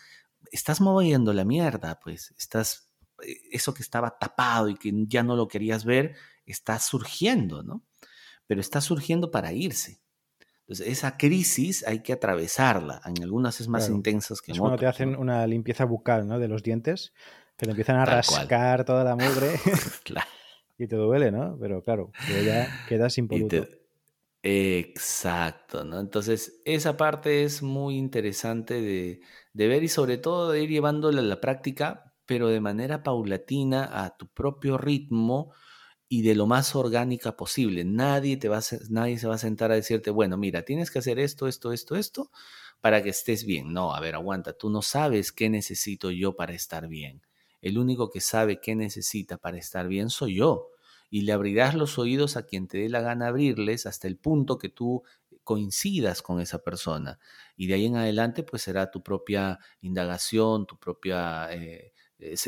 estás 0.53 0.81
moviendo 0.81 1.33
la 1.33 1.45
mierda, 1.45 1.99
pues, 1.99 2.35
estás, 2.39 2.91
eh, 3.27 3.37
eso 3.51 3.75
que 3.75 3.83
estaba 3.83 4.19
tapado 4.19 4.69
y 4.69 4.77
que 4.77 4.93
ya 5.09 5.23
no 5.23 5.35
lo 5.35 5.49
querías 5.49 5.85
ver, 5.85 6.15
está 6.47 6.79
surgiendo, 6.79 7.63
¿no? 7.63 7.83
Pero 8.47 8.61
está 8.61 8.81
surgiendo 8.81 9.31
para 9.31 9.53
irse. 9.53 10.01
Entonces, 10.61 10.87
esa 10.87 11.17
crisis 11.17 11.85
hay 11.87 12.01
que 12.03 12.13
atravesarla. 12.13 13.01
En 13.05 13.23
algunas 13.23 13.61
es 13.61 13.69
más 13.69 13.89
intensa 13.89 14.35
que 14.45 14.53
en 14.53 14.55
es 14.55 14.61
Cuando 14.61 14.79
te 14.79 14.87
hacen 14.87 15.17
una 15.17 15.47
limpieza 15.47 15.85
bucal, 15.85 16.27
¿no? 16.27 16.39
De 16.39 16.49
los 16.49 16.63
dientes, 16.63 17.13
que 17.57 17.67
te 17.67 17.71
empiezan 17.71 17.97
a 17.97 18.05
rascar 18.05 18.85
toda 18.85 19.05
la 19.05 19.17
mugre. 19.17 19.59
claro. 20.05 20.29
Y 20.79 20.89
te 20.89 20.97
duele, 20.97 21.31
¿no? 21.31 21.57
Pero 21.61 21.81
claro, 21.81 22.11
ya 22.45 22.87
quedas 22.89 23.17
impoluto. 23.17 23.69
Exacto, 24.45 25.84
¿no? 25.84 26.01
Entonces, 26.01 26.61
esa 26.64 26.97
parte 26.97 27.45
es 27.45 27.62
muy 27.62 27.97
interesante 27.97 28.80
de, 28.80 29.20
de 29.53 29.68
ver 29.68 29.84
y 29.84 29.88
sobre 29.88 30.18
todo 30.18 30.51
de 30.51 30.62
ir 30.64 30.70
llevándola 30.70 31.20
a 31.20 31.24
la 31.24 31.40
práctica, 31.40 32.12
pero 32.26 32.49
de 32.49 32.61
manera 32.61 33.05
paulatina, 33.05 34.05
a 34.05 34.16
tu 34.16 34.26
propio 34.28 34.78
ritmo 34.78 35.53
y 36.09 36.22
de 36.22 36.36
lo 36.36 36.47
más 36.47 36.76
orgánica 36.76 37.36
posible. 37.36 37.84
Nadie, 37.84 38.36
te 38.38 38.49
va 38.49 38.59
a, 38.59 38.62
nadie 38.90 39.18
se 39.18 39.28
va 39.28 39.36
a 39.36 39.38
sentar 39.38 39.72
a 39.72 39.76
decirte, 39.76 40.12
bueno, 40.12 40.38
mira, 40.38 40.62
tienes 40.64 40.93
que 40.93 41.01
hacer 41.01 41.18
esto, 41.18 41.49
esto, 41.49 41.72
esto, 41.72 41.97
esto, 41.97 42.30
para 42.80 43.03
que 43.03 43.11
estés 43.11 43.45
bien. 43.45 43.72
No, 43.74 43.95
a 43.95 44.01
ver, 44.01 44.14
aguanta, 44.16 44.55
tú 44.55 44.70
no 44.70 44.82
sabes 44.82 45.32
qué 45.32 45.51
necesito 45.51 46.12
yo 46.12 46.36
para 46.36 46.55
estar 46.55 46.88
bien. 46.88 47.22
El 47.61 47.78
único 47.78 48.11
que 48.11 48.20
sabe 48.20 48.61
qué 48.61 48.76
necesita 48.76 49.38
para 49.38 49.59
estar 49.59 49.88
bien 49.88 50.11
soy 50.11 50.36
yo 50.36 50.72
y 51.13 51.21
le 51.21 51.33
abrirás 51.33 51.75
los 51.75 51.99
oídos 51.99 52.39
a 52.39 52.47
quien 52.47 52.67
te 52.67 52.79
dé 52.79 52.89
la 52.89 53.03
gana 53.03 53.27
abrirles 53.27 53.85
hasta 53.85 54.09
el 54.09 54.17
punto 54.17 54.57
que 54.57 54.71
tú 54.71 55.03
coincidas 55.45 56.23
con 56.23 56.41
esa 56.41 56.63
persona. 56.63 57.19
Y 57.55 57.67
de 57.67 57.75
ahí 57.75 57.85
en 57.85 57.97
adelante, 57.97 58.43
pues 58.45 58.63
será 58.63 58.91
tu 58.91 59.03
propia 59.03 59.59
indagación, 59.83 60.67
tu 60.67 60.79
propia, 60.79 61.53
eh, 61.53 61.93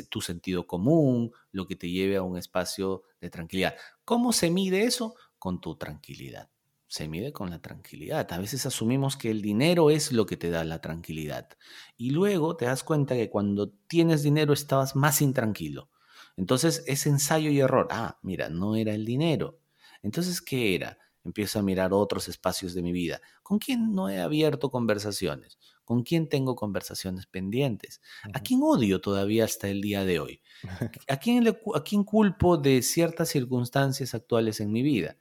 tu 0.09 0.23
sentido 0.23 0.67
común, 0.67 1.31
lo 1.53 1.67
que 1.67 1.77
te 1.77 1.91
lleve 1.91 2.17
a 2.17 2.23
un 2.23 2.39
espacio 2.39 3.03
de 3.21 3.29
tranquilidad. 3.29 3.75
¿Cómo 4.03 4.33
se 4.33 4.51
mide 4.51 4.85
eso? 4.85 5.15
Con 5.39 5.61
tu 5.61 5.77
tranquilidad. 5.77 6.49
Se 6.87 7.07
mide 7.07 7.35
con 7.35 7.51
la 7.51 7.61
tranquilidad. 7.61 8.33
A 8.33 8.39
veces 8.39 8.65
asumimos 8.65 9.19
que 9.19 9.31
el 9.31 9.43
dinero 9.43 9.91
es 9.91 10.11
lo 10.11 10.25
que 10.25 10.39
te 10.39 10.49
da 10.49 10.65
la 10.65 10.81
tranquilidad. 10.81 11.51
Y 11.99 12.13
luego 12.13 12.57
te 12.57 12.65
das 12.65 12.83
cuenta 12.83 13.15
que 13.15 13.29
cuando 13.29 13.69
tienes 13.69 14.23
dinero 14.23 14.55
estabas 14.55 14.97
más 14.97 15.21
intranquilo 15.21 15.91
entonces 16.37 16.83
es 16.87 17.07
ensayo 17.07 17.51
y 17.51 17.61
error. 17.61 17.89
Ah, 17.91 18.19
mira, 18.23 18.49
no 18.49 18.77
era 18.77 18.95
el 18.95 19.05
dinero. 19.05 19.61
Entonces, 20.03 20.41
¿qué 20.41 20.75
era? 20.75 20.99
Empiezo 21.25 21.59
a 21.59 21.63
mirar 21.63 21.93
otros 21.93 22.29
espacios 22.29 22.75
de 22.75 22.83
mi 22.83 22.93
vida. 22.93 23.21
¿Con 23.43 23.59
quién 23.59 23.93
no 23.93 24.11
he 24.11 24.21
abierto 24.21 24.71
conversaciones? 24.71 25.59
¿Con 25.85 26.03
quién 26.03 26.29
tengo 26.29 26.55
conversaciones 26.55 27.27
pendientes? 27.27 28.03
¿A 28.33 28.41
quién 28.41 28.61
odio 28.63 29.01
todavía 29.01 29.45
hasta 29.45 29.69
el 29.69 29.81
día 29.81 30.05
de 30.05 30.19
hoy? 30.19 30.43
¿A 31.09 31.17
quién, 31.19 31.49
a 31.49 31.83
quién 31.83 32.05
culpo 32.05 32.57
de 32.59 32.83
ciertas 32.83 33.31
circunstancias 33.31 34.15
actuales 34.15 34.61
en 34.61 34.73
mi 34.73 34.83
vida? 34.83 35.17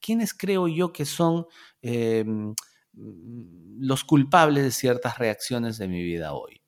¿Quiénes 0.00 0.34
creo 0.34 0.68
yo 0.68 0.92
que 0.92 1.06
son 1.06 1.46
em, 1.80 2.54
los 2.92 4.04
culpables 4.04 4.64
de 4.64 4.70
ciertas 4.70 5.18
reacciones 5.18 5.78
de 5.78 5.88
mi 5.88 6.02
vida 6.02 6.34
hoy? 6.34 6.60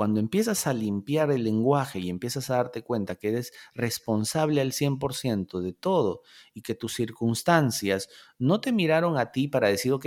Cuando 0.00 0.18
empiezas 0.18 0.66
a 0.66 0.72
limpiar 0.72 1.30
el 1.30 1.44
lenguaje 1.44 1.98
y 1.98 2.08
empiezas 2.08 2.48
a 2.48 2.56
darte 2.56 2.80
cuenta 2.82 3.16
que 3.16 3.28
eres 3.28 3.52
responsable 3.74 4.62
al 4.62 4.72
100% 4.72 5.60
de 5.60 5.74
todo 5.74 6.22
y 6.54 6.62
que 6.62 6.74
tus 6.74 6.94
circunstancias 6.94 8.08
no 8.38 8.62
te 8.62 8.72
miraron 8.72 9.18
a 9.18 9.30
ti 9.30 9.46
para 9.46 9.68
decir, 9.68 9.92
ok, 9.92 10.06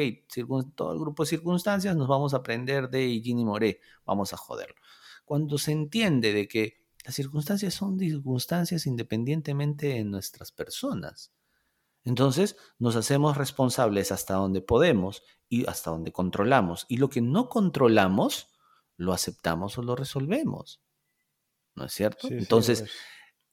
todo 0.73 0.93
el 0.93 0.99
grupo 0.99 1.21
de 1.21 1.29
circunstancias 1.29 1.95
nos 1.95 2.07
vamos 2.07 2.33
a 2.33 2.37
aprender 2.37 2.89
de 2.89 3.21
Ginny 3.23 3.45
Moré, 3.45 3.81
vamos 4.03 4.33
a 4.33 4.37
joderlo. 4.37 4.73
Cuando 5.25 5.59
se 5.59 5.73
entiende 5.73 6.33
de 6.33 6.47
que 6.47 6.87
las 7.05 7.13
circunstancias 7.13 7.75
son 7.75 7.99
circunstancias 7.99 8.87
independientemente 8.87 9.89
de 9.89 10.03
nuestras 10.05 10.51
personas. 10.51 11.35
Entonces 12.03 12.57
nos 12.79 12.95
hacemos 12.95 13.37
responsables 13.37 14.11
hasta 14.11 14.33
donde 14.33 14.61
podemos 14.61 15.21
y 15.49 15.67
hasta 15.67 15.91
donde 15.91 16.11
controlamos. 16.11 16.87
Y 16.89 16.97
lo 16.97 17.09
que 17.09 17.21
no 17.21 17.47
controlamos, 17.47 18.52
lo 18.97 19.13
aceptamos 19.13 19.77
o 19.77 19.83
lo 19.83 19.95
resolvemos. 19.95 20.81
¿No 21.75 21.85
es 21.85 21.93
cierto? 21.93 22.27
Entonces, 22.29 22.85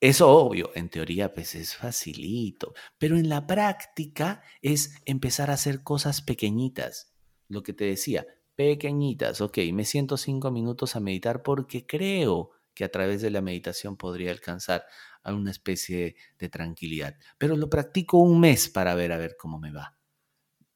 eso 0.00 0.30
obvio, 0.30 0.70
en 0.74 0.88
teoría 0.88 1.34
pues 1.34 1.54
es 1.54 1.74
facilito, 1.74 2.74
pero 2.98 3.16
en 3.16 3.28
la 3.28 3.46
práctica 3.46 4.42
es 4.62 4.94
empezar 5.04 5.50
a 5.50 5.54
hacer 5.54 5.82
cosas 5.82 6.22
pequeñitas. 6.22 7.14
Lo 7.48 7.62
que 7.62 7.72
te 7.72 7.84
decía, 7.84 8.26
pequeñitas, 8.54 9.40
ok, 9.40 9.58
me 9.72 9.84
siento 9.84 10.16
cinco 10.16 10.50
minutos 10.50 10.96
a 10.96 11.00
meditar 11.00 11.42
porque 11.42 11.86
creo 11.86 12.50
que 12.74 12.84
a 12.84 12.90
través 12.90 13.20
de 13.20 13.30
la 13.30 13.40
meditación 13.40 13.96
podría 13.96 14.30
alcanzar 14.30 14.84
a 15.22 15.34
una 15.34 15.50
especie 15.50 16.16
de 16.38 16.48
tranquilidad, 16.48 17.16
pero 17.36 17.56
lo 17.56 17.68
practico 17.68 18.18
un 18.18 18.40
mes 18.40 18.68
para 18.68 18.94
ver 18.94 19.12
a 19.12 19.18
ver 19.18 19.36
cómo 19.38 19.58
me 19.58 19.72
va 19.72 20.00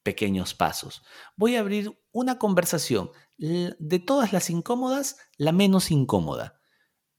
pequeños 0.05 0.53
pasos. 0.53 1.01
Voy 1.35 1.55
a 1.55 1.61
abrir 1.61 1.99
una 2.11 2.37
conversación 2.37 3.09
de 3.37 3.99
todas 3.99 4.33
las 4.33 4.49
incómodas, 4.49 5.17
la 5.37 5.51
menos 5.51 5.91
incómoda. 5.91 6.59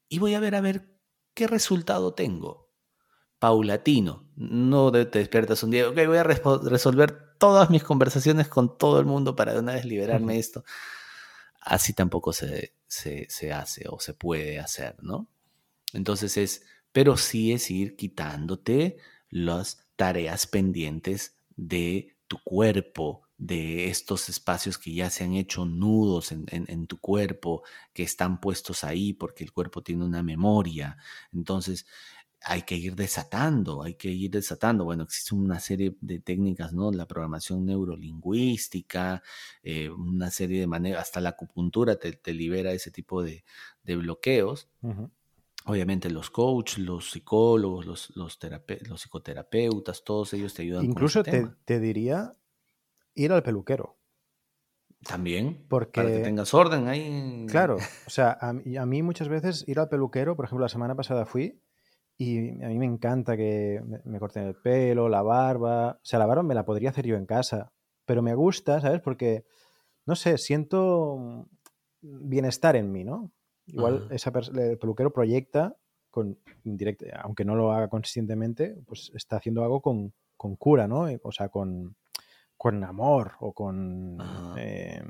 Y 0.09 0.19
voy 0.19 0.33
a 0.33 0.39
ver 0.39 0.55
a 0.55 0.61
ver 0.61 0.97
qué 1.33 1.47
resultado 1.47 2.13
tengo. 2.13 2.67
Paulatino. 3.39 4.27
No 4.35 4.91
te 4.91 5.05
despiertas 5.05 5.61
un 5.63 5.71
día, 5.71 5.89
ok, 5.89 5.95
voy 6.07 6.17
a 6.17 6.23
resolver 6.23 7.35
todas 7.37 7.69
mis 7.69 7.83
conversaciones 7.83 8.47
con 8.47 8.77
todo 8.77 8.99
el 8.99 9.05
mundo 9.05 9.35
para 9.35 9.53
de 9.53 9.59
una 9.59 9.73
vez 9.73 9.85
liberarme 9.85 10.33
de 10.33 10.39
esto. 10.39 10.63
Así 11.61 11.93
tampoco 11.93 12.33
se, 12.33 12.73
se, 12.87 13.27
se 13.29 13.51
hace 13.51 13.85
o 13.89 13.99
se 13.99 14.13
puede 14.13 14.59
hacer, 14.59 14.95
¿no? 15.01 15.27
Entonces 15.93 16.37
es, 16.37 16.63
pero 16.91 17.17
sí 17.17 17.51
es 17.51 17.69
ir 17.69 17.95
quitándote 17.95 18.97
las 19.29 19.85
tareas 19.95 20.47
pendientes 20.47 21.35
de 21.55 22.15
tu 22.27 22.37
cuerpo, 22.43 23.26
de 23.37 23.87
estos 23.89 24.29
espacios 24.29 24.77
que 24.77 24.93
ya 24.93 25.09
se 25.09 25.23
han 25.23 25.33
hecho 25.35 25.65
nudos 25.65 26.31
en, 26.31 26.87
tu 26.87 26.99
cuerpo, 26.99 27.63
que 27.93 28.03
están 28.03 28.39
puestos 28.39 28.83
ahí 28.83 29.13
porque 29.13 29.43
el 29.43 29.51
cuerpo 29.51 29.83
tiene 29.83 30.05
una 30.05 30.23
memoria. 30.23 30.97
Entonces, 31.31 31.85
hay 32.41 32.63
que 32.63 32.75
ir 32.75 32.95
desatando, 32.95 33.83
hay 33.83 33.95
que 33.95 34.09
ir 34.09 34.31
desatando. 34.31 34.85
Bueno, 34.85 35.03
existe 35.03 35.35
una 35.35 35.59
serie 35.59 35.95
de 36.01 36.19
técnicas, 36.19 36.73
¿no? 36.73 36.91
La 36.91 37.07
programación 37.07 37.65
neurolingüística, 37.65 39.21
eh, 39.61 39.89
una 39.89 40.31
serie 40.31 40.59
de 40.61 40.67
maneras, 40.67 41.01
hasta 41.01 41.21
la 41.21 41.29
acupuntura 41.29 41.97
te, 41.97 42.33
libera 42.33 42.71
ese 42.71 42.89
tipo 42.89 43.21
de, 43.21 43.43
bloqueos. 43.85 44.69
Obviamente 45.65 46.09
los 46.09 46.29
coaches, 46.29 46.79
los 46.79 47.11
psicólogos, 47.11 47.85
los, 47.85 48.15
los, 48.15 48.39
los, 48.87 49.01
psicoterapeutas, 49.01 50.03
todos 50.03 50.33
ellos 50.33 50.53
te 50.53 50.63
ayudan. 50.63 50.85
Incluso 50.85 51.23
con 51.23 51.31
te, 51.31 51.47
te 51.65 51.79
diría 51.79 52.37
ir 53.17 53.31
al 53.33 53.43
peluquero. 53.43 53.97
También, 55.05 55.65
Porque, 55.69 56.01
para 56.01 56.09
que 56.09 56.19
tengas 56.19 56.53
orden 56.53 56.87
ahí. 56.87 57.45
Claro, 57.49 57.77
o 58.07 58.09
sea, 58.09 58.37
a, 58.39 58.53
mí 58.53 59.03
muchas 59.03 59.29
veces 59.29 59.63
ir 59.67 59.79
al 59.79 59.89
peluquero, 59.89 60.35
por 60.35 60.45
ejemplo, 60.45 60.63
la 60.63 60.69
semana 60.69 60.95
pasada 60.95 61.25
fui 61.25 61.61
y 62.17 62.49
a 62.63 62.67
mí 62.67 62.79
me 62.79 62.85
encanta 62.85 63.37
que 63.37 63.81
me, 64.05 64.19
corten 64.19 64.47
el 64.47 64.55
pelo, 64.55 65.07
la 65.07 65.21
barba. 65.21 65.91
O 65.91 66.05
sea, 66.05 66.17
la 66.17 66.25
barba 66.25 66.43
me 66.43 66.55
la 66.55 66.65
podría 66.65 66.89
hacer 66.89 67.05
yo 67.05 67.15
en 67.15 67.27
casa, 67.27 67.71
pero 68.05 68.23
me 68.23 68.33
gusta, 68.33 68.81
¿sabes? 68.81 69.01
Porque, 69.01 69.45
no 70.05 70.15
sé, 70.15 70.37
siento 70.39 71.47
bienestar 72.01 72.75
en 72.75 72.91
mí, 72.91 73.03
¿no? 73.03 73.31
Igual 73.67 74.07
esa 74.11 74.31
el 74.55 74.77
peluquero 74.77 75.11
proyecta 75.11 75.75
con 76.09 76.39
aunque 77.21 77.45
no 77.45 77.55
lo 77.55 77.71
haga 77.71 77.89
conscientemente, 77.89 78.75
pues 78.87 79.11
está 79.13 79.37
haciendo 79.37 79.61
algo 79.63 79.81
con, 79.81 80.13
cura, 80.57 80.87
¿no? 80.87 81.07
O 81.21 81.31
sea, 81.31 81.49
con, 81.49 81.95
con 82.57 82.83
amor 82.83 83.33
o 83.39 83.53
con, 83.53 84.17
eh, 84.57 85.03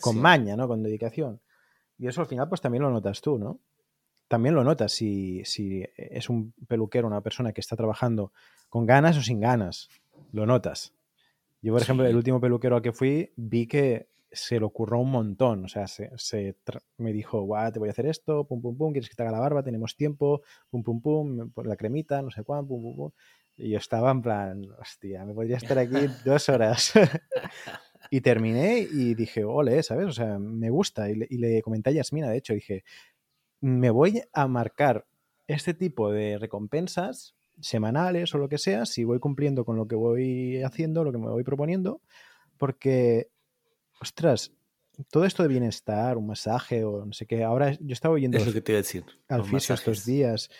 con, 0.00 0.18
maña, 0.18 0.56
¿no? 0.56 0.66
Con 0.66 0.82
dedicación. 0.82 1.40
Y 1.98 2.06
eso 2.06 2.20
al 2.20 2.26
final, 2.26 2.48
pues 2.48 2.60
también 2.60 2.82
lo 2.82 2.90
notas 2.90 3.20
tú, 3.20 3.38
¿no? 3.38 3.60
También 4.28 4.54
lo 4.54 4.64
notas 4.64 4.92
si, 4.92 5.42
si 5.44 5.84
es 5.96 6.28
un 6.28 6.52
peluquero, 6.66 7.06
una 7.06 7.22
persona 7.22 7.52
que 7.52 7.60
está 7.60 7.76
trabajando 7.76 8.32
con 8.68 8.86
ganas 8.86 9.16
o 9.16 9.22
sin 9.22 9.40
ganas. 9.40 9.88
Lo 10.32 10.46
notas. 10.46 10.92
Yo, 11.60 11.72
por 11.72 11.82
ejemplo, 11.82 12.06
el 12.06 12.16
último 12.16 12.40
peluquero 12.40 12.76
al 12.76 12.82
que 12.82 12.92
fui, 12.92 13.32
vi 13.36 13.66
que 13.66 14.08
se 14.30 14.58
le 14.58 14.64
ocurrió 14.64 14.98
un 14.98 15.10
montón. 15.10 15.64
O 15.64 15.68
sea, 15.68 15.86
se, 15.86 16.56
me 16.98 17.12
dijo, 17.12 17.42
guau, 17.42 17.72
te 17.72 17.78
voy 17.78 17.88
a 17.88 17.92
hacer 17.92 18.06
esto, 18.06 18.44
pum, 18.46 18.60
pum, 18.60 18.76
pum, 18.76 18.92
quieres 18.92 19.08
que 19.08 19.16
te 19.16 19.22
haga 19.22 19.32
la 19.32 19.40
barba, 19.40 19.62
tenemos 19.62 19.96
tiempo, 19.96 20.42
pum, 20.70 20.82
pum, 20.82 21.00
pum, 21.00 21.50
la 21.64 21.76
cremita, 21.76 22.22
no 22.22 22.30
sé 22.30 22.42
cuán, 22.44 22.66
pum, 22.66 22.82
pum, 22.82 22.96
pum. 22.96 23.10
Y 23.58 23.70
yo 23.70 23.78
estaba 23.78 24.10
en 24.10 24.22
plan, 24.22 24.68
hostia, 24.80 25.24
me 25.24 25.34
podría 25.34 25.56
estar 25.56 25.78
aquí 25.78 25.96
dos 26.24 26.48
horas. 26.48 26.92
y 28.10 28.20
terminé 28.20 28.78
y 28.78 29.14
dije, 29.14 29.44
ole, 29.44 29.82
¿sabes? 29.82 30.06
O 30.06 30.12
sea, 30.12 30.38
me 30.38 30.70
gusta. 30.70 31.10
Y 31.10 31.16
le, 31.16 31.26
y 31.28 31.38
le 31.38 31.60
comenté 31.60 31.90
a 31.90 31.92
Yasmina, 31.94 32.30
de 32.30 32.38
hecho, 32.38 32.54
dije, 32.54 32.84
me 33.60 33.90
voy 33.90 34.22
a 34.32 34.46
marcar 34.46 35.06
este 35.46 35.74
tipo 35.74 36.10
de 36.10 36.38
recompensas 36.38 37.34
semanales 37.60 38.34
o 38.34 38.38
lo 38.38 38.48
que 38.48 38.58
sea, 38.58 38.86
si 38.86 39.04
voy 39.04 39.18
cumpliendo 39.18 39.64
con 39.64 39.76
lo 39.76 39.88
que 39.88 39.96
voy 39.96 40.62
haciendo, 40.62 41.04
lo 41.04 41.12
que 41.12 41.18
me 41.18 41.28
voy 41.28 41.42
proponiendo, 41.42 42.00
porque 42.56 43.30
ostras, 44.00 44.52
todo 45.10 45.24
esto 45.24 45.42
de 45.42 45.48
bienestar, 45.48 46.16
un 46.16 46.26
masaje 46.26 46.84
o 46.84 47.04
no 47.04 47.12
sé 47.12 47.26
qué, 47.26 47.44
ahora 47.44 47.72
yo 47.72 47.92
estaba 47.92 48.14
oyendo 48.14 48.38
es 48.38 48.46
lo 48.46 48.52
que 48.52 48.60
te 48.60 48.72
iba 48.72 48.78
a 48.78 48.82
decir, 48.82 49.04
al 49.28 49.44
fisio 49.44 49.74
estos 49.74 50.04
días, 50.04 50.50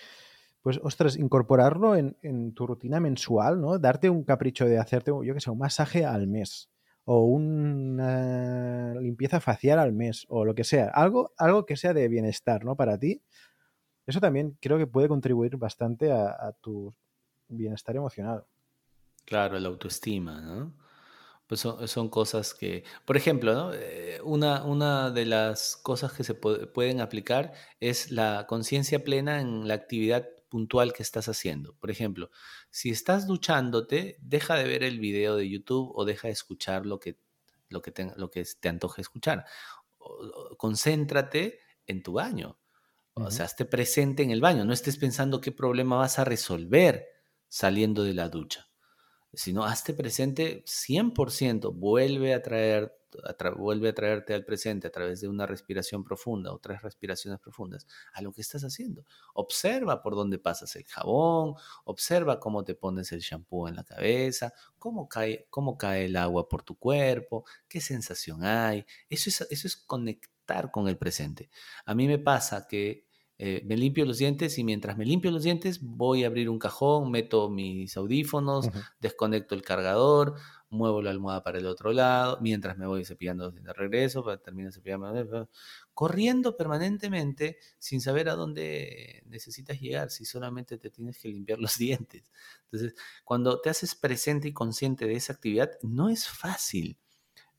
pues 0.69 0.81
ostras, 0.83 1.17
incorporarlo 1.17 1.97
en, 1.97 2.53
tu 2.53 2.67
rutina 2.67 3.01
mensual, 3.01 3.59
¿no? 3.59 3.79
Darte 3.79 4.11
un 4.11 4.23
capricho 4.23 4.67
de 4.67 4.77
hacerte, 4.77 5.13
yo 5.25 5.41
sé, 5.41 5.51
un 5.51 5.57
masaje 5.57 6.05
al 6.05 6.27
mes 6.27 6.69
o 7.07 7.25
una 7.25 8.93
limpieza 9.01 9.41
facial 9.41 9.79
al 9.79 9.95
mes 9.95 10.27
o 10.29 10.45
lo 10.45 10.55
que 10.55 10.65
sea, 10.65 10.89
algo, 10.89 11.33
algo 11.39 11.65
que 11.65 11.79
sea 11.79 11.95
de 11.95 12.07
bienestar, 12.09 12.67
¿no? 12.67 12.77
Para 12.77 12.99
ti. 12.99 13.23
Eso 14.05 14.21
también 14.21 14.59
creo 14.61 14.77
que 14.77 14.87
puede 14.87 15.09
contribuir 15.09 15.57
bastante 15.57 16.13
a 16.13 16.55
tu 16.61 16.95
bienestar 17.49 17.97
emocional. 17.97 18.45
Claro, 19.25 19.59
la 19.59 19.69
autoestima, 19.69 20.43
¿no? 20.43 20.75
Pues 21.49 21.61
son, 21.61 22.11
cosas 22.11 22.53
que, 22.53 22.85
por 23.07 23.17
ejemplo, 23.17 23.55
¿no? 23.55 23.73
Eh, 23.73 24.21
una, 24.23 24.65
una, 24.65 25.11
de 25.11 25.25
las 25.25 25.79
cosas 25.83 26.13
que 26.13 26.23
se 26.23 26.35
pueden 26.35 27.01
aplicar 27.01 27.55
es 27.81 28.11
la 28.11 28.45
conciencia 28.47 29.03
plena 29.03 29.41
en 29.41 29.67
la 29.67 29.73
actividad 29.73 30.29
puntual 30.49 30.93
que 30.93 31.03
estás 31.03 31.29
haciendo. 31.29 31.75
Por 31.75 31.91
ejemplo, 31.91 32.31
si 32.71 32.91
estás 32.91 33.27
duchándote, 33.27 34.19
deja 34.21 34.57
de 34.57 34.65
ver 34.65 34.83
el 34.83 34.99
video 34.99 35.37
de 35.37 35.49
YouTube 35.49 35.93
o 35.95 36.05
deja 36.05 36.29
de 36.29 36.33
escuchar 36.33 36.87
lo 36.87 36.99
que, 36.99 37.19
lo 37.69 37.83
que, 37.83 37.91
te, 37.91 38.13
lo 38.17 38.31
que 38.31 38.45
te 38.59 38.69
antoje 38.69 39.03
escuchar. 39.03 39.45
concéntrate 40.57 41.61
en 41.87 42.03
tu 42.03 42.15
baño. 42.15 42.59
O 43.15 43.31
sea, 43.31 43.47
esté 43.47 43.65
presente 43.65 44.23
en 44.23 44.31
el 44.31 44.41
baño. 44.41 44.65
No 44.65 44.73
estés 44.73 44.97
pensando 44.97 45.41
qué 45.41 45.53
problema 45.53 45.97
vas 45.97 46.19
a 46.19 46.25
resolver 46.25 47.07
saliendo 47.49 48.05
de 48.05 48.15
la 48.15 48.29
ducha 48.29 48.69
sino 49.33 49.65
hazte 49.65 49.95
presente 49.95 50.65
100%, 50.65 51.73
vuelve 51.75 52.35
a, 52.35 52.43
traer, 52.43 52.98
vuelve 53.57 53.89
a 53.89 53.95
traerte 53.95 54.35
al 54.35 54.45
presente 54.45 54.87
a 54.87 54.91
través 54.91 55.21
de 55.21 55.29
una 55.29 55.47
respiración 55.47 56.05
profunda 56.05 56.53
o 56.53 56.59
tres 56.59 56.83
respiraciones 56.83 57.41
profundas 57.41 57.87
a 58.13 58.23
lo 58.23 58.33
que 58.33 58.41
estás 58.41 58.63
haciendo. 58.63 59.05
Observa 59.35 60.03
por 60.03 60.15
dónde 60.15 60.39
pasas 60.39 60.75
el 60.77 60.85
jabón, 60.85 61.55
observa 61.85 62.41
cómo 62.41 62.65
te 62.65 62.75
pones 62.75 63.13
el 63.13 63.21
shampoo 63.21 63.69
en 63.69 63.77
la 63.77 63.85
cabeza, 63.85 64.53
cómo 64.79 65.09
cae, 65.09 65.47
cómo 65.51 65.77
cae 65.77 66.07
el 66.07 66.17
agua 66.17 66.49
por 66.49 66.63
tu 66.63 66.77
cuerpo, 66.77 67.45
qué 67.69 67.81
sensación 67.81 68.45
hay. 68.45 68.85
Eso 69.09 69.31
es, 69.31 69.41
eso 69.51 69.67
es 69.67 69.77
conectar 69.77 70.71
con 70.71 70.89
el 70.89 70.97
presente. 70.97 71.51
A 71.85 71.95
mí 71.95 72.07
me 72.07 72.19
pasa 72.19 72.67
que 72.67 73.09
eh, 73.41 73.63
me 73.67 73.77
limpio 73.77 74.05
los 74.05 74.19
dientes 74.19 74.59
y 74.59 74.65
mientras 74.65 74.99
me 74.99 75.05
limpio 75.05 75.31
los 75.31 75.45
dientes 75.45 75.81
voy 75.81 76.25
a 76.25 76.27
abrir 76.27 76.51
un 76.51 76.59
cajón, 76.59 77.13
meto 77.13 77.49
mis 77.49 77.97
audífonos, 77.97 78.69
desconecto 78.99 79.55
el 79.55 79.63
cargador, 79.63 80.35
muevo 80.71 81.03
la 81.03 81.11
almohada 81.11 81.43
para 81.43 81.59
el 81.59 81.67
otro 81.67 81.93
lado, 81.93 82.39
mientras 82.41 82.77
me 82.77 82.87
voy 82.87 83.05
cepillando 83.05 83.51
de 83.51 83.73
regreso, 83.73 84.25
para 84.25 84.39
terminar 84.39 84.73
cepillando, 84.73 85.49
corriendo 85.95 86.57
permanentemente 86.57 87.59
sin 87.79 88.01
saber 88.01 88.29
a 88.29 88.35
dónde 88.35 89.23
necesitas 89.27 89.81
llegar, 89.81 90.11
si 90.11 90.25
solamente 90.25 90.79
te 90.79 90.91
tienes 90.91 91.19
que 91.19 91.29
limpiar 91.29 91.59
los 91.59 91.77
dientes. 91.79 92.31
Entonces, 92.65 92.95
cuando 93.25 93.61
te 93.61 93.71
haces 93.71 93.95
presente 93.95 94.49
y 94.49 94.53
consciente 94.53 95.07
de 95.07 95.15
esa 95.15 95.33
actividad, 95.33 95.71
no 95.83 96.09
es 96.09 96.29
fácil. 96.29 96.99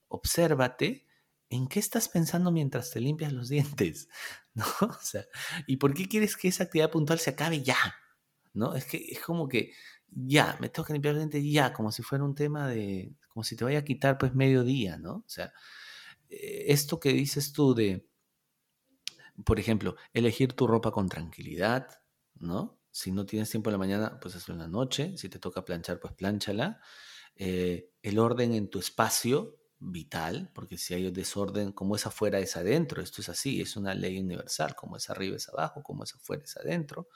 Obsérvate 0.08 1.06
¿en 1.50 1.68
qué 1.68 1.80
estás 1.80 2.10
pensando 2.10 2.52
mientras 2.52 2.92
te 2.92 3.00
limpias 3.00 3.34
los 3.34 3.50
dientes? 3.50 4.08
¿No? 4.54 4.66
O 4.82 5.02
sea, 5.02 5.26
¿y 5.68 5.78
por 5.78 5.94
qué 5.94 6.08
quieres 6.08 6.38
que 6.38 6.48
esa 6.48 6.66
actividad 6.66 6.92
puntual 6.92 7.20
se 7.20 7.32
acabe 7.32 7.62
ya? 7.64 7.78
¿No? 8.54 8.76
Es 8.76 8.86
que 8.86 8.98
es 8.98 9.20
como 9.20 9.48
que 9.48 9.74
ya, 10.12 10.58
me 10.60 10.70
tengo 10.70 10.86
que 10.86 10.94
limpiar 10.94 11.16
los 11.16 11.22
dientes 11.22 11.44
ya, 11.52 11.74
como 11.74 11.92
si 11.92 12.04
fuera 12.04 12.24
un 12.24 12.36
tema 12.36 12.68
de, 12.68 13.14
como 13.30 13.44
si 13.44 13.56
te 13.56 13.64
vaya 13.64 13.80
a 13.80 13.86
quitar 13.86 14.18
pues 14.18 14.34
medio 14.36 14.64
día, 14.64 14.98
¿no? 14.98 15.16
O 15.18 15.28
sea, 15.28 15.54
eh, 16.30 16.66
esto 16.68 17.00
que 17.00 17.14
dices 17.14 17.54
tú 17.54 17.74
de, 17.74 18.08
por 19.46 19.60
ejemplo, 19.60 19.96
elegir 20.14 20.54
tu 20.54 20.68
ropa 20.68 20.92
con 20.92 21.10
tranquilidad, 21.10 21.88
¿no? 22.36 22.80
Si 22.92 23.12
no 23.12 23.26
tienes 23.26 23.50
tiempo 23.50 23.70
en 23.70 23.74
la 23.74 23.78
mañana, 23.78 24.20
pues 24.20 24.36
hazlo 24.36 24.56
en 24.56 24.60
la 24.60 24.68
noche. 24.68 25.18
Si 25.18 25.30
te 25.30 25.40
toca 25.40 25.64
planchar, 25.64 26.00
pues 26.00 26.14
planchala. 26.14 26.82
Eh, 27.36 27.92
el 28.02 28.20
orden 28.20 28.54
en 28.54 28.70
tu 28.70 28.80
espacio, 28.80 29.60
vital, 29.80 30.52
porque 30.54 30.78
si 30.78 30.94
hay 30.94 31.10
desorden, 31.12 31.72
como 31.72 31.96
es 31.96 32.06
afuera 32.06 32.40
es 32.40 32.58
adentro, 32.58 33.02
esto 33.02 33.22
es 33.22 33.30
así, 33.30 33.62
es 33.62 33.78
una 33.78 33.94
ley 33.94 34.20
universal, 34.20 34.76
como 34.76 34.98
es 34.98 35.10
arriba 35.10 35.38
es 35.38 35.48
abajo, 35.48 35.82
como 35.84 36.04
es 36.04 36.14
afuera 36.14 36.44
es 36.44 36.58
adentro. 36.58 37.08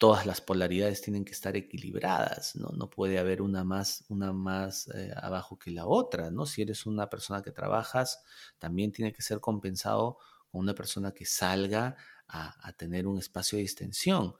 Todas 0.00 0.24
las 0.24 0.40
polaridades 0.40 1.02
tienen 1.02 1.26
que 1.26 1.32
estar 1.32 1.56
equilibradas, 1.56 2.56
¿no? 2.56 2.70
No 2.74 2.88
puede 2.88 3.18
haber 3.18 3.42
una 3.42 3.64
más, 3.64 4.04
una 4.08 4.32
más 4.32 4.88
eh, 4.94 5.12
abajo 5.14 5.58
que 5.58 5.70
la 5.70 5.86
otra, 5.86 6.30
¿no? 6.30 6.46
Si 6.46 6.62
eres 6.62 6.86
una 6.86 7.10
persona 7.10 7.42
que 7.42 7.50
trabajas, 7.52 8.24
también 8.58 8.92
tiene 8.92 9.12
que 9.12 9.20
ser 9.20 9.40
compensado 9.40 10.16
con 10.50 10.62
una 10.62 10.74
persona 10.74 11.12
que 11.12 11.26
salga 11.26 11.96
a, 12.28 12.66
a 12.66 12.72
tener 12.72 13.06
un 13.06 13.18
espacio 13.18 13.56
de 13.56 13.62
distensión, 13.62 14.34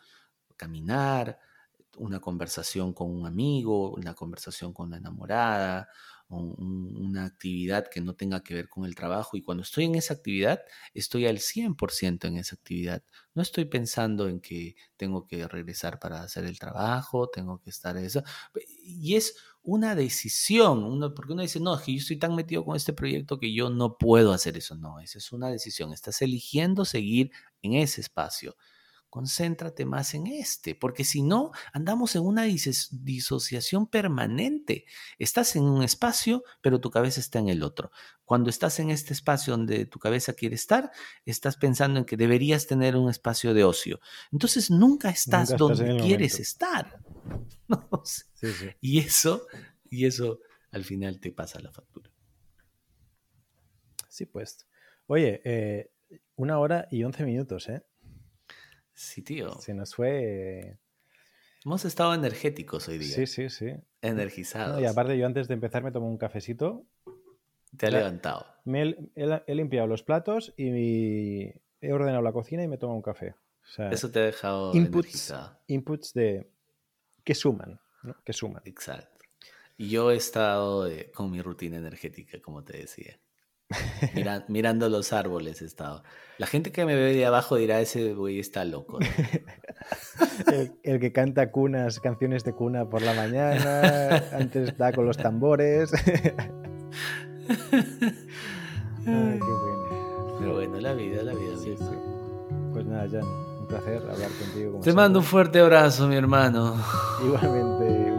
caminar, 0.57 1.39
una 1.99 2.20
conversación 2.20 2.95
con 2.95 3.11
un 3.11 3.27
amigo, 3.27 3.93
una 3.93 4.15
conversación 4.15 4.73
con 4.73 4.91
la 4.91 4.97
enamorada, 4.97 5.91
una 6.31 7.24
actividad 7.24 7.89
que 7.89 8.01
no 8.01 8.15
tenga 8.15 8.43
que 8.43 8.55
ver 8.55 8.69
con 8.69 8.85
el 8.85 8.94
trabajo 8.94 9.36
y 9.36 9.43
cuando 9.43 9.62
estoy 9.62 9.85
en 9.85 9.97
esa 9.97 10.15
actividad, 10.15 10.61
estoy 10.94 11.27
al 11.27 11.39
100% 11.39 12.28
en 12.28 12.36
esa 12.36 12.55
actividad. 12.55 13.02
No 13.35 13.43
estoy 13.43 13.65
pensando 13.65 14.28
en 14.28 14.40
que 14.40 14.77
tengo 14.97 15.27
que 15.27 15.47
regresar 15.48 15.98
para 15.98 16.23
hacer 16.23 16.44
el 16.44 16.59
trabajo, 16.59 17.28
tengo 17.28 17.61
que 17.61 17.70
estar 17.70 17.97
eso. 17.97 18.23
Y 18.82 19.16
es 19.16 19.36
una 19.62 19.94
decisión, 19.94 20.85
uno, 20.85 21.15
porque 21.15 21.32
uno 21.32 21.43
dice, 21.43 21.61
no, 21.61 21.74
es 21.77 21.82
que 21.82 21.93
yo 21.93 21.98
estoy 21.98 22.19
tan 22.19 22.35
metido 22.35 22.65
con 22.65 22.77
este 22.77 22.93
proyecto 22.93 23.39
que 23.39 23.52
yo 23.52 23.70
no 23.70 23.98
puedo 23.98 24.32
hacer 24.32 24.57
eso. 24.57 24.77
No, 24.77 25.01
esa 25.01 25.19
es 25.19 25.32
una 25.32 25.48
decisión. 25.48 25.93
Estás 25.93 26.23
eligiendo 26.23 26.85
seguir 26.85 27.31
en 27.62 27.74
ese 27.74 28.01
espacio 28.01 28.57
concéntrate 29.11 29.85
más 29.85 30.15
en 30.15 30.28
este, 30.28 30.74
porque 30.74 31.05
si 31.05 31.23
no, 31.23 31.51
andamos 31.73 32.15
en 32.16 32.23
una 32.23 32.45
disociación 32.45 33.89
permanente. 33.89 34.87
Estás 35.19 35.57
en 35.57 35.65
un 35.65 35.82
espacio, 35.82 36.45
pero 36.62 36.81
tu 36.81 36.91
cabeza 36.91 37.20
está 37.20 37.41
en 37.41 37.49
el 37.49 37.62
otro. 37.62 37.91
Cuando 38.24 38.49
estás 38.49 38.78
en 38.78 38.91
este 38.91 39.12
espacio 39.12 39.53
donde 39.53 39.85
tu 39.85 39.99
cabeza 39.99 40.32
quiere 40.32 40.55
estar, 40.55 40.93
estás 41.27 41.57
pensando 41.57 41.99
en 41.99 42.05
que 42.05 42.16
deberías 42.16 42.69
tener 42.69 42.97
un 42.97 43.11
espacio 43.11 43.53
de 43.53 43.65
ocio. 43.65 44.01
Entonces 44.31 44.70
nunca 44.70 45.11
estás, 45.11 45.57
donde 45.57 45.99
quieres 45.99 46.39
estar. 46.41 47.01
Y 48.81 48.99
eso, 48.99 49.47
y 49.91 50.07
eso 50.07 50.41
al 50.70 50.85
final 50.85 51.20
te 51.20 51.31
pasa 51.31 51.61
la 51.61 51.70
factura. 51.70 52.11
Sí, 54.09 54.27
pues. 54.27 54.66
Oye, 55.07 55.43
eh, 55.45 55.93
una 56.37 56.59
hora 56.59 56.89
y 56.91 57.05
once 57.05 57.24
minutos, 57.24 57.69
¿eh? 57.69 57.85
Sí, 59.01 59.22
tío. 59.22 59.59
Se 59.60 59.72
nos 59.72 59.94
fue. 59.94 60.77
Hemos 61.64 61.86
estado 61.86 62.12
energéticos 62.12 62.86
hoy 62.86 62.98
día. 62.98 63.14
Sí, 63.14 63.27
sí, 63.27 63.48
sí. 63.48 63.72
Energizados. 64.02 64.78
y 64.82 64.85
aparte, 64.85 65.16
yo 65.16 65.24
antes 65.24 65.48
de 65.48 65.55
empezar 65.55 65.82
me 65.82 65.90
tomo 65.90 66.06
un 66.06 66.18
cafecito. 66.18 66.85
Te 67.78 67.86
ha 67.86 67.90
levantado. 67.90 68.44
Me 68.66 68.94
he, 69.16 69.55
limpiado 69.55 69.86
los 69.86 70.02
platos 70.02 70.52
y 70.59 71.47
he 71.81 71.93
ordenado 71.93 72.20
la 72.20 72.32
cocina 72.32 72.62
y 72.62 72.68
me 72.68 72.77
tomo 72.77 72.94
un 72.94 73.01
café. 73.01 73.35
Eso 73.90 74.10
te 74.10 74.18
ha 74.18 74.24
dejado 74.24 74.74
inputs, 74.74 75.32
inputs 75.66 76.12
de 76.12 76.51
que 77.24 77.35
suman, 77.35 77.81
Que 78.22 78.35
suman. 78.35 78.60
Exacto. 78.66 79.24
Y 79.78 79.89
yo 79.89 80.10
he 80.10 80.16
estado 80.16 80.86
eh, 80.86 81.10
con 81.10 81.31
mi 81.31 81.40
rutina 81.40 81.78
energética, 81.78 82.39
como 82.43 82.64
te 82.64 82.77
decía 82.77 83.18
mirando 84.48 84.88
los 84.88 85.12
árboles 85.12 85.62
he 85.62 85.64
estado. 85.64 86.02
La 86.38 86.47
gente 86.47 86.72
que 86.72 86.86
me 86.86 86.94
ve 86.94 87.14
de 87.14 87.26
abajo 87.26 87.56
dirá, 87.56 87.80
ese 87.80 88.14
güey 88.14 88.38
está 88.38 88.64
loco. 88.64 88.98
el, 90.82 91.01
que 91.01 91.12
canta 91.12 91.51
cunas, 91.51 92.01
canciones 92.01 92.44
de 92.44 92.55
cuna 92.55 92.88
por 92.88 93.02
la 93.02 93.12
mañana, 93.12 94.24
antes 94.32 94.76
da 94.78 94.92
con 94.92 95.05
los 95.06 95.18
tambores. 95.18 95.92
Ay, 99.06 99.38
qué 99.38 99.38
bueno. 99.38 100.36
Pero 100.38 100.55
bueno, 100.55 100.80
la 100.80 100.94
vida, 100.94 101.22
la 101.22 101.34
vida. 101.34 101.56
Sí, 101.59 101.74
Pues 102.72 102.86
nada, 102.86 103.06
Jan, 103.10 103.24
un 103.24 103.66
placer 103.68 103.97
hablar 103.97 104.30
contigo. 104.30 104.80
Te 104.82 104.92
mando 104.94 105.18
un 105.18 105.24
fuerte 105.24 105.60
abrazo, 105.60 106.09
mi 106.09 106.16
hermano. 106.16 106.74
Igualmente. 107.22 108.10